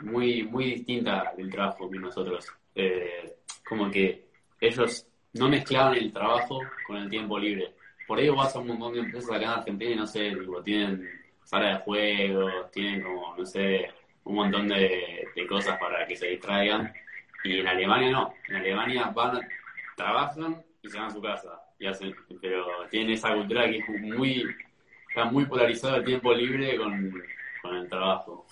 muy, 0.00 0.44
muy 0.44 0.64
distinta 0.66 1.32
del 1.36 1.50
trabajo 1.50 1.90
que 1.90 1.98
nosotros. 1.98 2.46
Eh, 2.74 3.34
como 3.68 3.90
que 3.90 4.26
ellos 4.60 5.09
no 5.34 5.48
mezclaban 5.48 5.94
el 5.94 6.12
trabajo 6.12 6.60
con 6.86 6.96
el 6.96 7.08
tiempo 7.08 7.38
libre. 7.38 7.72
Por 8.06 8.18
ello 8.18 8.36
vas 8.36 8.54
a 8.54 8.58
un 8.58 8.68
montón 8.68 8.94
de 8.94 9.00
empresas 9.00 9.30
acá 9.30 9.44
en 9.44 9.50
Argentina 9.50 9.90
y 9.92 9.96
no 9.96 10.06
sé, 10.06 10.32
tienen 10.64 11.08
sala 11.44 11.68
de 11.68 11.76
juegos, 11.76 12.70
tienen 12.72 13.02
como, 13.02 13.36
no 13.36 13.44
sé, 13.44 13.88
un 14.24 14.34
montón 14.34 14.68
de, 14.68 15.26
cosas 15.48 15.78
para 15.78 16.06
que 16.06 16.16
se 16.16 16.28
distraigan. 16.28 16.92
Y 17.44 17.60
en 17.60 17.68
Alemania 17.68 18.10
no. 18.10 18.34
En 18.48 18.56
Alemania 18.56 19.10
van, 19.14 19.40
trabajan 19.96 20.62
y 20.82 20.88
se 20.88 20.98
van 20.98 21.06
a 21.06 21.10
su 21.10 21.22
casa. 21.22 21.48
Pero 22.40 22.66
tienen 22.90 23.12
esa 23.12 23.34
cultura 23.34 23.64
que 23.64 23.78
es 23.78 23.88
muy, 23.88 24.44
está 25.08 25.24
muy 25.24 25.46
polarizado 25.46 25.96
el 25.96 26.04
tiempo 26.04 26.32
libre 26.34 26.76
con, 26.76 27.12
con 27.62 27.76
el 27.76 27.88
trabajo. 27.88 28.44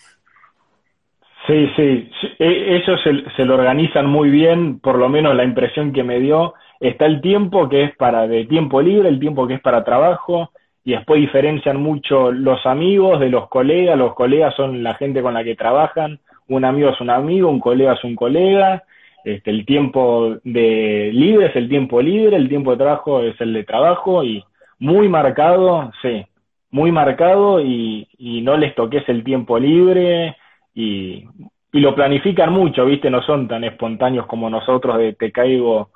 Sí, 1.47 1.67
sí, 1.77 2.11
e, 2.39 2.77
ellos 2.77 3.01
se, 3.03 3.31
se, 3.37 3.45
lo 3.45 3.55
organizan 3.55 4.07
muy 4.07 4.29
bien, 4.29 4.81
por 4.81 4.99
lo 4.99 5.09
menos 5.09 5.35
la 5.35 5.45
impresión 5.45 5.93
que 5.93 6.03
me 6.03 6.19
dio. 6.19 6.55
Está 6.81 7.07
el 7.07 7.21
tiempo 7.21 7.69
que 7.69 7.85
es 7.85 7.97
para 7.97 8.27
de 8.29 8.45
tiempo 8.45 8.81
libre, 8.81 9.09
el 9.09 9.19
tiempo 9.19 9.47
que 9.47 9.55
es 9.55 9.61
para 9.61 9.85
trabajo, 9.85 10.51
y 10.85 10.93
después 10.93 11.21
diferencian 11.21 11.83
mucho 11.83 12.33
los 12.33 12.65
amigos 12.65 13.21
de 13.21 13.29
los 13.29 13.49
colegas. 13.49 13.99
Los 13.99 14.15
colegas 14.15 14.55
son 14.55 14.83
la 14.83 14.95
gente 14.95 15.21
con 15.23 15.35
la 15.35 15.45
que 15.45 15.55
trabajan, 15.55 16.21
un 16.49 16.65
amigo 16.65 16.91
es 16.91 17.01
un 17.01 17.11
amigo, 17.11 17.51
un 17.51 17.61
colega 17.61 17.95
es 17.95 18.05
un 18.05 18.15
colega. 18.15 18.85
Este, 19.25 19.51
el 19.51 19.67
tiempo 19.67 20.37
de 20.45 21.11
libre 21.13 21.47
es 21.47 21.57
el 21.57 21.69
tiempo 21.69 22.01
libre, 22.01 22.37
el 22.37 22.49
tiempo 22.49 22.71
de 22.71 22.79
trabajo 22.79 23.23
es 23.23 23.39
el 23.41 23.53
de 23.53 23.65
trabajo, 23.65 24.25
y 24.25 24.43
muy 24.79 25.09
marcado, 25.09 25.91
sí, 26.01 26.25
muy 26.71 26.93
marcado, 26.93 27.61
y, 27.61 28.09
y 28.17 28.41
no 28.41 28.57
les 28.57 28.75
toques 28.75 29.07
el 29.09 29.25
tiempo 29.25 29.59
libre 29.59 30.37
y, 30.75 31.25
y 31.73 31.81
lo 31.81 31.95
planifican 31.95 32.53
mucho, 32.53 32.87
¿viste? 32.87 33.11
No 33.11 33.21
son 33.23 33.49
tan 33.49 33.65
espontáneos 33.65 34.27
como 34.27 34.49
nosotros 34.49 34.97
de 34.97 35.13
te 35.13 35.33
caigo, 35.33 35.91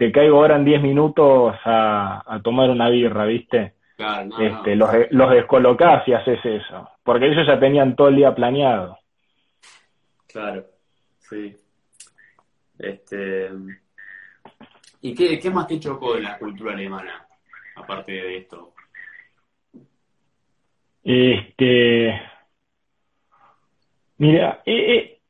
te 0.00 0.10
caigo 0.10 0.38
ahora 0.38 0.56
en 0.56 0.64
10 0.64 0.80
minutos 0.80 1.54
a, 1.62 2.22
a, 2.26 2.40
tomar 2.40 2.70
una 2.70 2.88
birra, 2.88 3.26
¿viste? 3.26 3.74
Claro, 3.98 4.30
este, 4.40 4.74
Los, 4.74 4.88
los 5.10 5.30
descolocás 5.30 6.08
y 6.08 6.14
haces 6.14 6.42
eso, 6.42 6.88
porque 7.02 7.26
ellos 7.26 7.46
ya 7.46 7.60
tenían 7.60 7.94
todo 7.94 8.08
el 8.08 8.16
día 8.16 8.34
planeado. 8.34 8.98
Claro, 10.26 10.64
sí. 11.18 11.54
Este, 12.78 13.50
¿Y 15.02 15.14
qué, 15.14 15.38
qué 15.38 15.50
más 15.50 15.66
te 15.66 15.78
chocó 15.78 16.14
de 16.14 16.22
la 16.22 16.38
cultura 16.38 16.72
alemana, 16.72 17.26
aparte 17.76 18.12
de 18.12 18.36
esto? 18.38 18.72
Este, 21.04 22.18
Mira, 24.16 24.62
eh, 24.64 25.20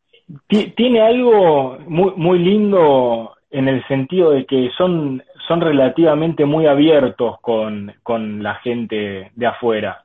eh, 0.48 0.72
tiene 0.76 1.00
algo 1.00 1.76
muy, 1.88 2.12
muy 2.14 2.38
lindo 2.38 3.34
en 3.50 3.68
el 3.68 3.86
sentido 3.88 4.30
de 4.30 4.46
que 4.46 4.70
son, 4.76 5.22
son 5.48 5.60
relativamente 5.60 6.44
muy 6.44 6.66
abiertos 6.66 7.40
con, 7.40 7.92
con 8.02 8.42
la 8.42 8.56
gente 8.56 9.30
de 9.34 9.46
afuera. 9.46 10.04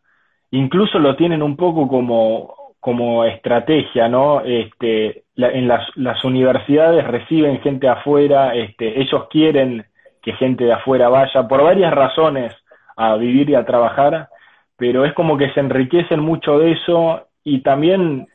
Incluso 0.52 1.00
lo 1.00 1.16
tienen 1.16 1.44
un 1.44 1.56
poco 1.56 1.88
como, 1.88 2.74
como 2.80 3.24
estrategia, 3.26 4.08
¿no? 4.08 4.42
Este, 4.42 5.24
en 5.36 5.68
las, 5.68 5.86
las 5.96 6.24
universidades 6.24 7.06
reciben 7.06 7.62
gente 7.62 7.88
de 7.88 7.94
afuera, 7.94 8.56
este, 8.56 9.00
ellos 9.00 9.28
quieren 9.30 9.86
que 10.22 10.34
gente 10.34 10.64
de 10.64 10.74
afuera 10.74 11.10
vaya 11.10 11.48
por 11.48 11.64
varias 11.64 11.94
razones 11.94 12.56
a 12.98 13.16
vivir 13.16 13.50
y 13.50 13.56
a 13.56 13.66
trabajar, 13.66 14.30
pero 14.78 15.06
es 15.06 15.14
como 15.14 15.38
que 15.38 15.52
se 15.52 15.60
enriquecen 15.60 16.20
mucho 16.20 16.58
de 16.58 16.72
eso 16.72 17.28
y 17.44 17.62
también 17.62 18.28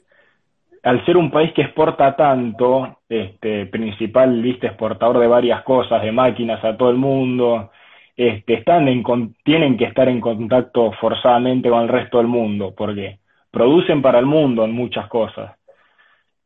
al 0.83 1.05
ser 1.05 1.17
un 1.17 1.31
país 1.31 1.53
que 1.53 1.63
exporta 1.63 2.17
tanto, 2.17 2.99
este, 3.09 3.67
principal, 3.67 4.45
exportador 4.45 5.19
de 5.19 5.27
varias 5.27 5.63
cosas, 5.63 6.03
de 6.03 6.13
máquinas 6.13 6.65
a 6.65 6.77
todo 6.77 6.91
el 6.91 6.97
mundo, 6.97 7.71
este, 8.17 8.55
están 8.55 8.89
en, 8.89 9.03
tienen 9.45 9.77
que 9.77 9.85
estar 9.85 10.09
en 10.09 10.21
contacto 10.21 10.93
forzadamente 11.01 11.69
con 11.69 11.83
el 11.83 11.89
resto 11.89 12.19
del 12.19 12.27
mundo, 12.27 12.75
porque 12.77 13.19
producen 13.51 14.03
para 14.03 14.19
el 14.19 14.27
mundo 14.27 14.65
en 14.65 14.73
muchas 14.73 15.07
cosas. 15.09 15.57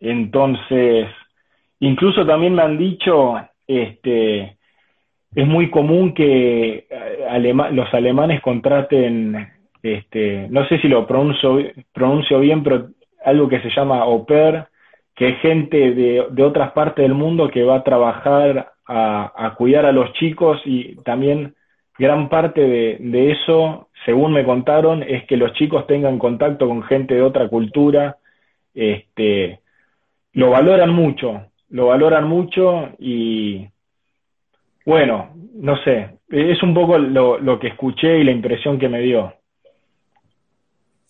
Entonces, 0.00 1.08
incluso 1.80 2.26
también 2.26 2.54
me 2.54 2.62
han 2.62 2.78
dicho, 2.78 3.34
este, 3.66 4.56
es 5.34 5.46
muy 5.46 5.70
común 5.70 6.12
que 6.12 6.86
eh, 6.90 7.54
los 7.72 7.92
alemanes 7.94 8.40
contraten, 8.40 9.48
este, 9.82 10.46
no 10.50 10.66
sé 10.66 10.78
si 10.80 10.88
lo 10.88 11.06
pronuncio, 11.06 11.58
pronuncio 11.92 12.40
bien, 12.40 12.62
pero 12.62 12.88
algo 13.24 13.48
que 13.48 13.60
se 13.60 13.70
llama 13.70 14.00
au 14.00 14.24
pair, 14.24 14.66
que 15.14 15.28
es 15.28 15.38
gente 15.40 15.94
de, 15.94 16.26
de 16.30 16.42
otras 16.42 16.72
partes 16.72 17.02
del 17.02 17.14
mundo 17.14 17.50
que 17.50 17.62
va 17.62 17.76
a 17.76 17.84
trabajar 17.84 18.72
a, 18.86 19.46
a, 19.46 19.54
cuidar 19.54 19.86
a 19.86 19.92
los 19.92 20.12
chicos 20.14 20.60
y 20.64 20.96
también 21.02 21.54
gran 21.98 22.28
parte 22.28 22.60
de, 22.60 22.96
de, 23.00 23.30
eso, 23.30 23.88
según 24.04 24.32
me 24.32 24.44
contaron, 24.44 25.02
es 25.02 25.24
que 25.26 25.36
los 25.36 25.52
chicos 25.54 25.86
tengan 25.86 26.18
contacto 26.18 26.66
con 26.66 26.82
gente 26.82 27.14
de 27.14 27.22
otra 27.22 27.48
cultura, 27.48 28.18
este, 28.74 29.60
lo 30.32 30.50
valoran 30.50 30.90
mucho, 30.90 31.46
lo 31.70 31.86
valoran 31.86 32.26
mucho 32.26 32.90
y 32.98 33.68
bueno, 34.84 35.30
no 35.54 35.76
sé, 35.84 36.18
es 36.28 36.62
un 36.62 36.74
poco 36.74 36.98
lo, 36.98 37.38
lo 37.38 37.58
que 37.58 37.68
escuché 37.68 38.18
y 38.18 38.24
la 38.24 38.32
impresión 38.32 38.78
que 38.78 38.88
me 38.88 39.00
dio. 39.00 39.32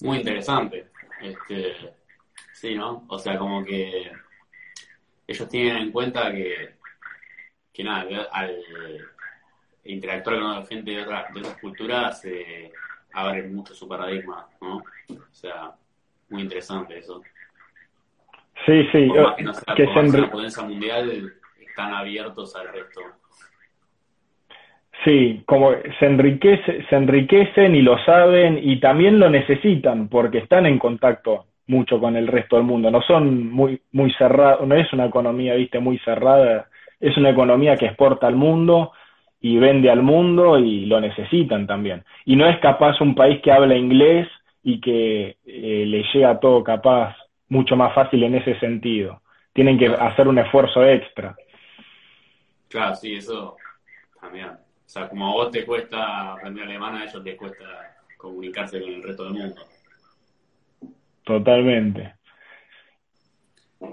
Muy 0.02 0.18
interesante. 0.18 0.84
Este, 1.22 1.72
Sí, 2.64 2.74
¿no? 2.76 3.04
O 3.08 3.18
sea, 3.18 3.36
como 3.36 3.62
que 3.62 4.10
ellos 5.26 5.48
tienen 5.50 5.76
en 5.82 5.92
cuenta 5.92 6.32
que, 6.32 6.70
que 7.70 7.84
nada, 7.84 8.26
al 8.32 8.56
interactuar 9.84 10.40
con 10.40 10.66
gente 10.66 10.92
de, 10.92 11.02
otra, 11.02 11.26
de 11.34 11.40
otras 11.40 11.58
culturas 11.58 12.24
eh, 12.24 12.72
abre 13.12 13.42
mucho 13.42 13.74
su 13.74 13.86
paradigma, 13.86 14.48
¿no? 14.62 14.76
O 14.78 15.30
sea, 15.30 15.72
muy 16.30 16.40
interesante 16.40 16.96
eso. 16.96 17.20
Sí, 18.64 18.82
sí. 18.90 19.12
que 19.36 19.42
no 19.42 19.52
sea, 19.52 19.74
que 19.74 20.22
potencia 20.32 20.62
mundial, 20.62 21.34
están 21.60 21.92
abiertos 21.92 22.56
al 22.56 22.72
resto. 22.72 23.02
Sí, 25.04 25.42
como 25.44 25.72
se, 25.98 26.06
enriquece, 26.06 26.86
se 26.88 26.96
enriquecen 26.96 27.74
y 27.74 27.82
lo 27.82 28.02
saben 28.06 28.58
y 28.58 28.80
también 28.80 29.18
lo 29.18 29.28
necesitan 29.28 30.08
porque 30.08 30.38
están 30.38 30.64
en 30.64 30.78
contacto 30.78 31.44
mucho 31.66 31.98
con 32.00 32.16
el 32.16 32.26
resto 32.26 32.56
del 32.56 32.64
mundo. 32.64 32.90
No 32.90 33.02
son 33.02 33.50
muy, 33.50 33.80
muy 33.92 34.12
cerrados, 34.12 34.66
no 34.66 34.74
es 34.74 34.92
una 34.92 35.06
economía, 35.06 35.54
viste, 35.54 35.78
muy 35.78 35.98
cerrada, 35.98 36.68
es 37.00 37.16
una 37.16 37.30
economía 37.30 37.76
que 37.76 37.86
exporta 37.86 38.26
al 38.26 38.36
mundo 38.36 38.92
y 39.40 39.58
vende 39.58 39.90
al 39.90 40.02
mundo 40.02 40.58
y 40.58 40.86
lo 40.86 41.00
necesitan 41.00 41.66
también. 41.66 42.04
Y 42.24 42.36
no 42.36 42.48
es 42.48 42.58
capaz 42.60 43.00
un 43.00 43.14
país 43.14 43.40
que 43.42 43.52
habla 43.52 43.76
inglés 43.76 44.28
y 44.62 44.80
que 44.80 45.36
eh, 45.44 45.84
le 45.86 46.02
llega 46.12 46.40
todo 46.40 46.64
capaz 46.64 47.14
mucho 47.48 47.76
más 47.76 47.94
fácil 47.94 48.22
en 48.22 48.36
ese 48.36 48.58
sentido. 48.58 49.20
Tienen 49.52 49.78
que 49.78 49.86
hacer 49.86 50.28
un 50.28 50.38
esfuerzo 50.38 50.84
extra. 50.84 51.36
Claro, 52.68 52.94
sí, 52.94 53.14
eso 53.14 53.56
también. 54.20 54.48
O 54.48 54.88
sea, 54.88 55.08
como 55.08 55.28
a 55.28 55.32
vos 55.32 55.50
te 55.50 55.64
cuesta 55.64 56.32
aprender 56.32 56.64
alemán, 56.64 56.96
a 56.96 57.04
ellos 57.04 57.22
les 57.22 57.36
cuesta 57.36 57.64
comunicarse 58.16 58.80
con 58.80 58.90
el 58.90 59.02
resto 59.02 59.24
del 59.24 59.34
mundo. 59.34 59.60
Totalmente. 61.24 62.14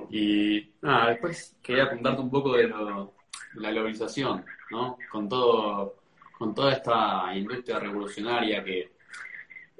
Y 0.09 0.73
nada, 0.81 1.09
después 1.09 1.57
quería 1.61 1.89
contarte 1.89 2.21
un 2.21 2.29
poco 2.29 2.53
de, 2.53 2.67
la 2.67 3.71
globalización, 3.71 4.45
¿no? 4.69 4.97
Con 5.11 5.27
todo, 5.27 5.95
con 6.37 6.53
toda 6.53 6.73
esta 6.73 7.35
industria 7.35 7.79
revolucionaria 7.79 8.63
que 8.63 8.91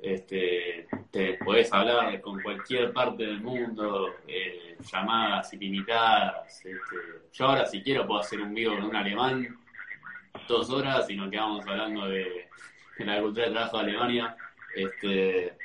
este, 0.01 0.87
te 1.11 1.33
podés 1.35 1.71
hablar 1.71 2.19
con 2.21 2.41
cualquier 2.41 2.91
parte 2.91 3.23
del 3.23 3.41
mundo, 3.41 4.09
eh, 4.27 4.77
llamadas 4.91 5.53
ilimitadas. 5.53 6.65
Este, 6.65 6.95
yo 7.33 7.45
ahora 7.45 7.65
si 7.65 7.81
quiero 7.81 8.07
puedo 8.07 8.19
hacer 8.19 8.41
un 8.41 8.53
vivo 8.53 8.75
con 8.75 8.85
un 8.85 8.95
alemán 8.95 9.57
dos 10.47 10.69
horas 10.69 11.09
y 11.09 11.15
nos 11.15 11.29
quedamos 11.29 11.65
hablando 11.67 12.07
de, 12.07 12.49
de 12.97 13.05
la 13.05 13.21
cultura 13.21 13.45
de 13.45 13.51
trabajo 13.51 13.77
de 13.77 13.83
Alemania. 13.83 14.35
Este, 14.75 15.57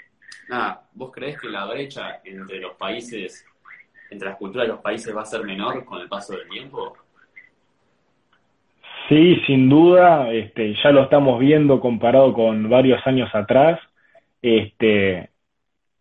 nada, 0.48 0.82
¿vos 0.94 1.10
crees 1.12 1.40
que 1.40 1.48
la 1.48 1.64
brecha 1.66 2.20
entre 2.24 2.60
los 2.60 2.74
países, 2.74 3.44
entre 4.10 4.28
las 4.28 4.38
culturas 4.38 4.66
de 4.66 4.72
los 4.74 4.82
países 4.82 5.16
va 5.16 5.22
a 5.22 5.26
ser 5.26 5.42
menor 5.44 5.84
con 5.84 6.00
el 6.00 6.08
paso 6.08 6.36
del 6.36 6.48
tiempo? 6.48 6.96
Sí, 9.08 9.36
sin 9.46 9.68
duda, 9.68 10.32
este, 10.32 10.74
ya 10.82 10.90
lo 10.90 11.04
estamos 11.04 11.38
viendo 11.38 11.80
comparado 11.80 12.32
con 12.32 12.68
varios 12.68 13.04
años 13.06 13.32
atrás. 13.34 13.78
Este, 14.42 15.30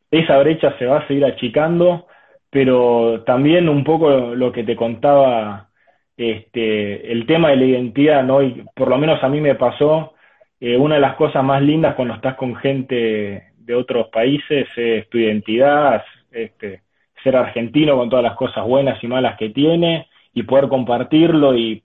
esa 0.10 0.38
brecha 0.40 0.76
se 0.80 0.86
va 0.88 1.00
a 1.00 1.08
seguir 1.08 1.26
achicando, 1.26 2.08
pero 2.50 3.24
también 3.24 3.70
un 3.70 3.84
poco 3.84 4.10
lo 4.36 4.52
que 4.52 4.64
te 4.64 4.76
contaba, 4.76 5.70
este, 6.18 7.12
el 7.12 7.28
tema 7.28 7.50
de 7.50 7.58
la 7.58 7.66
identidad, 7.66 8.24
¿no? 8.24 8.42
Y 8.42 8.64
por 8.74 8.88
lo 8.88 8.98
menos 8.98 9.24
a 9.24 9.30
mí 9.30 9.40
me 9.40 9.56
pasó, 9.56 10.14
eh, 10.60 10.78
una 10.78 10.96
de 10.96 11.02
las 11.02 11.16
cosas 11.16 11.44
más 11.44 11.62
lindas 11.62 11.96
cuando 11.96 12.16
estás 12.16 12.36
con 12.36 12.56
gente 12.56 13.55
de 13.66 13.76
otros 13.76 14.08
países 14.10 14.68
es 14.76 15.10
tu 15.10 15.18
identidad, 15.18 16.04
este, 16.32 16.82
ser 17.24 17.36
argentino 17.36 17.98
con 17.98 18.10
todas 18.10 18.24
las 18.24 18.36
cosas 18.36 18.66
buenas 18.66 19.04
y 19.04 19.08
malas 19.08 19.38
que 19.38 19.50
tiene 19.50 20.08
y 20.34 20.44
poder 20.44 20.68
compartirlo 20.68 21.56
y 21.56 21.82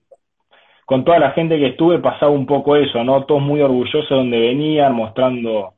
con 0.85 1.03
toda 1.03 1.19
la 1.19 1.31
gente 1.31 1.57
que 1.57 1.67
estuve 1.67 1.99
pasaba 1.99 2.31
un 2.31 2.45
poco 2.45 2.75
eso, 2.75 3.03
¿no? 3.03 3.23
Todos 3.23 3.41
muy 3.41 3.61
orgullosos 3.61 4.09
de 4.09 4.15
donde 4.15 4.39
venían, 4.39 4.93
mostrando, 4.93 5.73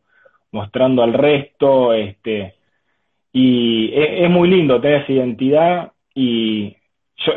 mostrando 0.52 1.04
al 1.04 1.14
resto, 1.14 1.94
este, 1.94 2.56
y 3.32 3.92
es, 3.94 4.30
muy 4.30 4.50
lindo 4.50 4.82
tener 4.82 5.04
esa 5.04 5.12
identidad 5.12 5.92
y 6.14 6.76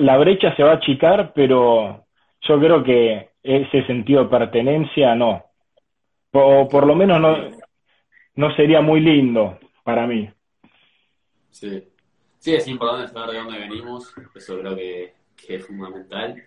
la 0.01 0.17
brecha 0.17 0.55
se 0.57 0.63
va 0.63 0.73
a 0.73 0.77
achicar, 0.77 1.33
pero 1.35 2.05
yo 2.41 2.59
creo 2.59 2.83
que 2.83 3.29
ese 3.43 3.87
sentido 3.87 4.25
de 4.25 4.31
pertenencia 4.31 5.15
no. 5.15 5.45
O 6.33 6.69
por 6.69 6.87
lo 6.87 6.95
menos 6.95 7.21
no, 7.21 7.37
no 8.37 8.55
sería 8.55 8.81
muy 8.81 9.01
lindo 9.01 9.59
para 9.83 10.07
mí. 10.07 10.31
Sí, 11.51 11.89
sí 12.39 12.55
es 12.55 12.69
importante 12.69 13.13
saber 13.13 13.31
de 13.31 13.39
dónde 13.39 13.59
venimos, 13.59 14.15
eso 14.35 14.59
creo 14.61 14.77
que, 14.77 15.15
es 15.49 15.67
fundamental, 15.67 16.43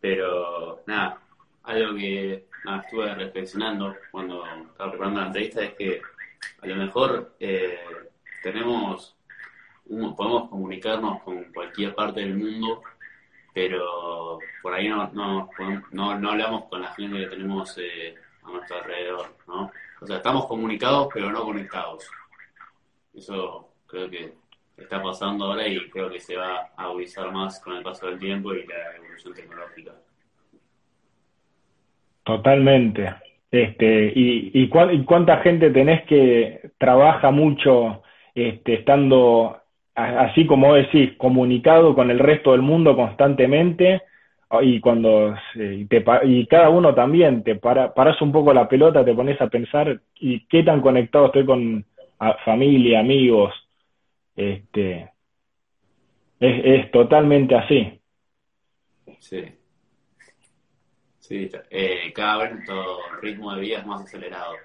pero 0.00 0.82
nada, 0.86 1.20
algo 1.64 1.96
que 1.96 2.46
estuve 2.82 3.14
reflexionando 3.14 3.94
cuando 4.10 4.44
estaba 4.70 4.90
preparando 4.90 5.20
la 5.20 5.26
entrevista 5.26 5.64
es 5.64 5.74
que 5.74 6.00
a 6.62 6.66
lo 6.66 6.76
mejor 6.76 7.34
eh, 7.40 7.78
tenemos, 8.42 9.16
podemos 9.88 10.48
comunicarnos 10.48 11.22
con 11.22 11.44
cualquier 11.52 11.94
parte 11.94 12.20
del 12.20 12.36
mundo, 12.36 12.82
pero 13.52 14.38
por 14.62 14.74
ahí 14.74 14.88
no, 14.88 15.10
no, 15.12 15.50
no, 15.90 16.30
hablamos 16.30 16.64
con 16.66 16.82
la 16.82 16.92
gente 16.94 17.18
que 17.18 17.26
tenemos 17.26 17.76
eh, 17.78 18.14
a 18.42 18.50
nuestro 18.50 18.76
alrededor, 18.78 19.36
¿no? 19.48 19.70
O 20.04 20.06
sea, 20.06 20.16
estamos 20.16 20.46
comunicados 20.46 21.08
pero 21.14 21.30
no 21.30 21.44
conectados. 21.44 22.06
Eso 23.14 23.70
creo 23.86 24.10
que 24.10 24.34
está 24.76 25.02
pasando 25.02 25.46
ahora 25.46 25.66
y 25.66 25.78
creo 25.88 26.10
que 26.10 26.20
se 26.20 26.36
va 26.36 26.68
a 26.76 26.84
agudizar 26.84 27.32
más 27.32 27.58
con 27.60 27.76
el 27.76 27.82
paso 27.82 28.06
del 28.06 28.18
tiempo 28.18 28.52
y 28.52 28.66
la 28.66 28.96
evolución 28.98 29.32
tecnológica. 29.32 29.92
Totalmente. 32.22 33.14
Este, 33.50 34.12
y, 34.14 34.50
y, 34.52 34.68
cuánta 34.68 35.38
gente 35.38 35.70
tenés 35.70 36.04
que 36.04 36.72
trabaja 36.76 37.30
mucho 37.30 38.02
este, 38.34 38.74
estando, 38.74 39.58
así 39.94 40.44
como 40.46 40.74
decís, 40.74 41.12
comunicado 41.16 41.94
con 41.94 42.10
el 42.10 42.18
resto 42.18 42.52
del 42.52 42.60
mundo 42.60 42.94
constantemente 42.94 44.02
y 44.62 44.80
cuando 44.80 45.34
y, 45.54 45.84
te, 45.86 46.04
y 46.24 46.46
cada 46.46 46.70
uno 46.70 46.94
también 46.94 47.42
te 47.42 47.56
para, 47.56 47.92
paras 47.94 48.20
un 48.22 48.32
poco 48.32 48.52
la 48.52 48.68
pelota, 48.68 49.04
te 49.04 49.14
pones 49.14 49.40
a 49.40 49.48
pensar 49.48 50.00
y 50.16 50.46
qué 50.46 50.62
tan 50.62 50.80
conectado 50.80 51.26
estoy 51.26 51.44
con 51.44 51.84
familia, 52.44 53.00
amigos, 53.00 53.52
este 54.36 55.10
es, 56.40 56.64
es 56.64 56.90
totalmente 56.90 57.54
así. 57.54 58.00
Sí. 59.18 59.44
Sí, 61.18 61.50
eh, 61.70 62.12
cada 62.14 62.44
vez 62.44 62.66
todo 62.66 62.98
ritmo 63.22 63.54
de 63.54 63.62
vida 63.62 63.78
es 63.78 63.86
más 63.86 64.02
acelerado. 64.02 64.56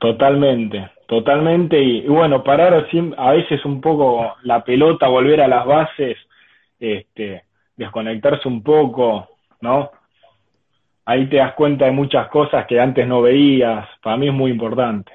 totalmente, 0.00 0.90
totalmente. 1.06 1.80
Y, 1.80 1.98
y, 1.98 2.08
bueno, 2.08 2.42
parar 2.42 2.74
a 3.16 3.30
veces 3.30 3.64
un 3.64 3.80
poco 3.80 4.34
la 4.42 4.64
pelota, 4.64 5.06
volver 5.06 5.40
a 5.40 5.46
las 5.46 5.64
bases, 5.64 6.18
este, 6.80 7.44
desconectarse 7.76 8.48
un 8.48 8.62
poco, 8.62 9.28
¿no? 9.60 9.90
Ahí 11.04 11.28
te 11.28 11.36
das 11.36 11.54
cuenta 11.54 11.84
de 11.84 11.92
muchas 11.92 12.28
cosas 12.28 12.66
que 12.66 12.80
antes 12.80 13.06
no 13.06 13.22
veías. 13.22 13.86
Para 14.02 14.16
mí 14.16 14.28
es 14.28 14.34
muy 14.34 14.50
importante. 14.50 15.12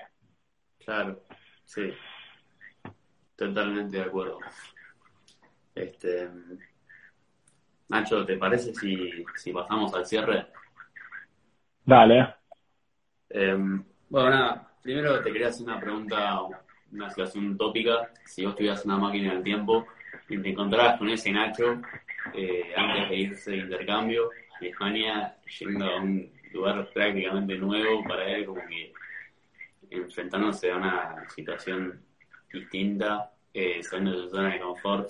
Claro, 0.83 1.19
sí. 1.65 1.93
Totalmente 3.35 3.97
de 3.97 4.03
acuerdo. 4.03 4.39
Este, 5.73 6.29
Nacho, 7.89 8.25
¿te 8.25 8.37
parece 8.37 8.73
si, 8.73 9.25
si 9.35 9.51
pasamos 9.51 9.93
al 9.93 10.05
cierre? 10.05 10.47
Dale. 11.83 12.35
Em, 13.29 13.83
bueno, 14.09 14.29
nada, 14.29 14.71
primero 14.81 15.21
te 15.21 15.31
quería 15.31 15.49
hacer 15.49 15.67
una 15.67 15.79
pregunta, 15.79 16.41
una 16.91 17.09
situación 17.09 17.51
utópica. 17.51 18.11
Si 18.25 18.45
vos 18.45 18.55
tuvieras 18.55 18.85
una 18.85 18.97
máquina 18.97 19.33
del 19.33 19.43
tiempo 19.43 19.85
y 20.29 20.37
te 20.37 20.49
encontrabas 20.49 20.97
con 20.97 21.09
ese 21.09 21.31
Nacho 21.31 21.81
eh, 22.33 22.73
antes 22.75 23.09
de 23.09 23.15
irse 23.15 23.51
de 23.51 23.57
intercambio 23.57 24.29
a 24.59 24.65
España, 24.65 25.35
yendo 25.59 25.85
a 25.85 26.01
un 26.01 26.31
lugar 26.53 26.89
prácticamente 26.93 27.55
nuevo 27.57 28.03
para 28.03 28.25
él, 28.29 28.45
como 28.45 28.61
que 28.67 28.93
enfrentándose 29.91 30.71
a 30.71 30.77
una 30.77 31.29
situación 31.29 32.01
distinta, 32.51 33.31
eh, 33.53 33.81
saliendo 33.83 34.11
de 34.11 34.23
su 34.23 34.35
zona 34.35 34.53
de 34.53 34.59
confort, 34.59 35.09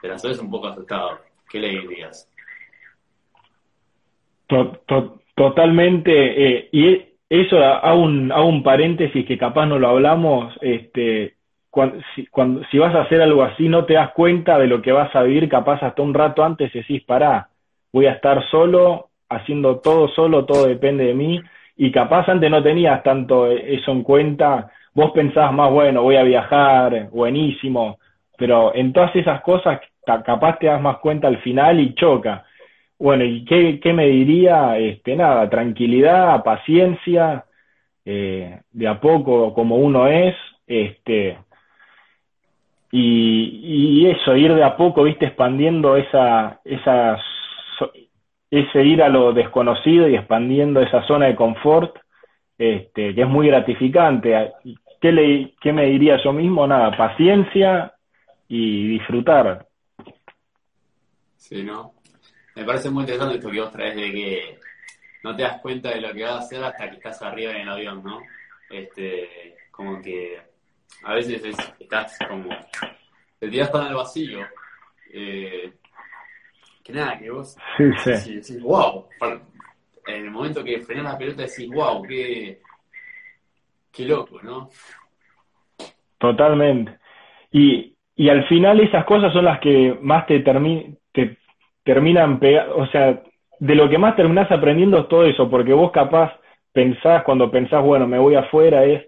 pero 0.00 0.14
a 0.14 0.40
un 0.40 0.50
poco 0.50 0.68
asustado. 0.68 1.20
¿Qué 1.50 1.60
le 1.60 1.80
dirías? 1.80 2.30
totalmente, 5.34 6.10
eh, 6.12 6.68
y 6.72 6.88
e, 6.88 7.16
eso 7.28 7.62
a 7.62 7.94
un, 7.94 8.32
a 8.32 8.40
un 8.40 8.62
paréntesis 8.62 9.26
que 9.26 9.36
capaz 9.36 9.66
no 9.66 9.78
lo 9.78 9.88
hablamos, 9.88 10.54
este, 10.62 11.37
cuando, 11.70 11.98
si, 12.14 12.26
cuando, 12.26 12.64
si 12.70 12.78
vas 12.78 12.94
a 12.94 13.02
hacer 13.02 13.20
algo 13.20 13.42
así 13.42 13.68
no 13.68 13.84
te 13.84 13.94
das 13.94 14.12
cuenta 14.12 14.58
de 14.58 14.66
lo 14.66 14.82
que 14.82 14.92
vas 14.92 15.14
a 15.14 15.22
vivir, 15.22 15.48
capaz 15.48 15.82
hasta 15.82 16.02
un 16.02 16.14
rato 16.14 16.44
antes 16.44 16.72
decís, 16.72 17.02
pará, 17.04 17.48
voy 17.92 18.06
a 18.06 18.12
estar 18.12 18.42
solo, 18.50 19.08
haciendo 19.28 19.78
todo 19.78 20.08
solo, 20.08 20.44
todo 20.44 20.66
depende 20.66 21.04
de 21.04 21.14
mí, 21.14 21.40
y 21.76 21.92
capaz 21.92 22.28
antes 22.28 22.50
no 22.50 22.62
tenías 22.62 23.02
tanto 23.02 23.46
eso 23.46 23.92
en 23.92 24.02
cuenta, 24.02 24.70
vos 24.94 25.12
pensabas 25.12 25.52
más, 25.52 25.70
bueno, 25.70 26.02
voy 26.02 26.16
a 26.16 26.22
viajar, 26.22 27.08
buenísimo, 27.10 27.98
pero 28.36 28.74
en 28.74 28.92
todas 28.92 29.14
esas 29.14 29.40
cosas 29.42 29.80
capaz 30.24 30.58
te 30.58 30.66
das 30.66 30.80
más 30.80 30.98
cuenta 30.98 31.28
al 31.28 31.38
final 31.38 31.80
y 31.80 31.94
choca. 31.94 32.44
Bueno, 32.98 33.24
¿y 33.24 33.44
qué, 33.44 33.78
qué 33.80 33.92
me 33.92 34.06
diría? 34.06 34.78
Este, 34.78 35.14
nada, 35.14 35.48
tranquilidad, 35.48 36.42
paciencia, 36.42 37.44
eh, 38.04 38.60
de 38.72 38.88
a 38.88 38.98
poco 39.00 39.52
como 39.52 39.76
uno 39.76 40.06
es, 40.08 40.34
este, 40.66 41.38
y, 42.90 44.02
y, 44.02 44.10
eso, 44.10 44.34
ir 44.36 44.54
de 44.54 44.64
a 44.64 44.76
poco, 44.76 45.02
viste, 45.02 45.26
expandiendo 45.26 45.96
esa, 45.96 46.60
esa 46.64 47.18
ese 48.50 48.82
ir 48.82 49.02
a 49.02 49.08
lo 49.08 49.32
desconocido 49.32 50.08
y 50.08 50.16
expandiendo 50.16 50.80
esa 50.80 51.06
zona 51.06 51.26
de 51.26 51.36
confort, 51.36 51.96
este, 52.56 53.14
que 53.14 53.22
es 53.22 53.28
muy 53.28 53.48
gratificante. 53.48 54.52
¿Qué, 55.00 55.12
le, 55.12 55.54
¿Qué 55.60 55.72
me 55.72 55.86
diría 55.86 56.16
yo 56.22 56.32
mismo? 56.32 56.66
Nada, 56.66 56.96
paciencia 56.96 57.94
y 58.48 58.88
disfrutar. 58.88 59.66
Sí, 61.36 61.62
¿no? 61.62 61.92
Me 62.56 62.64
parece 62.64 62.90
muy 62.90 63.02
interesante 63.02 63.36
esto 63.36 63.50
que 63.50 63.60
vos 63.60 63.70
traes 63.70 63.94
de 63.94 64.12
que 64.12 64.58
no 65.22 65.36
te 65.36 65.42
das 65.42 65.60
cuenta 65.60 65.90
de 65.90 66.00
lo 66.00 66.12
que 66.12 66.24
vas 66.24 66.32
a 66.32 66.38
hacer 66.38 66.64
hasta 66.64 66.90
que 66.90 66.96
estás 66.96 67.22
arriba 67.22 67.52
en 67.52 67.62
el 67.62 67.68
avión, 67.68 68.02
¿no? 68.02 68.20
Este, 68.70 69.56
como 69.70 70.02
que 70.02 70.38
a 71.04 71.14
veces 71.14 71.42
estás 71.78 72.18
como, 72.28 72.50
te 73.38 73.48
tiras 73.48 73.70
tan 73.72 73.86
al 73.86 73.94
vacío, 73.94 74.40
eh, 75.12 75.72
que 76.84 76.92
nada, 76.92 77.18
que 77.18 77.30
vos 77.30 77.56
sí, 77.76 78.42
sí. 78.42 78.58
wow, 78.60 79.06
en 80.06 80.24
el 80.24 80.30
momento 80.30 80.64
que 80.64 80.80
frenás 80.80 81.12
la 81.12 81.18
pelota 81.18 81.42
decís, 81.42 81.68
wow, 81.70 82.02
qué, 82.02 82.60
qué 83.92 84.04
loco, 84.04 84.40
¿no? 84.42 84.70
Totalmente. 86.18 86.98
Y, 87.52 87.94
y 88.16 88.28
al 88.28 88.46
final 88.48 88.80
esas 88.80 89.04
cosas 89.04 89.32
son 89.32 89.44
las 89.44 89.60
que 89.60 89.96
más 90.00 90.26
te, 90.26 90.40
te 90.40 91.38
terminan 91.84 92.38
pegando, 92.40 92.76
o 92.76 92.86
sea, 92.88 93.22
de 93.60 93.74
lo 93.74 93.88
que 93.88 93.98
más 93.98 94.16
terminás 94.16 94.50
aprendiendo 94.50 95.00
es 95.00 95.08
todo 95.08 95.24
eso, 95.24 95.48
porque 95.50 95.72
vos 95.72 95.90
capaz 95.90 96.32
pensás, 96.72 97.22
cuando 97.24 97.50
pensás, 97.50 97.82
bueno, 97.82 98.06
me 98.06 98.18
voy 98.18 98.34
afuera, 98.34 98.84
es, 98.84 99.06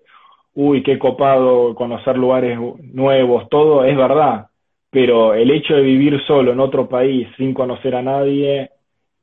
uy, 0.54 0.82
qué 0.82 0.98
copado 0.98 1.74
conocer 1.74 2.16
lugares 2.16 2.58
nuevos, 2.80 3.48
todo, 3.48 3.84
es 3.84 3.96
verdad, 3.96 4.48
pero 4.90 5.34
el 5.34 5.50
hecho 5.50 5.74
de 5.74 5.82
vivir 5.82 6.20
solo 6.26 6.52
en 6.52 6.60
otro 6.60 6.88
país 6.88 7.28
sin 7.36 7.54
conocer 7.54 7.94
a 7.94 8.02
nadie, 8.02 8.70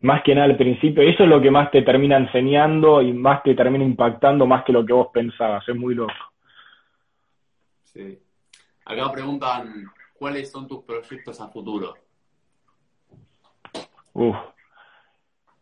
más 0.01 0.23
que 0.23 0.35
nada 0.35 0.45
al 0.45 0.57
principio, 0.57 1.03
eso 1.03 1.23
es 1.23 1.29
lo 1.29 1.41
que 1.41 1.51
más 1.51 1.71
te 1.71 1.81
termina 1.81 2.17
enseñando 2.17 3.01
y 3.01 3.11
más 3.13 3.43
te 3.43 3.55
termina 3.55 3.83
impactando 3.83 4.45
más 4.45 4.63
que 4.63 4.73
lo 4.73 4.85
que 4.85 4.93
vos 4.93 5.07
pensabas, 5.13 5.67
es 5.67 5.75
muy 5.75 5.95
loco. 5.95 6.13
Sí. 7.83 8.19
Acá 8.85 9.11
preguntan, 9.11 9.85
¿cuáles 10.17 10.51
son 10.51 10.67
tus 10.67 10.83
proyectos 10.83 11.41
a 11.41 11.49
futuro? 11.49 11.95
Uf. 14.13 14.35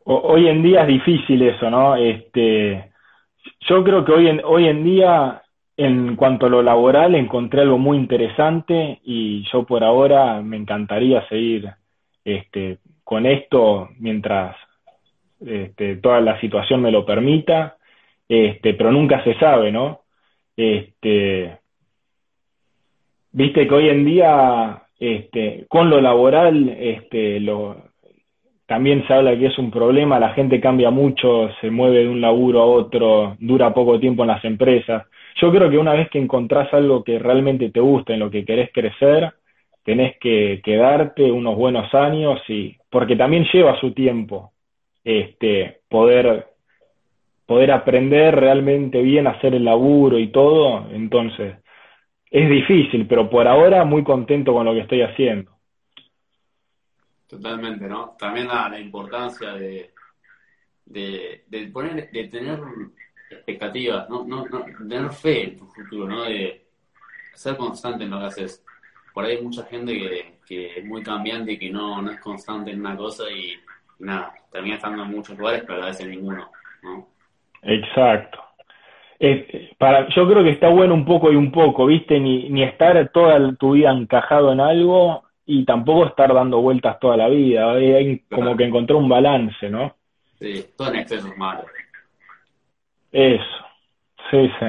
hoy 0.05 0.47
en 0.47 0.63
día 0.63 0.83
es 0.83 0.87
difícil 0.87 1.41
eso, 1.41 1.69
¿no? 1.69 1.95
Este, 1.95 2.93
yo 3.61 3.83
creo 3.83 4.05
que 4.05 4.11
hoy 4.13 4.27
en, 4.27 4.41
hoy 4.45 4.67
en 4.67 4.83
día 4.83 5.41
en 5.77 6.15
cuanto 6.15 6.45
a 6.45 6.49
lo 6.49 6.61
laboral, 6.61 7.15
encontré 7.15 7.61
algo 7.61 7.77
muy 7.77 7.97
interesante 7.97 8.99
y 9.03 9.43
yo 9.51 9.65
por 9.65 9.83
ahora 9.83 10.41
me 10.41 10.57
encantaría 10.57 11.27
seguir 11.27 11.69
este, 12.23 12.79
con 13.03 13.25
esto 13.25 13.89
mientras 13.99 14.55
este, 15.45 15.97
toda 15.97 16.21
la 16.21 16.39
situación 16.39 16.81
me 16.81 16.91
lo 16.91 17.05
permita, 17.05 17.77
este, 18.27 18.73
pero 18.73 18.91
nunca 18.91 19.23
se 19.23 19.37
sabe, 19.37 19.71
¿no? 19.71 20.01
Este, 20.55 21.59
Viste 23.37 23.67
que 23.67 23.75
hoy 23.75 23.89
en 23.89 24.05
día, 24.05 24.83
este, 24.97 25.65
con 25.67 25.89
lo 25.89 25.99
laboral, 25.99 26.69
este, 26.69 27.41
lo, 27.41 27.75
también 28.67 29.05
se 29.07 29.13
habla 29.13 29.37
que 29.37 29.47
es 29.47 29.57
un 29.59 29.71
problema, 29.71 30.19
la 30.19 30.33
gente 30.33 30.59
cambia 30.59 30.89
mucho, 30.89 31.49
se 31.61 31.69
mueve 31.69 31.99
de 31.99 32.09
un 32.09 32.21
laburo 32.21 32.61
a 32.61 32.65
otro, 32.65 33.35
dura 33.39 33.73
poco 33.73 33.99
tiempo 33.99 34.23
en 34.23 34.29
las 34.29 34.43
empresas. 34.43 35.05
Yo 35.41 35.51
creo 35.51 35.69
que 35.69 35.77
una 35.77 35.93
vez 35.93 36.09
que 36.09 36.19
encontrás 36.19 36.73
algo 36.73 37.03
que 37.03 37.19
realmente 37.19 37.69
te 37.69 37.79
gusta, 37.79 38.13
en 38.13 38.21
lo 38.21 38.31
que 38.31 38.45
querés 38.45 38.71
crecer, 38.73 39.33
tenés 39.83 40.17
que 40.19 40.61
quedarte 40.63 41.31
unos 41.31 41.55
buenos 41.55 41.93
años 41.93 42.41
y 42.49 42.75
porque 42.89 43.15
también 43.15 43.45
lleva 43.53 43.79
su 43.79 43.91
tiempo 43.93 44.51
este 45.03 45.81
poder 45.87 46.47
poder 47.45 47.71
aprender 47.71 48.35
realmente 48.35 49.01
bien 49.03 49.27
a 49.27 49.31
hacer 49.31 49.53
el 49.53 49.65
laburo 49.65 50.17
y 50.17 50.27
todo, 50.31 50.87
entonces 50.91 51.57
es 52.31 52.49
difícil, 52.49 53.05
pero 53.07 53.29
por 53.29 53.47
ahora 53.47 53.85
muy 53.85 54.03
contento 54.03 54.53
con 54.53 54.65
lo 54.65 54.73
que 54.73 54.79
estoy 54.79 55.03
haciendo. 55.03 55.54
Totalmente, 57.27 57.87
¿no? 57.87 58.15
También 58.19 58.47
la, 58.47 58.79
importancia 58.79 59.53
de, 59.53 59.91
de, 60.85 61.43
de, 61.47 61.67
poner, 61.67 62.11
de 62.11 62.27
tener 62.27 62.59
expectativas, 63.29 64.07
no, 64.09 64.25
no, 64.25 64.45
tener 64.77 65.09
fe 65.11 65.43
en 65.43 65.57
tu 65.57 65.65
futuro, 65.65 66.07
¿no? 66.07 66.23
De 66.23 66.67
ser 67.33 67.57
constante 67.57 68.03
en 68.03 68.11
lo 68.11 68.19
que 68.19 68.25
haces. 68.25 68.63
Por 69.13 69.25
ahí 69.25 69.37
hay 69.37 69.43
mucha 69.43 69.63
gente 69.65 69.93
que, 69.93 70.39
que 70.45 70.79
es 70.79 70.85
muy 70.85 71.01
cambiante 71.01 71.53
y 71.53 71.57
que 71.57 71.71
no, 71.71 72.01
no 72.01 72.11
es 72.11 72.19
constante 72.19 72.71
en 72.71 72.81
una 72.81 72.95
cosa 72.95 73.23
y, 73.31 73.53
nada, 73.99 74.33
termina 74.51 74.75
estando 74.75 75.03
en 75.03 75.11
muchos 75.11 75.37
lugares, 75.37 75.63
pero 75.65 75.81
a 75.81 75.87
veces 75.87 76.07
ninguno, 76.07 76.51
¿no? 76.83 77.07
Exacto. 77.63 78.39
para, 79.79 80.07
yo 80.09 80.27
creo 80.29 80.43
que 80.43 80.51
está 80.51 80.69
bueno 80.69 80.93
un 80.93 81.05
poco 81.05 81.31
y 81.31 81.35
un 81.35 81.51
poco, 81.51 81.87
¿viste? 81.87 82.19
Ni, 82.19 82.49
ni 82.49 82.61
estar 82.61 83.09
toda 83.11 83.55
tu 83.55 83.71
vida 83.71 83.91
encajado 83.91 84.53
en 84.53 84.59
algo 84.59 85.24
y 85.45 85.63
tampoco 85.65 86.07
estar 86.07 86.33
dando 86.33 86.61
vueltas 86.61 86.99
toda 86.99 87.17
la 87.17 87.29
vida. 87.29 87.71
Hay 87.71 88.19
como 88.31 88.55
que 88.57 88.65
encontrar 88.65 88.97
un 88.97 89.09
balance, 89.09 89.69
¿no? 89.69 89.95
Sí, 90.39 90.65
todo 90.75 90.89
en 90.89 90.95
exceso 90.97 91.27
es 91.27 91.37
malo. 91.37 91.65
Eso, 93.11 93.43
sí, 94.29 94.49
sí. 94.59 94.65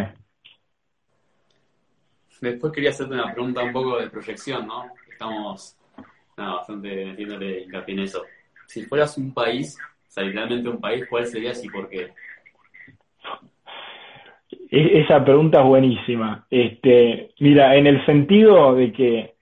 Después 2.41 2.72
quería 2.72 2.91
hacerte 2.91 3.14
una 3.14 3.33
pregunta 3.33 3.62
un 3.62 3.72
poco 3.72 3.99
de 3.99 4.11
proyección, 4.11 4.66
¿no? 4.66 4.85
Estamos 5.11 5.77
bastante 6.37 7.07
metiéndole 7.07 7.62
hincapié 7.62 7.95
en 7.95 8.01
eso. 8.01 8.24
Si 8.66 8.85
fueras 8.85 9.16
un 9.16 9.33
país, 9.33 9.79
o 9.81 10.11
sea, 10.11 10.22
literalmente 10.22 10.68
un 10.68 10.81
país, 10.81 11.07
¿cuál 11.09 11.27
serías 11.27 11.64
y 11.64 11.68
por 11.68 11.89
qué? 11.89 12.12
E-, 14.70 15.01
esa 15.01 15.24
pregunta 15.24 15.61
es 15.61 15.66
buenísima. 15.66 16.47
Este, 16.51 17.33
mira, 17.41 17.74
en 17.77 17.87
el 17.87 18.05
sentido 18.05 18.74
de 18.74 18.93
que 18.93 19.36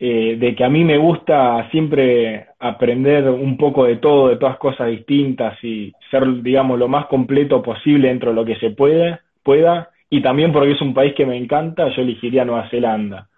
eh, 0.00 0.36
de 0.38 0.54
que 0.54 0.62
a 0.64 0.68
mí 0.68 0.84
me 0.84 0.96
gusta 0.96 1.68
siempre 1.70 2.46
aprender 2.60 3.28
un 3.28 3.56
poco 3.56 3.84
de 3.84 3.96
todo, 3.96 4.28
de 4.28 4.36
todas 4.36 4.56
cosas 4.58 4.88
distintas 4.88 5.62
y 5.64 5.92
ser, 6.10 6.42
digamos, 6.42 6.78
lo 6.78 6.86
más 6.86 7.06
completo 7.06 7.62
posible 7.62 8.08
dentro 8.08 8.30
de 8.30 8.36
lo 8.36 8.44
que 8.44 8.56
se 8.56 8.70
puede, 8.70 9.18
pueda, 9.42 9.90
y 10.08 10.22
también 10.22 10.52
porque 10.52 10.72
es 10.72 10.80
un 10.80 10.94
país 10.94 11.14
que 11.14 11.26
me 11.26 11.36
encanta, 11.36 11.88
yo 11.88 12.02
elegiría 12.02 12.44
Nueva 12.44 12.68
Zelanda. 12.70 13.28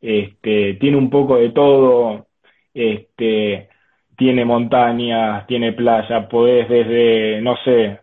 Este, 0.00 0.74
tiene 0.74 0.96
un 0.96 1.08
poco 1.08 1.36
de 1.36 1.50
todo, 1.50 2.26
este, 2.74 3.68
tiene 4.16 4.44
montañas, 4.44 5.46
tiene 5.46 5.72
playa, 5.72 6.28
podés 6.28 6.68
desde, 6.68 7.40
no 7.40 7.56
sé, 7.64 8.00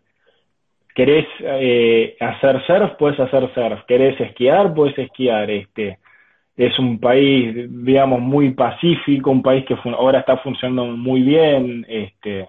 querés 0.95 1.25
eh, 1.41 2.15
hacer 2.21 2.65
surf, 2.65 2.93
puedes 2.97 3.19
hacer 3.19 3.53
surf, 3.53 3.83
querés 3.85 4.19
esquiar, 4.21 4.73
puedes 4.73 4.97
esquiar, 4.97 5.51
este, 5.51 5.99
es 6.57 6.77
un 6.79 6.99
país, 6.99 7.67
digamos, 7.69 8.21
muy 8.21 8.51
pacífico, 8.51 9.31
un 9.31 9.41
país 9.41 9.65
que 9.65 9.75
ahora 9.97 10.19
está 10.19 10.37
funcionando 10.37 10.85
muy 10.85 11.21
bien, 11.21 11.85
este, 11.89 12.47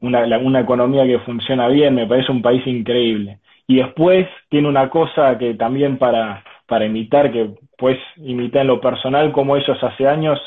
una, 0.00 0.24
una 0.38 0.60
economía 0.60 1.04
que 1.04 1.18
funciona 1.20 1.68
bien, 1.68 1.94
me 1.94 2.06
parece 2.06 2.30
un 2.30 2.42
país 2.42 2.64
increíble. 2.66 3.38
Y 3.66 3.76
después 3.76 4.28
tiene 4.48 4.68
una 4.68 4.88
cosa 4.90 5.38
que 5.38 5.54
también 5.54 5.98
para, 5.98 6.44
para 6.66 6.86
imitar, 6.86 7.32
que 7.32 7.50
pues 7.76 7.98
imitar 8.16 8.62
en 8.62 8.68
lo 8.68 8.80
personal, 8.80 9.32
como 9.32 9.56
ellos 9.56 9.82
hace 9.82 10.06
años 10.06 10.40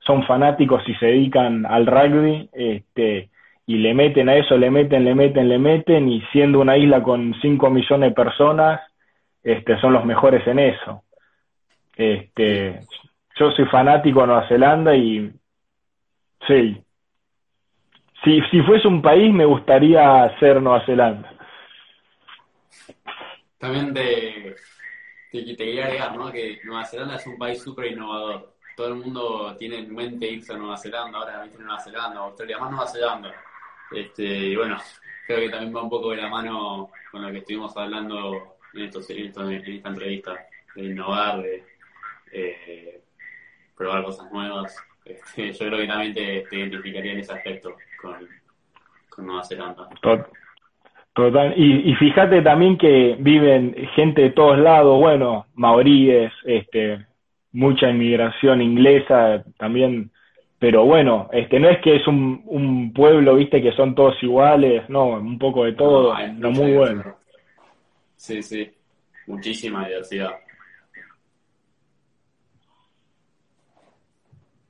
son 0.00 0.24
fanáticos 0.24 0.82
y 0.86 0.94
se 0.96 1.06
dedican 1.06 1.64
al 1.64 1.86
rugby, 1.86 2.50
este, 2.52 3.30
y 3.66 3.76
le 3.76 3.94
meten 3.94 4.28
a 4.28 4.36
eso, 4.36 4.58
le 4.58 4.70
meten, 4.70 5.04
le 5.04 5.14
meten, 5.14 5.48
le 5.48 5.58
meten, 5.58 6.08
y 6.10 6.20
siendo 6.32 6.60
una 6.60 6.76
isla 6.76 7.02
con 7.02 7.34
5 7.40 7.70
millones 7.70 8.10
de 8.10 8.14
personas, 8.14 8.80
este, 9.42 9.78
son 9.80 9.94
los 9.94 10.04
mejores 10.04 10.46
en 10.46 10.58
eso. 10.58 11.03
Este, 11.96 12.80
yo 13.36 13.50
soy 13.52 13.64
fanático 13.66 14.20
de 14.20 14.26
Nueva 14.26 14.48
Zelanda 14.48 14.94
y 14.96 15.32
sí, 16.46 16.84
si, 18.24 18.40
si 18.50 18.62
fuese 18.62 18.88
un 18.88 19.02
país 19.02 19.32
me 19.32 19.44
gustaría 19.44 20.36
ser 20.38 20.60
Nueva 20.60 20.84
Zelanda. 20.86 21.30
También 23.58 23.94
te, 23.94 24.56
te, 25.30 25.56
quería 25.56 25.86
agregar, 25.86 26.16
¿no? 26.16 26.30
Que 26.32 26.60
Nueva 26.64 26.84
Zelanda 26.84 27.16
es 27.16 27.26
un 27.26 27.38
país 27.38 27.62
súper 27.62 27.92
innovador. 27.92 28.54
Todo 28.76 28.88
el 28.88 28.94
mundo 28.96 29.54
tiene 29.56 29.78
en 29.78 29.94
mente 29.94 30.26
irse 30.26 30.52
a 30.52 30.56
Nueva 30.56 30.76
Zelanda, 30.76 31.18
ahora 31.18 31.42
viste 31.44 31.62
Nueva 31.62 31.80
Zelanda, 31.80 32.20
Australia, 32.20 32.58
más 32.58 32.70
Nueva 32.70 32.86
Zelanda. 32.86 33.34
Este, 33.92 34.22
y 34.22 34.56
bueno, 34.56 34.78
creo 35.26 35.40
que 35.40 35.50
también 35.50 35.74
va 35.74 35.82
un 35.82 35.90
poco 35.90 36.10
de 36.10 36.16
la 36.16 36.28
mano 36.28 36.90
con 37.10 37.22
lo 37.22 37.30
que 37.30 37.38
estuvimos 37.38 37.76
hablando 37.76 38.56
en, 38.74 38.82
estos, 38.82 39.08
en, 39.10 39.26
esta 39.26 39.88
entrevista, 39.88 40.34
de 40.74 40.82
innovar, 40.82 41.42
de 41.42 41.64
eh, 42.34 43.00
probar 43.76 44.04
cosas 44.04 44.30
nuevas. 44.32 44.76
Este, 45.04 45.52
yo 45.52 45.66
creo 45.66 45.78
que 45.78 45.86
también 45.86 46.14
te, 46.14 46.44
identificaría 46.50 47.12
en 47.12 47.18
ese 47.18 47.32
aspecto 47.32 47.74
con, 48.00 48.16
con 49.10 49.26
Nueva 49.26 49.44
Zelanda. 49.44 49.88
Total. 51.14 51.54
Y, 51.56 51.90
y 51.90 51.94
fíjate 51.94 52.42
también 52.42 52.76
que 52.76 53.16
viven 53.20 53.74
gente 53.94 54.22
de 54.22 54.30
todos 54.30 54.58
lados, 54.58 54.98
bueno, 54.98 55.46
maoríes, 55.54 56.32
este, 56.44 57.06
mucha 57.52 57.88
inmigración 57.88 58.60
inglesa 58.60 59.44
también, 59.56 60.10
pero 60.58 60.84
bueno, 60.84 61.28
este, 61.32 61.60
no 61.60 61.68
es 61.68 61.78
que 61.82 61.96
es 61.96 62.06
un, 62.08 62.42
un 62.46 62.92
pueblo, 62.92 63.36
viste, 63.36 63.62
que 63.62 63.72
son 63.72 63.94
todos 63.94 64.20
iguales, 64.22 64.88
no, 64.90 65.10
un 65.10 65.38
poco 65.38 65.64
de 65.64 65.74
todo, 65.74 66.14
no, 66.32 66.50
muy 66.50 66.72
bueno. 66.72 67.16
Sí, 68.16 68.42
sí, 68.42 68.72
muchísima 69.28 69.86
diversidad. 69.86 70.32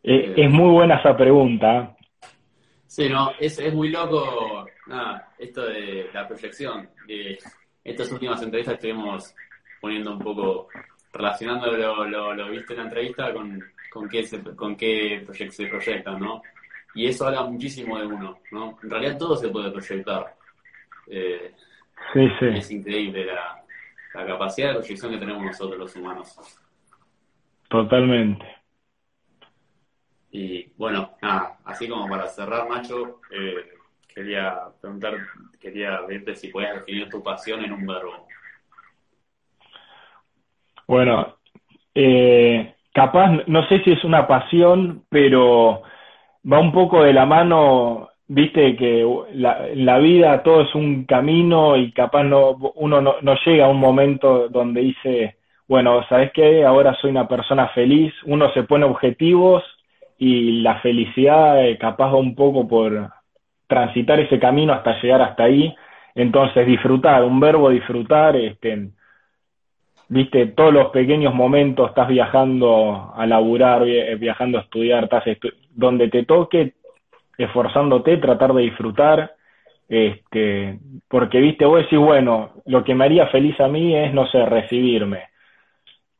Eh, 0.06 0.34
es 0.36 0.50
muy 0.50 0.70
buena 0.70 0.96
esa 0.96 1.16
pregunta. 1.16 1.96
Sí, 2.86 3.08
no, 3.08 3.32
es, 3.40 3.58
es 3.58 3.72
muy 3.72 3.88
loco 3.88 4.66
nada, 4.86 5.32
esto 5.38 5.64
de 5.64 6.10
la 6.12 6.28
proyección. 6.28 6.90
De 7.06 7.38
estas 7.82 8.12
últimas 8.12 8.42
entrevistas 8.42 8.74
estuvimos 8.74 9.34
poniendo 9.80 10.12
un 10.12 10.18
poco, 10.18 10.68
relacionando 11.10 11.72
lo, 11.72 12.04
lo, 12.04 12.34
lo 12.34 12.50
visto 12.50 12.74
en 12.74 12.80
la 12.80 12.84
entrevista 12.84 13.32
con, 13.32 13.64
con 13.90 14.08
qué, 14.08 14.22
se, 14.24 14.42
con 14.54 14.76
qué 14.76 15.26
se 15.50 15.66
proyecta, 15.66 16.18
¿no? 16.18 16.42
Y 16.94 17.06
eso 17.06 17.26
habla 17.26 17.42
muchísimo 17.44 17.98
de 17.98 18.06
uno, 18.06 18.38
¿no? 18.52 18.78
En 18.82 18.90
realidad 18.90 19.18
todo 19.18 19.36
se 19.36 19.48
puede 19.48 19.70
proyectar. 19.70 20.36
Eh, 21.06 21.50
sí, 22.12 22.28
sí. 22.38 22.46
Es 22.54 22.70
increíble 22.70 23.24
la, 23.24 23.64
la 24.14 24.26
capacidad 24.26 24.68
de 24.68 24.74
proyección 24.74 25.12
que 25.12 25.18
tenemos 25.18 25.42
nosotros 25.44 25.78
los 25.78 25.96
humanos. 25.96 26.38
Totalmente. 27.68 28.63
Y 30.34 30.72
bueno, 30.76 31.10
así 31.64 31.88
como 31.88 32.08
para 32.08 32.26
cerrar, 32.26 32.68
Macho, 32.68 33.20
eh, 33.30 33.54
quería 34.12 34.62
preguntar, 34.80 35.14
quería 35.60 36.00
verte 36.00 36.34
si 36.34 36.48
puedes 36.48 36.74
definir 36.74 37.08
tu 37.08 37.22
pasión 37.22 37.64
en 37.64 37.72
un 37.72 37.86
verbo. 37.86 38.26
Bueno, 40.88 41.36
eh, 41.94 42.74
capaz, 42.92 43.46
no 43.46 43.64
sé 43.68 43.84
si 43.84 43.92
es 43.92 44.02
una 44.02 44.26
pasión, 44.26 45.04
pero 45.08 45.82
va 46.52 46.58
un 46.58 46.72
poco 46.72 47.04
de 47.04 47.12
la 47.12 47.26
mano, 47.26 48.08
viste 48.26 48.74
que 48.74 49.06
la, 49.34 49.68
la 49.76 49.98
vida 49.98 50.42
todo 50.42 50.62
es 50.62 50.74
un 50.74 51.04
camino 51.04 51.76
y 51.76 51.92
capaz 51.92 52.24
no, 52.24 52.56
uno 52.74 53.00
no, 53.00 53.14
no 53.22 53.36
llega 53.46 53.66
a 53.66 53.70
un 53.70 53.78
momento 53.78 54.48
donde 54.48 54.80
dice, 54.80 55.36
bueno, 55.68 56.04
¿sabes 56.08 56.32
qué? 56.32 56.64
Ahora 56.64 56.92
soy 57.00 57.12
una 57.12 57.28
persona 57.28 57.68
feliz, 57.68 58.12
uno 58.24 58.52
se 58.52 58.64
pone 58.64 58.84
objetivos 58.84 59.62
y 60.18 60.60
la 60.62 60.80
felicidad 60.80 61.64
eh, 61.64 61.76
capaz 61.78 62.10
va 62.12 62.16
un 62.16 62.34
poco 62.34 62.66
por 62.68 63.10
transitar 63.66 64.20
ese 64.20 64.38
camino 64.38 64.72
hasta 64.72 65.00
llegar 65.00 65.22
hasta 65.22 65.44
ahí. 65.44 65.74
Entonces, 66.14 66.66
disfrutar, 66.66 67.24
un 67.24 67.40
verbo 67.40 67.70
disfrutar, 67.70 68.36
este, 68.36 68.90
viste, 70.08 70.46
todos 70.46 70.72
los 70.72 70.90
pequeños 70.90 71.34
momentos, 71.34 71.88
estás 71.88 72.08
viajando 72.08 73.12
a 73.14 73.26
laburar, 73.26 73.84
viajando 74.18 74.58
a 74.58 74.62
estudiar, 74.62 75.04
estás 75.04 75.24
donde 75.70 76.08
te 76.08 76.24
toque, 76.24 76.74
esforzándote, 77.36 78.18
tratar 78.18 78.54
de 78.54 78.62
disfrutar, 78.62 79.32
este, 79.88 80.78
porque 81.08 81.40
viste, 81.40 81.64
vos 81.64 81.82
decís, 81.82 81.98
bueno, 81.98 82.50
lo 82.66 82.84
que 82.84 82.94
me 82.94 83.04
haría 83.04 83.26
feliz 83.26 83.58
a 83.60 83.66
mí 83.66 83.96
es, 83.96 84.14
no 84.14 84.26
sé, 84.28 84.46
recibirme 84.46 85.33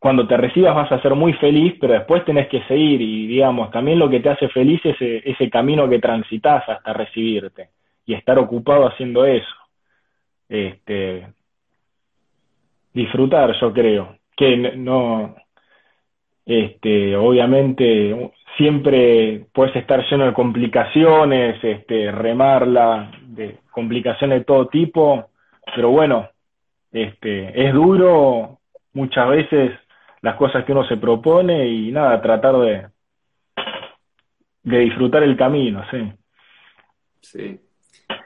cuando 0.05 0.27
te 0.27 0.37
recibas 0.37 0.75
vas 0.75 0.93
a 0.93 1.01
ser 1.01 1.15
muy 1.15 1.33
feliz, 1.33 1.77
pero 1.81 1.95
después 1.95 2.27
tenés 2.27 2.49
que 2.49 2.63
seguir 2.65 3.01
y 3.01 3.27
digamos, 3.27 3.71
también 3.71 3.99
lo 3.99 4.11
que 4.11 4.21
te 4.21 4.29
hace 4.29 4.51
feliz 4.51 4.79
es 4.85 4.97
ese, 4.97 5.31
ese 5.31 5.49
camino 5.49 5.89
que 5.89 5.99
transitas 5.99 6.63
hasta 6.69 6.93
recibirte 6.93 7.71
y 8.05 8.13
estar 8.13 8.39
ocupado 8.39 8.87
haciendo 8.87 9.25
eso. 9.25 9.57
Este, 10.47 11.27
disfrutar, 12.93 13.59
yo 13.59 13.73
creo, 13.73 14.19
que 14.37 14.77
no, 14.77 15.37
este, 16.45 17.17
obviamente 17.17 18.31
siempre 18.59 19.47
puedes 19.55 19.75
estar 19.75 20.05
lleno 20.11 20.27
de 20.27 20.35
complicaciones, 20.35 21.65
este, 21.65 22.13
remarla, 22.13 23.11
de 23.23 23.57
complicaciones 23.71 24.41
de 24.41 24.45
todo 24.45 24.67
tipo, 24.67 25.31
pero 25.75 25.89
bueno, 25.89 26.29
este, 26.93 27.69
es 27.69 27.73
duro 27.73 28.59
muchas 28.93 29.29
veces 29.31 29.73
las 30.25 30.37
cosas 30.37 30.64
que 30.64 30.72
uno 30.72 30.89
se 30.89 30.97
propone 30.97 31.68
y 31.68 31.93
nada, 31.93 32.22
tratar 32.22 32.57
de, 32.57 32.87
de 34.62 34.79
disfrutar 34.79 35.22
el 35.22 35.37
camino, 35.37 35.85
sí. 35.91 36.12
Sí. 37.20 37.61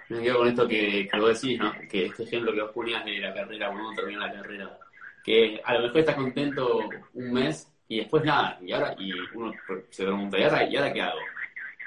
Me 0.09 0.23
quedo 0.23 0.39
con 0.39 0.47
esto 0.47 0.69
que, 0.69 1.09
que 1.11 1.19
vos 1.19 1.43
decís, 1.43 1.59
¿no? 1.59 1.73
Que 1.91 2.07
este 2.07 2.23
ejemplo 2.23 2.53
que 2.53 2.63
vos 2.63 2.71
ponías 2.71 3.05
de 3.05 3.19
la 3.19 3.35
carrera, 3.35 3.67
cuando 3.67 3.89
uno 3.89 3.97
termina 3.97 4.29
la 4.29 4.33
carrera, 4.33 4.79
que 5.25 5.61
a 5.65 5.75
lo 5.75 5.81
mejor 5.81 5.99
estás 5.99 6.15
contento 6.15 6.89
un 7.15 7.33
mes 7.33 7.69
y 7.89 7.99
después 7.99 8.23
nada, 8.23 8.61
y 8.63 8.71
ahora, 8.71 8.95
y 8.97 9.13
uno 9.35 9.53
se 9.91 10.05
pregunta, 10.05 10.39
¿y 10.39 10.43
ahora, 10.45 10.69
¿y 10.69 10.77
ahora 10.77 10.93
qué 10.93 11.03
hago? 11.03 11.19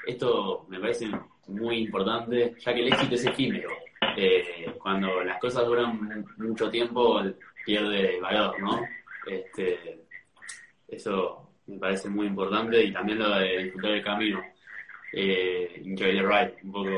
Esto 0.06 0.66
me 0.68 0.78
parece 0.78 1.06
muy 1.46 1.78
importante, 1.78 2.54
ya 2.58 2.74
que 2.74 2.80
el 2.80 2.88
éxito 2.88 3.14
es 3.14 3.24
efímero. 3.24 3.70
Eh, 4.14 4.74
cuando 4.78 5.24
las 5.24 5.38
cosas 5.38 5.64
duran 5.64 6.26
mucho 6.36 6.68
tiempo, 6.68 7.22
pierde 7.64 8.20
valor, 8.20 8.60
¿no? 8.60 8.82
Este, 9.26 10.01
eso 10.92 11.50
me 11.66 11.78
parece 11.78 12.08
muy 12.08 12.26
importante 12.26 12.82
y 12.82 12.92
también 12.92 13.18
lo 13.18 13.30
de 13.30 13.64
disfrutar 13.64 13.92
el 13.92 14.04
camino. 14.04 14.42
Eh, 15.12 15.82
enjoy 15.84 16.16
the 16.16 16.22
ride, 16.22 16.56
un 16.62 16.72
poco 16.72 16.90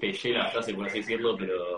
pelle 0.00 0.32
la 0.32 0.48
frase 0.48 0.74
por 0.74 0.86
así 0.86 0.98
decirlo, 0.98 1.36
pero 1.36 1.76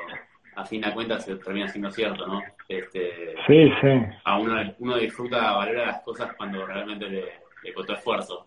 a 0.57 0.65
fin 0.65 0.81
de 0.81 0.93
cuentas 0.93 1.25
se 1.25 1.37
termina 1.37 1.69
siendo 1.69 1.91
cierto, 1.91 2.27
¿no? 2.27 2.43
Este, 2.69 3.35
sí, 3.47 3.71
sí. 3.81 3.89
A 4.25 4.39
uno, 4.39 4.75
uno 4.79 4.97
disfruta, 4.97 5.53
valora 5.53 5.87
las 5.87 6.03
cosas 6.03 6.35
cuando 6.37 6.65
realmente 6.65 7.09
le, 7.09 7.25
le 7.62 7.75
costó 7.75 7.95
esfuerzo. 7.95 8.47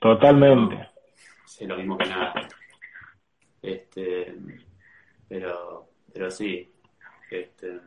Totalmente. 0.00 0.88
es 1.44 1.68
lo 1.68 1.76
mismo 1.76 1.98
que 1.98 2.06
nada. 2.06 2.32
Este, 3.62 4.34
pero, 5.28 5.88
pero 6.12 6.30
sí. 6.30 6.72
Este, 7.30 7.78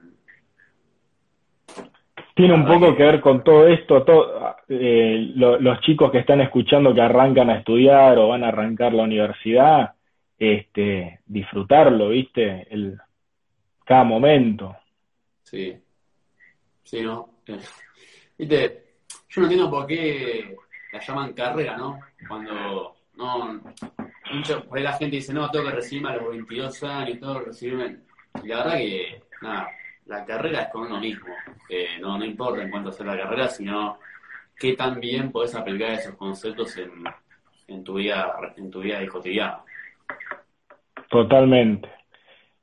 tiene 2.34 2.53
un 2.53 2.65
poco 2.65 2.95
que 2.95 3.03
ver 3.03 3.21
con 3.21 3.43
todo 3.43 3.67
esto, 3.67 4.03
todo, 4.03 4.55
eh, 4.67 5.34
los 5.36 5.79
chicos 5.81 6.11
que 6.11 6.19
están 6.19 6.41
escuchando 6.41 6.93
que 6.93 7.01
arrancan 7.01 7.49
a 7.49 7.57
estudiar 7.57 8.17
o 8.17 8.29
van 8.29 8.43
a 8.43 8.47
arrancar 8.47 8.93
la 8.93 9.03
universidad, 9.03 9.93
este, 10.38 11.19
disfrutarlo, 11.25 12.09
¿viste? 12.09 12.67
El, 12.71 12.97
cada 13.86 14.03
momento. 14.03 14.75
Sí, 15.43 15.77
sí, 16.84 17.01
¿no? 17.01 17.29
Viste, 18.38 18.84
yo 19.29 19.41
no 19.41 19.43
entiendo 19.47 19.69
por 19.69 19.86
qué 19.86 20.55
la 20.91 20.99
llaman 20.99 21.34
carrera, 21.34 21.77
¿no? 21.77 21.99
Cuando, 22.27 22.95
no, 23.15 23.61
mucho, 24.34 24.65
por 24.65 24.77
ahí 24.77 24.84
la 24.84 24.93
gente 24.93 25.17
dice, 25.17 25.34
no, 25.34 25.49
tengo 25.51 25.65
que 25.65 25.75
recibirme 25.75 26.09
a 26.09 26.15
los 26.15 26.29
22 26.29 26.84
años, 26.84 27.19
tengo 27.19 27.39
que 27.39 27.45
recibirme, 27.45 27.97
y 28.43 28.47
la 28.47 28.57
verdad 28.57 28.77
que, 28.77 29.21
nada, 29.41 29.67
la 30.06 30.26
carrera 30.26 30.64
es 30.64 30.70
con 30.70 30.84
uno 30.84 30.99
mismo. 30.99 31.34
no, 32.01 32.18
no 32.18 32.26
importa 32.26 32.62
en 32.62 32.70
cuánto 32.70 32.89
hacer 32.89 33.06
la 33.06 33.18
carrera, 33.18 33.47
sino 33.47 33.97
qué 34.58 34.74
tan 34.74 34.99
bien 34.99 35.32
podés 35.32 35.56
aplicar 35.56 35.91
esos 35.91 36.16
conceptos 36.16 36.78
en, 36.78 36.91
en 37.68 37.84
tu 37.84 37.95
vida, 37.95 38.34
en 38.58 38.70
tu 38.70 38.82
vida 38.82 39.06
cotidiana. 39.08 39.60
Totalmente. 41.10 41.89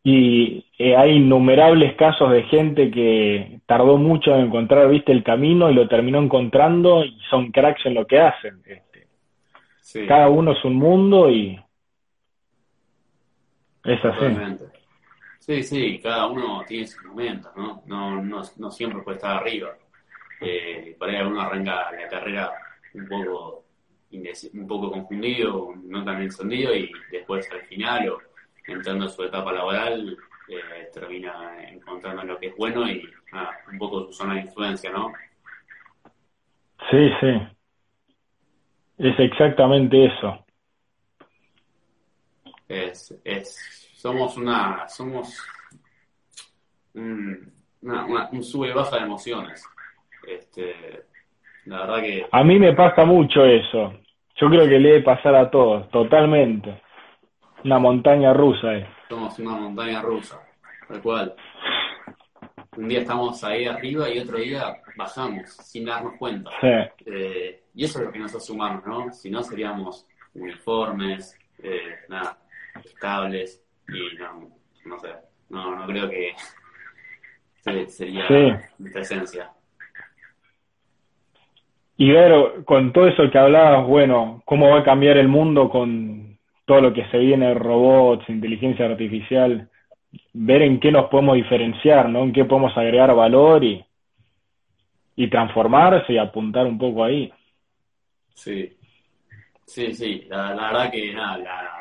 Y 0.03 0.64
eh, 0.78 0.97
hay 0.97 1.16
innumerables 1.16 1.95
casos 1.97 2.30
de 2.30 2.45
gente 2.45 2.91
que 2.91 3.61
tardó 3.66 3.99
mucho 3.99 4.34
en 4.34 4.47
encontrar, 4.47 4.88
viste, 4.88 5.12
el 5.12 5.22
camino 5.22 5.70
y 5.70 5.74
lo 5.74 5.88
terminó 5.88 6.18
encontrando 6.20 7.05
y 7.05 7.18
son 7.28 7.53
cracks 7.53 7.84
en 7.84 7.95
lo 7.95 8.07
que 8.07 8.18
hacen. 8.18 8.62
Este. 8.64 10.07
Cada 10.07 10.28
uno 10.28 10.53
es 10.53 10.64
un 10.64 10.76
mundo 10.76 11.30
y 11.30 11.61
es 13.84 14.05
así. 14.05 14.24
Sí, 15.41 15.62
sí, 15.62 15.99
cada 16.03 16.26
uno 16.26 16.62
tiene 16.68 16.86
sus 16.86 17.03
momentos, 17.05 17.51
¿no? 17.57 17.82
No, 17.86 18.22
no, 18.22 18.43
no 18.59 18.70
siempre 18.70 19.03
puede 19.03 19.16
estar 19.16 19.38
arriba. 19.38 19.74
Eh, 20.41 20.95
por 20.99 21.09
ahí 21.09 21.20
uno 21.22 21.41
arranca 21.41 21.91
la 21.93 22.09
carrera 22.09 22.53
un 22.95 23.09
poco 23.09 23.64
un 24.12 24.66
poco 24.66 24.91
confundido, 24.91 25.72
no 25.84 26.05
tan 26.05 26.20
encendido 26.20 26.74
y 26.74 26.91
después 27.12 27.49
al 27.53 27.62
final 27.62 28.09
o 28.09 28.18
entrando 28.66 29.05
en 29.05 29.11
su 29.11 29.22
etapa 29.22 29.53
laboral 29.53 30.16
eh, 30.49 30.91
termina 30.93 31.62
encontrando 31.68 32.24
lo 32.24 32.38
que 32.38 32.49
es 32.49 32.57
bueno 32.57 32.91
y 32.91 33.09
un 33.70 33.78
poco 33.78 34.07
su 34.07 34.12
zona 34.12 34.34
de 34.34 34.41
influencia, 34.41 34.91
¿no? 34.91 35.12
Sí, 36.91 37.09
sí. 37.20 37.49
Es 38.99 39.18
exactamente 39.18 40.07
eso. 40.07 40.45
Es, 42.68 43.20
es, 43.24 43.89
somos 44.01 44.34
una, 44.38 44.88
somos 44.88 45.46
un, 46.94 47.53
un 47.82 48.42
sube 48.42 48.70
y 48.70 48.72
baja 48.72 48.96
de 48.96 49.03
emociones. 49.03 49.62
Este, 50.26 51.05
la 51.66 51.80
verdad 51.80 52.01
que... 52.01 52.26
A 52.32 52.42
mí 52.42 52.59
me 52.59 52.72
pasa 52.72 53.05
mucho 53.05 53.44
eso. 53.44 53.92
Yo 54.36 54.48
creo 54.48 54.64
que 54.64 54.78
le 54.78 54.88
debe 54.88 55.03
pasar 55.03 55.34
a 55.34 55.51
todos, 55.51 55.90
totalmente. 55.90 56.80
Una 57.62 57.78
montaña 57.78 58.32
rusa 58.32 58.74
es. 58.74 58.88
Somos 59.11 59.38
una 59.38 59.57
montaña 59.57 60.01
rusa, 60.01 60.40
tal 60.88 61.03
cual. 61.03 61.34
Un 62.78 62.88
día 62.88 63.01
estamos 63.01 63.44
ahí 63.44 63.66
arriba 63.66 64.09
y 64.09 64.18
otro 64.18 64.38
día 64.38 64.76
bajamos 64.96 65.51
sin 65.51 65.84
darnos 65.84 66.14
cuenta. 66.18 66.51
Eh, 66.62 67.64
y 67.74 67.84
eso 67.84 67.98
es 67.98 68.07
lo 68.07 68.12
que 68.12 68.18
nos 68.18 68.34
hace 68.34 68.51
humanos, 68.51 68.82
¿no? 68.86 69.12
Si 69.12 69.30
no 69.30 69.42
seríamos 69.42 70.07
uniformes, 70.32 71.38
eh, 71.62 71.98
nada, 72.09 72.38
estables 72.82 73.62
y 73.93 74.16
no, 74.16 74.49
no 74.86 74.99
sé, 75.01 75.09
no, 75.49 75.76
no 75.76 75.86
creo 75.86 76.09
que 76.09 76.34
sería 77.88 78.68
nuestra 78.78 79.03
esencia. 79.03 79.51
Y 81.97 82.11
ver 82.11 82.64
con 82.64 82.93
todo 82.93 83.09
eso 83.09 83.30
que 83.30 83.38
hablabas, 83.38 83.86
bueno, 83.86 84.43
cómo 84.47 84.70
va 84.70 84.80
a 84.80 84.84
cambiar 84.84 85.18
el 85.18 85.28
mundo 85.28 85.68
con 85.68 86.38
todo 86.64 86.80
lo 86.80 86.95
que 86.95 87.05
se 87.11 87.18
viene, 87.18 87.53
robots, 87.53 88.28
inteligencia 88.28 88.86
artificial, 88.86 89.68
ver 90.32 90.62
en 90.62 90.80
qué 90.80 90.91
nos 90.91 91.11
podemos 91.11 91.36
diferenciar, 91.36 92.09
¿no? 92.09 92.22
En 92.22 92.32
qué 92.32 92.45
podemos 92.45 92.76
agregar 92.76 93.14
valor 93.14 93.64
y, 93.64 93.84
y 95.16 95.28
transformarse 95.28 96.14
y 96.14 96.18
apuntar 96.18 96.66
un 96.66 96.78
poco 96.78 97.05
ahí. 97.05 97.30
Sí, 98.34 98.74
sí, 99.66 99.93
sí, 99.93 100.26
la, 100.30 100.55
verdad 100.55 100.91
que 100.91 101.12
nada, 101.12 101.36
la, 101.36 101.80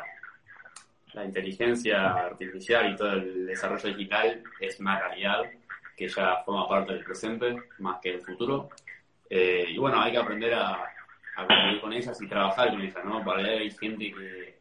la 1.14 1.26
inteligencia 1.26 2.14
artificial 2.14 2.92
y 2.92 2.96
todo 2.96 3.14
el 3.14 3.48
desarrollo 3.48 3.90
digital 3.90 4.44
es 4.60 4.80
una 4.80 5.00
realidad 5.00 5.42
que 5.96 6.08
ya 6.08 6.44
forma 6.46 6.68
parte 6.68 6.94
del 6.94 7.04
presente 7.04 7.56
más 7.80 8.00
que 8.02 8.12
del 8.12 8.22
futuro 8.22 8.70
eh, 9.30 9.66
y 9.70 9.78
bueno, 9.78 10.02
hay 10.02 10.12
que 10.12 10.18
aprender 10.18 10.54
a, 10.54 10.84
a 11.36 11.48
con 11.82 11.94
ellas 11.94 12.20
y 12.22 12.28
trabajar 12.28 12.72
con 12.72 12.82
ellas, 12.82 13.06
¿no? 13.06 13.24
Para 13.24 13.44
hay 13.44 13.70
gente 13.72 14.12
que, 14.12 14.60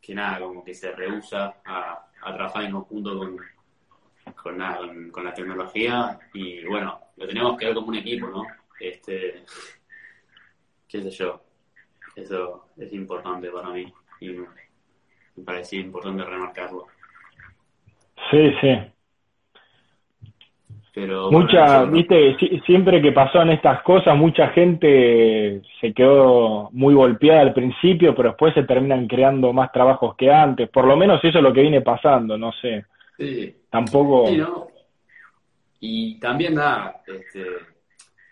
que 0.00 0.14
nada, 0.14 0.40
como 0.40 0.64
que 0.64 0.74
se 0.74 0.90
rehúsa 0.92 1.54
a, 1.64 2.08
trabajar 2.20 2.64
en 2.64 2.72
conjunto 2.72 3.18
con, 3.18 3.36
con, 4.34 4.58
nada, 4.58 4.80
con, 5.10 5.24
la 5.24 5.32
tecnología 5.32 6.18
y 6.32 6.64
bueno, 6.64 7.00
lo 7.16 7.26
tenemos 7.26 7.56
que 7.56 7.66
ver 7.66 7.74
como 7.74 7.88
un 7.88 7.96
equipo, 7.96 8.26
¿no? 8.28 8.44
Este, 8.78 9.44
qué 10.88 11.02
sé 11.02 11.10
yo, 11.10 11.42
eso 12.16 12.70
es 12.76 12.92
importante 12.92 13.48
para 13.50 13.70
mí 13.70 13.92
me, 15.36 15.44
parecía 15.44 15.80
importante 15.80 16.24
remarcarlo. 16.24 16.86
Sí, 18.30 18.52
sí. 18.60 18.78
Mucha, 21.30 21.84
viste, 21.84 22.36
siempre 22.66 23.00
que 23.00 23.12
pasaban 23.12 23.48
estas 23.48 23.82
cosas, 23.82 24.14
mucha 24.14 24.48
gente 24.48 25.62
se 25.80 25.94
quedó 25.94 26.68
muy 26.72 26.92
golpeada 26.92 27.40
al 27.40 27.54
principio, 27.54 28.14
pero 28.14 28.30
después 28.30 28.52
se 28.52 28.64
terminan 28.64 29.06
creando 29.08 29.54
más 29.54 29.72
trabajos 29.72 30.14
que 30.16 30.30
antes. 30.30 30.68
Por 30.68 30.84
lo 30.84 30.94
menos 30.94 31.24
eso 31.24 31.38
es 31.38 31.42
lo 31.42 31.52
que 31.52 31.62
viene 31.62 31.80
pasando, 31.80 32.36
no 32.36 32.52
sé. 32.52 32.84
Sí. 33.16 33.56
Tampoco. 33.70 34.26
Y 35.80 36.20
también 36.20 36.54
nada, 36.56 37.02
este, 37.06 37.44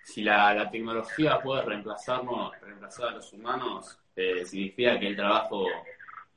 si 0.04 0.22
la, 0.22 0.68
tecnología 0.70 1.40
puede 1.40 1.62
reemplazarnos, 1.62 2.52
reemplazar 2.60 3.08
a 3.08 3.12
los 3.12 3.32
humanos, 3.32 3.98
eh, 4.14 4.44
significa 4.44 4.98
que 5.00 5.06
el 5.06 5.16
trabajo 5.16 5.64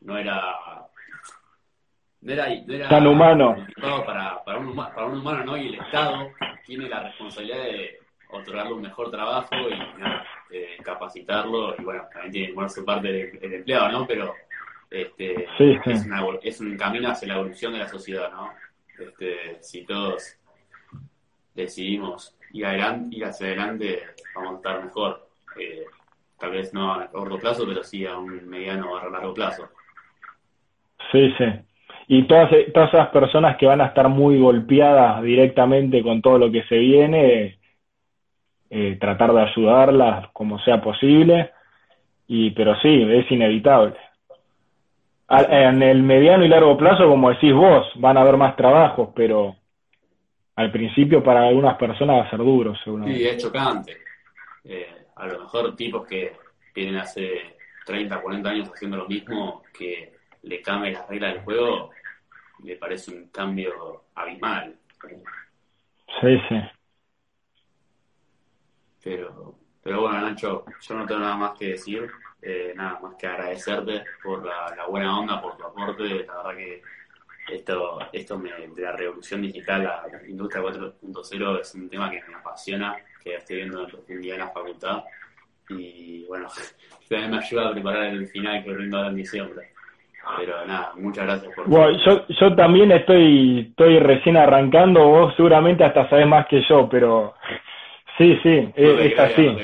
no 0.03 0.17
era 0.17 0.55
no 2.23 2.31
era, 2.31 2.89
tan 2.89 3.05
humano. 3.05 3.67
Para, 3.81 4.41
para, 4.43 4.57
un, 4.57 4.75
para 4.75 5.05
un 5.05 5.19
humano, 5.19 5.43
¿no? 5.43 5.57
Y 5.57 5.67
el 5.67 5.75
Estado 5.75 6.31
tiene 6.65 6.87
la 6.87 7.03
responsabilidad 7.03 7.63
de 7.63 7.99
otorgarle 8.29 8.73
un 8.73 8.81
mejor 8.81 9.11
trabajo 9.11 9.55
y 9.69 10.55
eh, 10.55 10.77
capacitarlo. 10.81 11.75
Y 11.77 11.83
bueno, 11.83 12.03
también 12.13 12.31
tiene 12.31 12.47
que 12.47 12.53
poner 12.53 12.69
su 12.69 12.85
parte 12.85 13.11
del, 13.11 13.53
empleado, 13.53 13.89
¿no? 13.89 14.07
Pero 14.07 14.33
este, 14.89 15.47
Es, 15.59 16.07
es, 16.43 16.61
un 16.61 16.77
camino 16.77 17.09
hacia 17.09 17.27
la 17.27 17.35
evolución 17.35 17.73
de 17.73 17.79
la 17.79 17.89
sociedad, 17.89 18.31
¿no? 18.31 18.53
Este, 18.97 19.61
si 19.61 19.85
todos 19.85 20.37
decidimos 21.53 22.37
ir, 22.53 22.65
adelante, 22.65 23.17
ir 23.17 23.25
hacia 23.25 23.47
adelante, 23.47 24.01
vamos 24.33 24.53
a 24.53 24.55
estar 24.57 24.83
mejor. 24.83 25.27
Eh, 25.59 25.85
tal 26.39 26.51
vez 26.51 26.73
no 26.73 26.93
a 26.93 27.07
corto 27.07 27.37
plazo, 27.37 27.65
pero 27.67 27.83
sí 27.83 28.05
a 28.05 28.17
un 28.17 28.47
mediano 28.47 28.93
o 28.93 28.97
a 28.97 29.09
largo 29.09 29.33
plazo. 29.33 29.69
Sí, 31.13 31.33
sí 31.37 31.45
y 32.07 32.27
todas, 32.27 32.49
todas 32.73 32.93
esas 32.93 33.09
personas 33.09 33.57
que 33.57 33.65
van 33.65 33.81
a 33.81 33.87
estar 33.87 34.09
muy 34.09 34.39
golpeadas 34.39 35.23
directamente 35.23 36.03
con 36.03 36.21
todo 36.21 36.37
lo 36.37 36.51
que 36.51 36.63
se 36.63 36.77
viene, 36.77 37.59
eh, 38.69 38.97
tratar 38.99 39.33
de 39.33 39.41
ayudarlas 39.41 40.29
como 40.33 40.59
sea 40.59 40.81
posible, 40.81 41.51
y 42.27 42.51
pero 42.51 42.75
sí, 42.81 43.03
es 43.09 43.31
inevitable. 43.31 43.95
en 45.29 45.81
el 45.81 46.03
mediano 46.03 46.45
y 46.45 46.49
largo 46.49 46.77
plazo, 46.77 47.07
como 47.07 47.29
decís 47.29 47.53
vos, 47.53 47.87
van 47.95 48.17
a 48.17 48.21
haber 48.21 48.37
más 48.37 48.55
trabajos, 48.55 49.09
pero 49.15 49.55
al 50.55 50.71
principio 50.71 51.23
para 51.23 51.47
algunas 51.47 51.77
personas 51.77 52.17
va 52.17 52.23
a 52.27 52.29
ser 52.29 52.39
duro, 52.39 52.75
seguro. 52.83 53.05
Sí, 53.05 53.25
es 53.25 53.37
chocante. 53.41 53.97
Eh, 54.65 55.07
a 55.15 55.27
lo 55.27 55.39
mejor 55.39 55.75
tipos 55.75 56.05
que 56.05 56.33
vienen 56.75 56.97
hace 56.97 57.55
30, 57.85 58.21
40 58.21 58.49
años 58.49 58.69
haciendo 58.71 58.97
lo 58.97 59.07
mismo, 59.07 59.63
que 59.77 60.12
le 60.43 60.61
cambie 60.61 60.91
las 60.91 61.07
reglas 61.07 61.33
del 61.33 61.43
juego, 61.43 61.89
me 62.59 62.75
parece 62.75 63.11
un 63.11 63.27
cambio 63.27 64.05
abismal. 64.15 64.75
Sí, 66.21 66.37
sí. 66.47 66.55
Pero, 69.03 69.55
pero 69.81 70.01
bueno, 70.01 70.21
Nacho, 70.21 70.65
yo 70.81 70.95
no 70.95 71.05
tengo 71.05 71.21
nada 71.21 71.35
más 71.35 71.57
que 71.57 71.69
decir, 71.69 72.09
eh, 72.41 72.73
nada 72.75 72.99
más 73.01 73.15
que 73.15 73.27
agradecerte 73.27 74.03
por 74.23 74.45
la, 74.45 74.85
buena 74.87 75.19
onda, 75.19 75.41
por 75.41 75.57
tu 75.57 75.63
aporte. 75.63 76.25
La 76.25 76.37
verdad 76.37 76.55
que 76.55 76.81
esto, 77.49 77.99
esto 78.13 78.39
me, 78.39 78.51
de 78.51 78.81
la 78.81 78.93
revolución 78.93 79.41
digital, 79.41 79.83
la, 79.83 80.07
la 80.09 80.27
industria 80.27 80.63
4.0 80.63 81.59
es 81.59 81.75
un 81.75 81.89
tema 81.89 82.09
que 82.09 82.23
me 82.27 82.35
apasiona, 82.35 82.95
que 83.21 83.35
estoy 83.35 83.57
viendo 83.57 83.83
en 83.83 83.89
profundidad 83.89 84.35
en 84.35 84.41
la 84.41 84.51
facultad. 84.51 85.03
Y 85.69 86.25
bueno, 86.25 86.47
también 87.09 87.31
me 87.31 87.37
ayuda 87.37 87.69
a 87.69 87.71
preparar 87.71 88.05
el 88.05 88.27
final 88.27 88.63
que 88.63 88.73
rindo 88.73 88.97
ahora 88.97 89.09
en 89.09 89.15
diciembre. 89.15 89.72
Pero 90.37 90.65
nada, 90.65 90.93
muchas 90.95 91.25
gracias 91.25 91.53
por... 91.53 91.67
Bueno, 91.67 91.97
yo, 92.05 92.25
yo 92.27 92.55
también 92.55 92.91
estoy, 92.91 93.67
estoy 93.69 93.99
recién 93.99 94.37
arrancando, 94.37 95.05
vos 95.05 95.33
seguramente 95.35 95.83
hasta 95.83 96.09
sabés 96.09 96.27
más 96.27 96.47
que 96.47 96.61
yo, 96.67 96.87
pero 96.89 97.33
sí, 98.17 98.39
sí, 98.41 98.71
es, 98.75 99.19
así. 99.19 99.57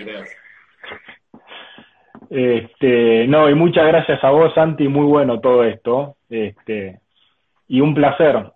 este, 2.29 3.27
no, 3.27 3.49
y 3.49 3.55
muchas 3.55 3.87
gracias 3.87 4.23
a 4.23 4.29
vos, 4.31 4.53
Santi, 4.53 4.87
muy 4.87 5.05
bueno 5.05 5.39
todo 5.39 5.63
esto. 5.63 6.17
Este, 6.29 6.99
y 7.67 7.81
un 7.81 7.93
placer. 7.93 8.51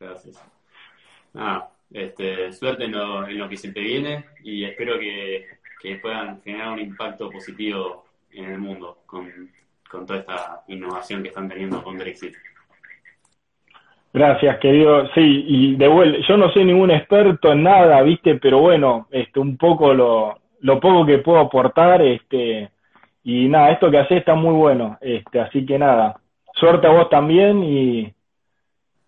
Gracias. 0.00 0.44
Nada, 1.32 1.70
este, 1.92 2.52
suerte 2.52 2.84
en 2.84 2.92
lo, 2.92 3.26
en 3.26 3.38
lo 3.38 3.48
que 3.48 3.56
se 3.56 3.72
te 3.72 3.80
viene 3.80 4.24
y 4.42 4.64
espero 4.64 4.98
que, 4.98 5.46
que 5.80 5.96
puedan 5.96 6.42
generar 6.42 6.72
un 6.72 6.80
impacto 6.80 7.30
positivo 7.30 8.04
en 8.32 8.46
el 8.46 8.58
mundo 8.58 8.98
con 9.06 9.50
con 9.90 10.06
toda 10.06 10.20
esta 10.20 10.62
innovación 10.68 11.22
que 11.22 11.28
están 11.28 11.48
teniendo 11.48 11.82
con 11.82 11.98
Brexit. 11.98 12.34
Gracias, 14.12 14.58
querido. 14.58 15.08
Sí, 15.14 15.44
y 15.46 15.76
de 15.76 15.88
vuelta, 15.88 16.18
yo 16.28 16.36
no 16.36 16.50
soy 16.50 16.64
ningún 16.64 16.90
experto 16.90 17.52
en 17.52 17.62
nada, 17.62 18.00
¿viste? 18.02 18.36
Pero 18.36 18.58
bueno, 18.60 19.08
este, 19.10 19.38
un 19.38 19.56
poco 19.56 19.94
lo, 19.94 20.40
lo 20.60 20.80
poco 20.80 21.06
que 21.06 21.18
puedo 21.18 21.38
aportar, 21.40 22.02
este, 22.02 22.70
y 23.24 23.48
nada, 23.48 23.70
esto 23.70 23.90
que 23.90 23.98
haces 23.98 24.18
está 24.18 24.34
muy 24.34 24.54
bueno, 24.54 24.98
este, 25.00 25.40
así 25.40 25.64
que 25.64 25.78
nada, 25.78 26.20
suerte 26.54 26.86
a 26.86 26.90
vos 26.90 27.08
también 27.08 27.62
y, 27.62 28.12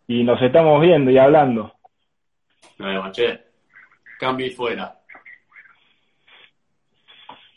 y 0.07 0.25
nos 0.25 0.41
estamos 0.41 0.81
viendo 0.81 1.11
y 1.11 1.19
hablando. 1.19 1.75
Vemos, 2.79 3.13
che. 3.13 3.41
Cambio 4.19 4.47
y 4.47 4.51
fuera. 4.51 5.02